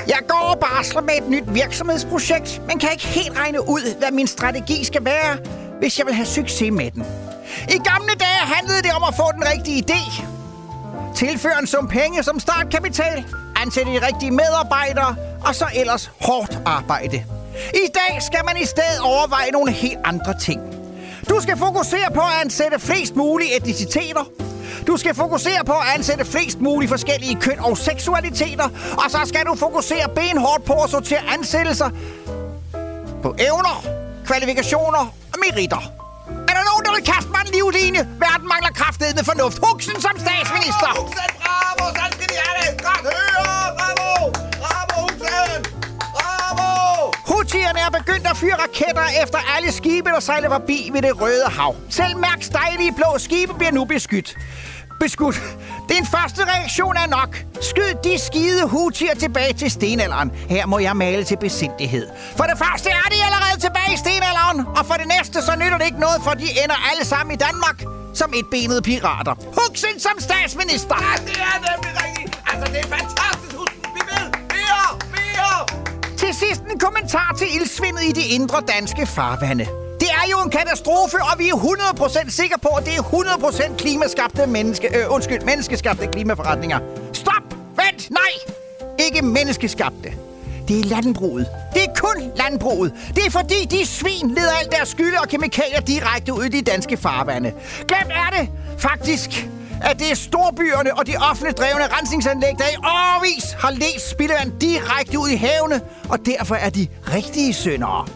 [0.08, 4.10] Jeg går og barsler med et nyt virksomhedsprojekt, men kan ikke helt regne ud, hvad
[4.10, 5.36] min strategi skal være,
[5.78, 7.06] hvis jeg vil have succes med den.
[7.68, 10.22] I gamle dage handlede det om at få den rigtige idé.
[11.14, 13.24] Tilføre en sum penge som startkapital,
[13.56, 17.24] ansætte de rigtige medarbejdere, og så ellers hårdt arbejde.
[17.74, 20.60] I dag skal man i stedet overveje nogle helt andre ting.
[21.28, 24.47] Du skal fokusere på at ansætte flest mulige etniciteter.
[24.86, 28.68] Du skal fokusere på at ansætte flest mulige forskellige køn og seksualiteter.
[29.04, 31.90] Og så skal du fokusere benhårdt på at sortere ansættelser
[33.22, 33.84] på evner,
[34.26, 35.82] kvalifikationer og meritter.
[36.48, 37.98] Er der nogen, der vil kaste mig en livline?
[38.24, 39.58] Verden mangler kraftedende fornuft.
[39.66, 40.90] Huxen som statsminister!
[41.00, 41.84] Huxen, bravo!
[41.96, 42.70] Sådan skal de have det!
[42.88, 43.44] Godt høre!
[43.78, 44.10] Bravo!
[44.62, 45.60] Bravo, Huxen!
[46.16, 46.68] Bravo!
[47.30, 51.46] Houthierne er begyndt at fyre raketter efter alle skibe, der sejler forbi ved det røde
[51.58, 51.74] hav.
[51.90, 54.36] Selv Mærks dejlige blå skibe bliver nu beskydt.
[55.00, 55.42] Beskudt.
[55.88, 57.44] Den første reaktion er nok.
[57.60, 60.30] Skyd de skide hutier tilbage til stenalderen.
[60.48, 62.08] Her må jeg male til besindighed.
[62.36, 65.78] For det første er de allerede tilbage i stenalderen, og for det næste så nytter
[65.78, 67.82] det ikke noget, for de ender alle sammen i Danmark
[68.14, 69.34] som etbenede pirater.
[69.60, 70.96] Huxen som statsminister!
[71.00, 72.42] Ja, det er nemlig rigtigt!
[72.46, 73.80] Altså, det er fantastisk, Huxen!
[73.94, 74.24] Vi vil
[74.54, 74.88] mere!
[75.16, 76.16] Mere!
[76.16, 79.66] Til sidst en kommentar til ildsvindet i de indre danske farvande.
[80.00, 83.76] Det er jo en katastrofe, og vi er 100% sikre på, at det er 100%
[83.76, 84.88] klimaskabte menneske...
[84.96, 86.78] Øh, undskyld, menneskeskabte klimaforretninger.
[87.12, 87.42] Stop!
[87.76, 88.10] Vent!
[88.10, 88.54] Nej!
[88.98, 90.12] Ikke menneskeskabte.
[90.68, 91.46] Det er landbruget.
[91.74, 92.92] Det er kun landbruget.
[93.16, 96.62] Det er fordi, de svin leder alt deres skylde og kemikalier direkte ud i de
[96.62, 97.52] danske farvande.
[97.88, 99.48] Glemt er det faktisk,
[99.82, 104.52] at det er storbyerne og de offentligt drevne rensningsanlæg, der i årvis har læst spildevand
[104.60, 108.06] direkte ud i havene, og derfor er de rigtige syndere.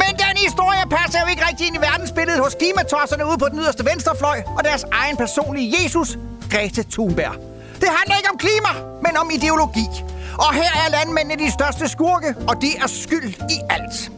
[0.00, 3.58] Men den historie passer jo ikke rigtig ind i verdensbilledet hos klimatosserne ude på den
[3.58, 6.18] yderste venstrefløj og deres egen personlige Jesus,
[6.52, 7.34] Greta Thunberg.
[7.80, 8.72] Det handler ikke om klima,
[9.02, 9.86] men om ideologi.
[10.38, 14.10] Og her er landmændene de største skurke, og de er skyld i alt.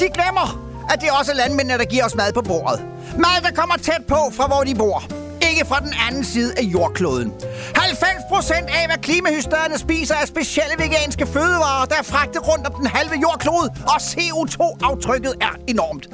[0.00, 0.46] De glemmer,
[0.90, 2.80] at det er også landmændene, der giver os mad på bordet.
[3.18, 5.04] Mad, der kommer tæt på fra, hvor de bor.
[5.50, 7.32] Ikke fra den anden side af jordkloden.
[7.74, 12.74] 90 procent af, hvad klimahysterierne spiser, er specielle veganske fødevarer, der er fragtet rundt om
[12.74, 16.08] den halve jordklode, og CO2-aftrykket er enormt.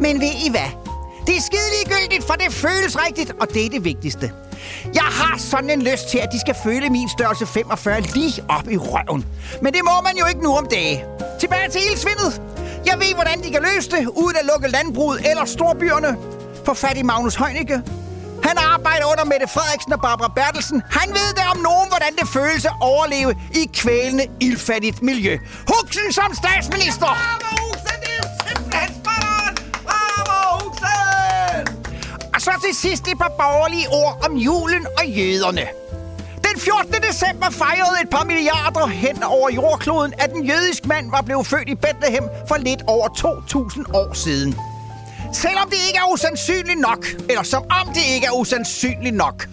[0.00, 0.70] Men ved I hvad?
[1.26, 4.32] Det er skideliggyldigt, for det føles rigtigt, og det er det vigtigste.
[4.94, 8.70] Jeg har sådan en lyst til, at de skal føle min størrelse 45 lige op
[8.70, 9.26] i røven.
[9.62, 11.04] Men det må man jo ikke nu om dage.
[11.40, 12.42] Tilbage til ildsvindet.
[12.86, 16.16] Jeg ved, hvordan de kan løse det, uden at lukke landbruget eller storbyerne.
[16.66, 17.82] Få fat i Magnus Heunicke.
[18.48, 20.82] Han arbejder under Mette Frederiksen og Barbara Bertelsen.
[20.90, 25.38] Han ved det om nogen, hvordan det føles at overleve i kvælende, ildfattigt miljø.
[25.72, 27.06] Huxen som statsminister!
[27.06, 27.98] Bravo, Huxen!
[28.04, 29.54] Det er simpelthen spot
[29.88, 31.64] Bravo, Huxen!
[32.34, 35.66] Og så til sidst et par borgerlige ord om julen og jøderne.
[36.46, 36.94] Den 14.
[37.08, 41.68] december fejrede et par milliarder hen over jordkloden, at den jødiske mand var blevet født
[41.68, 44.54] i Bethlehem for lidt over 2.000 år siden.
[45.32, 49.48] Selvom det ikke er usandsynligt nok, eller som om det ikke er usandsynligt nok,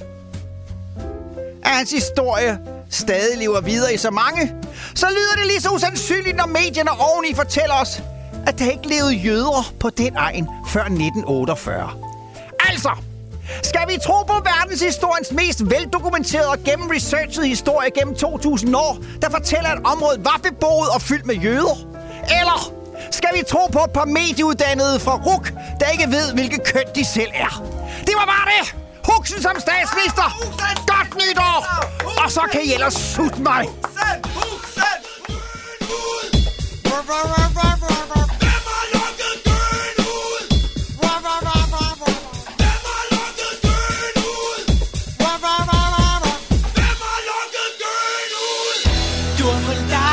[1.63, 2.59] at hans historie
[2.89, 4.53] stadig lever videre i så mange,
[4.95, 8.01] så lyder det lige så usandsynligt, når medierne oveni fortæller os,
[8.47, 11.89] at der ikke levede jøder på den egen før 1948.
[12.59, 12.89] Altså,
[13.63, 19.69] skal vi tro på verdenshistoriens mest veldokumenterede og gennemresearchede historie gennem 2000 år, der fortæller,
[19.69, 21.77] at området var beboet og fyldt med jøder?
[22.23, 22.78] Eller
[23.11, 27.05] skal vi tro på et par medieuddannede fra RUK, der ikke ved, hvilket køn de
[27.05, 27.63] selv er?
[28.07, 28.75] Det var bare det!
[29.09, 30.27] Huxen som statsminister!
[30.87, 31.57] Godt nytår!
[32.23, 33.65] Og så kan I ellers sutte mig!
[49.39, 50.08] Du har holdt dig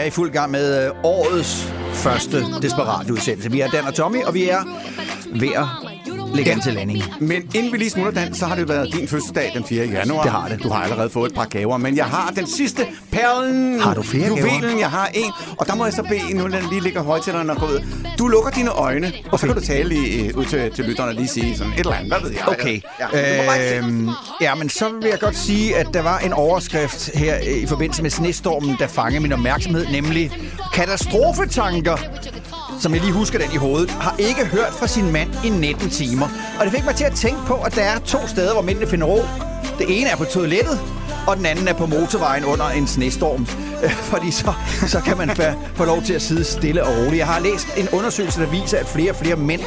[0.00, 3.50] er i fuld gang med øh, årets første desperat udsendelse.
[3.50, 4.60] Vi er Dan og Tommy, og vi er
[5.34, 5.64] ved at
[6.34, 7.02] lægge an til landing.
[7.20, 9.86] Men inden vi lige smutter, Dan, så har det været din fødselsdag den 4.
[9.86, 10.22] januar.
[10.22, 10.62] Det har det.
[10.62, 13.80] Du har allerede fået et par gaver, men jeg har den sidste perlen.
[13.80, 14.54] Har du flere gaver?
[14.54, 15.32] Juvelen, jeg har en.
[15.58, 17.84] Og der må jeg så bede, nu den lige ligger højtælleren og gå ud.
[18.20, 21.14] Du lukker dine øjne, og så kan du tale lige, ud til, til lytterne og
[21.14, 22.12] lige sige sådan et eller andet.
[22.12, 22.48] Hvad ved jeg?
[22.48, 22.80] Okay.
[23.14, 23.78] Ja.
[23.78, 24.08] Øhm,
[24.40, 27.66] ja, men så vil jeg godt sige, at der var en overskrift her øh, i
[27.66, 30.32] forbindelse med snestormen, der fangede min opmærksomhed, nemlig
[30.74, 31.96] katastrofetanker
[32.80, 35.90] som jeg lige husker den i hovedet, har ikke hørt fra sin mand i 19
[35.90, 36.28] timer.
[36.58, 38.86] Og det fik mig til at tænke på, at der er to steder, hvor mændene
[38.86, 39.22] finder ro.
[39.78, 40.80] Det ene er på toilettet,
[41.26, 43.46] og den anden er på motorvejen under en snestorm.
[44.12, 44.52] Fordi så,
[44.88, 47.16] så kan man fa- få lov til at sidde stille og roligt.
[47.16, 49.60] Jeg har læst en undersøgelse, der viser, at flere og flere mænd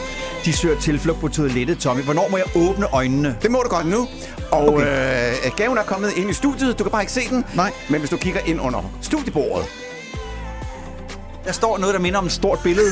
[0.45, 2.01] de søger tilflugt på toilettet, Tommy.
[2.01, 3.38] Hvornår må jeg åbne øjnene?
[3.41, 4.07] Det må du godt nu.
[4.51, 5.36] Og okay.
[5.45, 6.80] øh, gaven er kommet ind i studiet.
[6.80, 7.45] Du kan bare ikke se den.
[7.55, 7.72] Nej.
[7.89, 9.66] Men hvis du kigger ind under studiebordet,
[11.45, 12.88] Der står noget, der minder om et stort billede.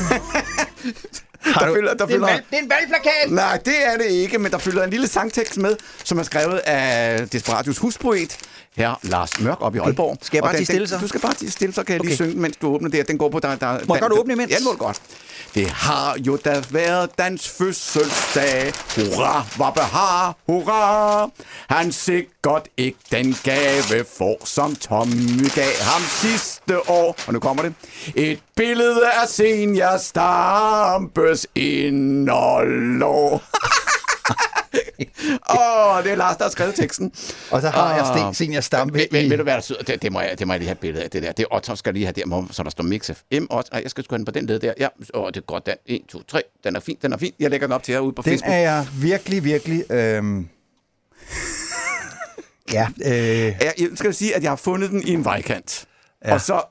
[1.44, 3.30] der, du- fylder, der Det er, valg, det er en valgplakat!
[3.30, 6.58] Nej, det er det ikke, men der fylder en lille sangtekst med, som er skrevet
[6.58, 8.36] af Desperatius huspoet,
[8.76, 10.18] her Lars Mørk op i Aalborg.
[10.22, 10.98] Skal jeg bare den- stille så?
[10.98, 12.24] Du skal bare stille, så kan jeg lige Okay.
[12.24, 13.08] synge, mens du åbner det.
[13.08, 13.40] Den går på...
[13.40, 14.50] Der, der, Må jeg godt åbne imens?
[14.50, 15.00] Ja, det må godt.
[15.54, 18.72] Det har jo da været dans fødselsdag.
[18.96, 21.30] Hurra, hvor behar, hurra.
[21.68, 27.16] Han sikkert ikke den gave får, som Tommy gav ham sidste år.
[27.26, 27.74] Og nu kommer det.
[28.14, 33.42] Et billede af senior Stampes indåndlår.
[35.50, 37.12] Åh, oh, det er Lars, der har skrevet teksten.
[37.50, 38.16] Og så har jeg Åh.
[38.16, 39.82] Sten Senior Stampe Men, men, i- ved du hvad, der sidder?
[39.82, 41.32] Det, det, må jeg, det må jeg lige have et billede af, det der.
[41.32, 43.44] Det er Otto, skal lige have der, så der står Mix FM.
[43.50, 44.72] Otto, jeg skal sgu have den på den led der.
[44.78, 45.74] Ja, åh, det er godt, den.
[45.86, 46.42] 1, 2, 3.
[46.64, 47.32] Den er fin, den er fin.
[47.40, 48.52] Jeg lægger den op til jer ude på Den Facebook.
[48.52, 49.92] er jeg virkelig, virkelig...
[49.92, 50.48] Øhm...
[52.72, 53.12] Ja, øh...
[53.62, 55.84] Jeg, skal sige, at jeg har fundet den i en vejkant.
[56.24, 56.34] Ja.
[56.34, 56.62] Og så,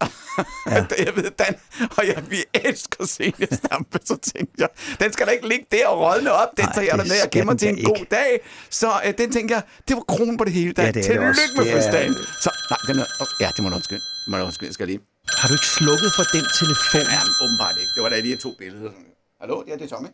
[0.67, 0.85] ja.
[1.05, 1.55] jeg ved, Dan,
[1.97, 4.69] og jeg, vi elsker seniorsampe, så tænkte jeg,
[4.99, 7.21] den skal da ikke ligge der og rådne op, den Nej, tager jeg da med
[7.25, 7.89] og gemmer til en ikke.
[7.89, 8.39] god dag.
[8.69, 10.73] Så øh, den tænker jeg, det var kronen på det hele.
[10.73, 10.85] Dan.
[10.85, 12.13] Ja, det er det Tillykke med Det er- fødselsdagen.
[12.41, 14.01] Så, nej, den er, oh, ja, det må du undskylde.
[14.27, 14.99] Må du undskylde, jeg skal lige.
[15.39, 17.07] Har du ikke slukket for den telefon?
[17.15, 17.91] Ja, åbenbart ikke.
[17.95, 18.91] Det var da lige to billeder.
[19.39, 20.07] Hallo, ja, det er Tommy.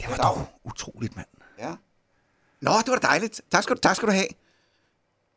[0.00, 1.26] Det var dog utroligt, mand.
[1.58, 1.72] Ja.
[2.60, 3.40] Nå, det var da dejligt.
[3.52, 4.26] Tak skal, du, tak skal du have.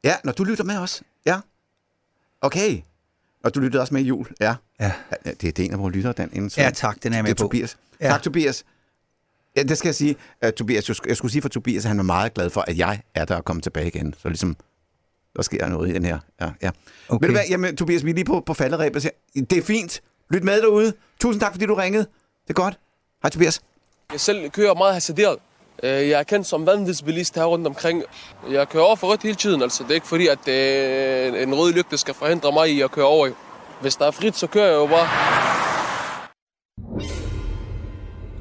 [0.04, 1.04] Ja, når du lytter med os.
[1.26, 1.40] Ja.
[2.42, 2.82] Okay.
[3.44, 4.28] Og du lyttede også med i jul.
[4.40, 4.56] Ja.
[4.80, 4.92] Ja.
[5.26, 6.30] Det er det en af vores lyttere, Dan.
[6.34, 7.48] Inden Ja, tak, den er jeg med det er på.
[7.48, 7.78] Tobias.
[8.00, 8.06] Ja.
[8.06, 8.12] Ja.
[8.12, 8.66] Tak, Tobias.
[9.56, 10.16] Ja, det skal jeg sige.
[10.46, 13.02] Uh, Tobias, jeg skulle, sige for Tobias, at han var meget glad for, at jeg
[13.16, 14.14] er der og kommer tilbage igen.
[14.18, 14.56] Så ligesom,
[15.36, 16.20] der sker noget i den her.
[16.42, 16.72] Ja, ja.
[17.10, 17.26] Okay.
[17.26, 19.12] Ved du hvad, jamen, Tobias, vi er lige på, på falderæbet.
[19.36, 20.02] Det er fint.
[20.30, 20.94] Lyt med derude.
[21.22, 22.04] Tusind tak, fordi du ringede.
[22.44, 22.80] Det er godt.
[23.24, 23.62] Hej, Tobias.
[24.12, 25.38] Jeg selv kører meget hasarderet.
[25.84, 28.04] Øh, Jeg er kendt som vanvidsbilist her rundt omkring.
[28.52, 29.84] Jeg kører over for rødt hele tiden, altså.
[29.84, 33.06] Det er ikke fordi, at øh, en rød lygte skal forhindre mig i at køre
[33.06, 33.30] over.
[33.82, 35.08] Hvis der er frit, så kører jeg jo bare.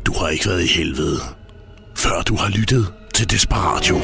[0.07, 1.19] Du har ikke været i helvede,
[1.97, 3.97] før du har lyttet til Desperatio.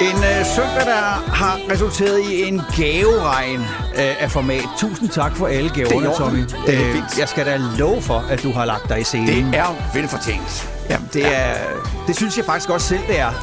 [0.00, 1.02] En øh, søndag, der
[1.34, 4.64] har resulteret i en gaveregn øh, af format.
[4.78, 6.14] Tusind tak for alle er gaverne.
[6.18, 6.38] Tommy.
[6.66, 9.28] Det er Øh, jeg skal da love for, at du har lagt dig i scenen.
[9.52, 10.73] Det er velfortjent.
[10.90, 11.54] Jamen, det, er,
[12.06, 13.30] det synes jeg faktisk også selv, det er.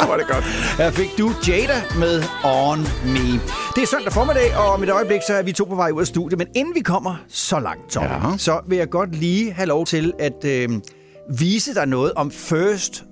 [0.00, 0.44] Det var det godt.
[0.76, 3.40] Her fik du Jada med On Me.
[3.74, 6.00] Det er søndag formiddag, og om et øjeblik, så er vi to på vej ud
[6.00, 6.38] af studiet.
[6.38, 8.36] Men inden vi kommer så langt, Tom, ja.
[8.38, 10.68] så vil jeg godt lige have lov til at øh,
[11.38, 13.04] vise dig noget om First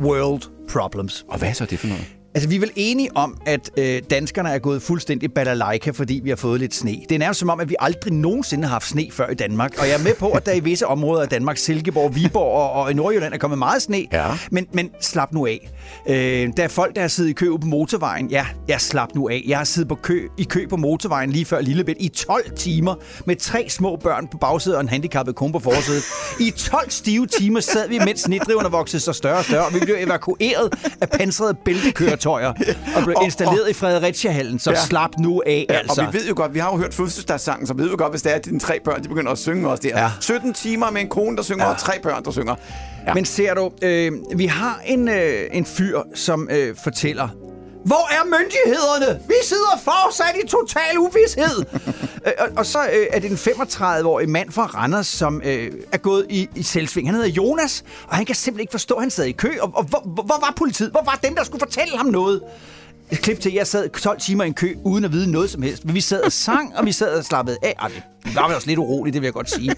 [0.00, 1.24] World Problems.
[1.28, 2.21] Og hvad er så det for noget?
[2.34, 6.28] Altså, vi er vel enige om, at øh, danskerne er gået fuldstændig balalaika, fordi vi
[6.28, 6.90] har fået lidt sne.
[7.08, 9.72] Det er nærmest som om, at vi aldrig nogensinde har haft sne før i Danmark.
[9.78, 12.72] Og jeg er med på, at der i visse områder af Danmark, Silkeborg, Viborg og,
[12.72, 14.06] og i Nordjylland er kommet meget sne.
[14.12, 14.26] Ja.
[14.50, 15.70] Men, men slap nu af.
[16.08, 18.30] Øh, der er folk, der har siddet i kø på motorvejen.
[18.30, 19.44] Ja, jeg slap nu af.
[19.46, 22.94] Jeg har siddet på kø, i kø på motorvejen lige før Lillebælt i 12 timer
[23.26, 26.02] med tre små børn på bagsædet og en handicappet kone på forsædet.
[26.40, 29.78] I 12 stive timer sad vi, mens snedriverne voksede så større og større, og vi
[29.80, 31.54] blev evakueret af pansrede
[32.22, 32.48] bæltekøretøjer
[32.96, 34.58] og blev Og- installeret i Fredericia-hallen.
[34.58, 34.76] Så Ja.
[34.76, 36.00] slap nu af, Ja, altså.
[36.06, 38.12] Og vi ved jo godt, vi har jo hørt fødselsdagssangen, så vi ved jo godt,
[38.12, 40.00] hvis det er, at dine tre børn de begynder at synge også der.
[40.02, 40.10] Ja.
[40.20, 41.70] 17 timer med en kone, der synger, ja.
[41.72, 42.54] og tre børn, der synger.
[43.06, 43.14] Ja.
[43.14, 47.28] Men ser du, øh, vi har en, øh, en fyr, som øh, fortæller,
[47.84, 49.20] hvor er myndighederne?
[49.28, 51.64] Vi sidder fortsat i total uvidshed.
[52.26, 55.98] Øh, og, og så øh, er det en 35-årig mand fra Randers, som øh, er
[55.98, 57.08] gået i, i selvsving.
[57.08, 59.50] Han hedder Jonas, og han kan simpelthen ikke forstå, at han sad i kø.
[59.60, 60.90] Og, og hvor, hvor, var politiet?
[60.90, 62.42] Hvor var dem, der skulle fortælle ham noget?
[63.10, 65.62] Et klip til, jeg sad 12 timer i en kø, uden at vide noget som
[65.62, 65.84] helst.
[65.84, 67.74] Men vi sad og sang, og vi sad og slappede af.
[67.78, 67.90] Ej,
[68.24, 69.74] det var også lidt uroligt, det vil jeg godt sige.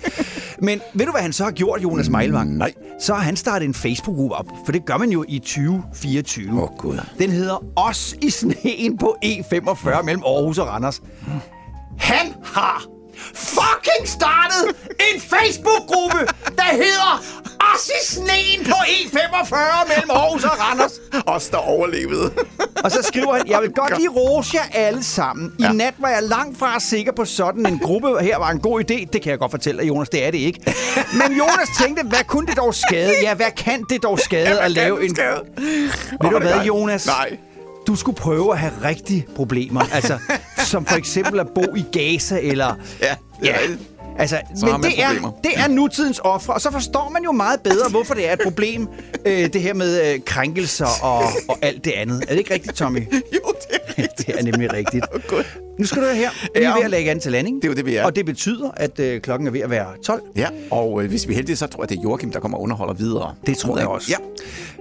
[0.62, 2.56] Men ved du, hvad han så har gjort, Jonas Meilvang?
[2.56, 2.72] Nej.
[3.00, 6.52] Så har han startet en Facebook-gruppe op, for det gør man jo i 2024.
[6.52, 6.98] Åh, oh, Gud.
[7.18, 11.02] Den hedder Os i sneen på E45 mellem Aarhus og Randers.
[11.98, 12.84] Han har
[13.34, 14.76] fucking startet
[15.14, 16.18] en Facebook-gruppe,
[16.56, 17.22] der hedder
[17.74, 19.56] Os i sneen på E45
[19.88, 20.92] mellem Aarhus og Randers.
[21.26, 22.32] Os, der overlevede.
[22.84, 25.52] Og så skriver han, jeg vil godt lige rose jer alle sammen.
[25.58, 25.72] I ja.
[25.72, 28.18] nat var jeg langt fra sikker på sådan en gruppe.
[28.20, 29.06] Her var en god idé.
[29.12, 30.08] Det kan jeg godt fortælle dig, Jonas.
[30.08, 30.74] Det er det ikke.
[31.12, 33.12] Men Jonas tænkte, hvad kunne det dog skade?
[33.22, 35.14] Ja, hvad kan det dog skade Ja, at lave en...
[35.14, 35.40] skade?
[35.56, 36.64] Ved du Åh, hvad.
[36.64, 37.06] Jonas?
[37.06, 37.38] Nej.
[37.86, 39.80] Du skulle prøve at have rigtige problemer.
[39.94, 40.18] Altså,
[40.58, 42.74] som for eksempel at bo i Gaza, eller...
[43.02, 43.56] Ja, det ja.
[44.18, 45.10] Altså, Så men det er,
[45.44, 48.40] det er nutidens ofre, og så forstår man jo meget bedre, hvorfor det er et
[48.44, 48.88] problem,
[49.26, 52.22] øh, det her med øh, krænkelser og, og alt det andet.
[52.22, 53.00] Er det ikke rigtigt, Tommy?
[53.12, 54.18] jo, det er rigtigt.
[54.26, 55.04] det er nemlig rigtigt.
[55.78, 56.30] Nu skal du høre her.
[56.54, 57.62] Vi er ved at lægge an til landing.
[57.62, 58.04] Det er jo det, vi er.
[58.04, 60.22] Og det betyder, at øh, klokken er ved at være 12.
[60.36, 62.58] Ja, og øh, hvis vi er heldige, så tror jeg, det er Joachim, der kommer
[62.58, 63.34] og underholder videre.
[63.46, 64.10] Det tror jeg også.
[64.10, 64.16] Ja.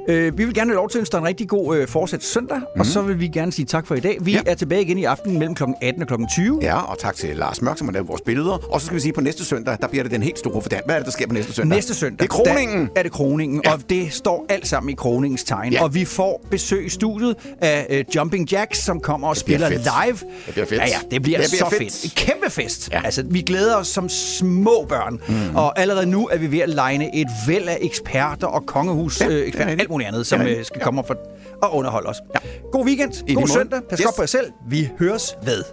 [0.07, 2.79] Øh, vi vil gerne have lov til at en rigtig god øh, fortsat søndag, mm.
[2.79, 4.17] og så vil vi gerne sige tak for i dag.
[4.21, 4.41] Vi ja.
[4.45, 5.63] er tilbage igen i aften mellem kl.
[5.81, 6.13] 18 og kl.
[6.29, 6.59] 20.
[6.61, 8.73] Ja, og tak til Lars Mørk, som har lavet vores billeder.
[8.73, 10.61] Og så skal vi sige, at på næste søndag, der bliver det den helt store
[10.61, 11.75] for Hvad er det, der sker på næste søndag?
[11.75, 12.17] Næste søndag.
[12.17, 12.89] Det er kroningen.
[12.95, 13.73] Er det kroningen, ja.
[13.73, 15.73] og det står alt sammen i kroningens tegn.
[15.73, 15.83] Ja.
[15.83, 19.81] Og vi får besøg i studiet af uh, Jumping Jacks, som kommer og spiller fedt.
[19.81, 20.17] live.
[20.45, 20.81] Det bliver fedt.
[20.87, 21.91] Ja, ja, det bliver, Det bliver så fedt.
[21.93, 22.03] fedt.
[22.03, 22.89] En kæmpe fest.
[22.91, 23.01] Ja.
[23.05, 25.21] Altså, vi glæder os som små børn.
[25.27, 25.55] Mm.
[25.55, 29.27] Og allerede nu er vi ved at legne et væld af eksperter og kongehus, ja,
[29.27, 30.47] øh, eksperter, alt muligt andet, som Ja.
[30.47, 31.17] øh, skal komme og, for,
[31.61, 32.17] og underholde os.
[32.35, 32.39] Ja.
[32.71, 34.05] God weekend, lige god søndag, pas Yes.
[34.05, 34.51] godt på jer selv.
[34.69, 35.63] Vi høres ved.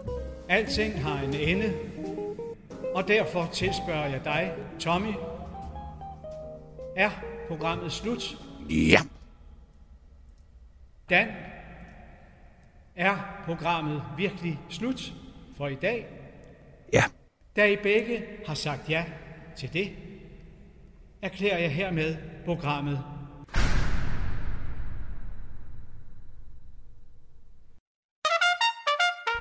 [0.48, 1.72] Alting har en ende,
[2.94, 4.50] og derfor tilspørger jeg dig,
[4.80, 5.12] Tommy.
[6.96, 7.10] Er
[7.48, 8.36] programmet slut?
[8.70, 9.00] Ja.
[11.10, 11.26] Dan,
[13.00, 15.12] er programmet virkelig slut
[15.56, 16.06] for i dag?
[16.92, 17.04] Ja.
[17.56, 19.04] Da I begge har sagt ja
[19.56, 19.92] til det,
[21.22, 23.04] erklærer jeg hermed programmet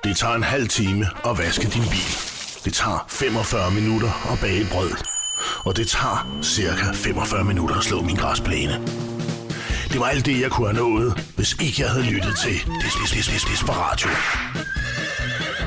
[0.03, 2.11] Det tager en halv time at vaske din bil.
[2.65, 4.91] Det tager 45 minutter at bage brød.
[5.65, 9.18] Og det tager cirka 45 minutter at slå min græsplæne.
[9.91, 12.49] Det var alt det, jeg kunne have nået, hvis ikke jeg havde lyttet til
[12.81, 14.09] Des- Des- Des- Desperatio.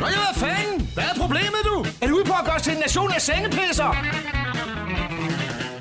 [0.01, 0.89] Nå ja, hvad fanden?
[0.95, 1.85] Hvad er problemet, du?
[2.01, 3.97] Er du ude på at gøre os til en nation af sengepisser?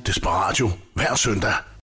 [0.06, 1.54] Desperatio hver søndag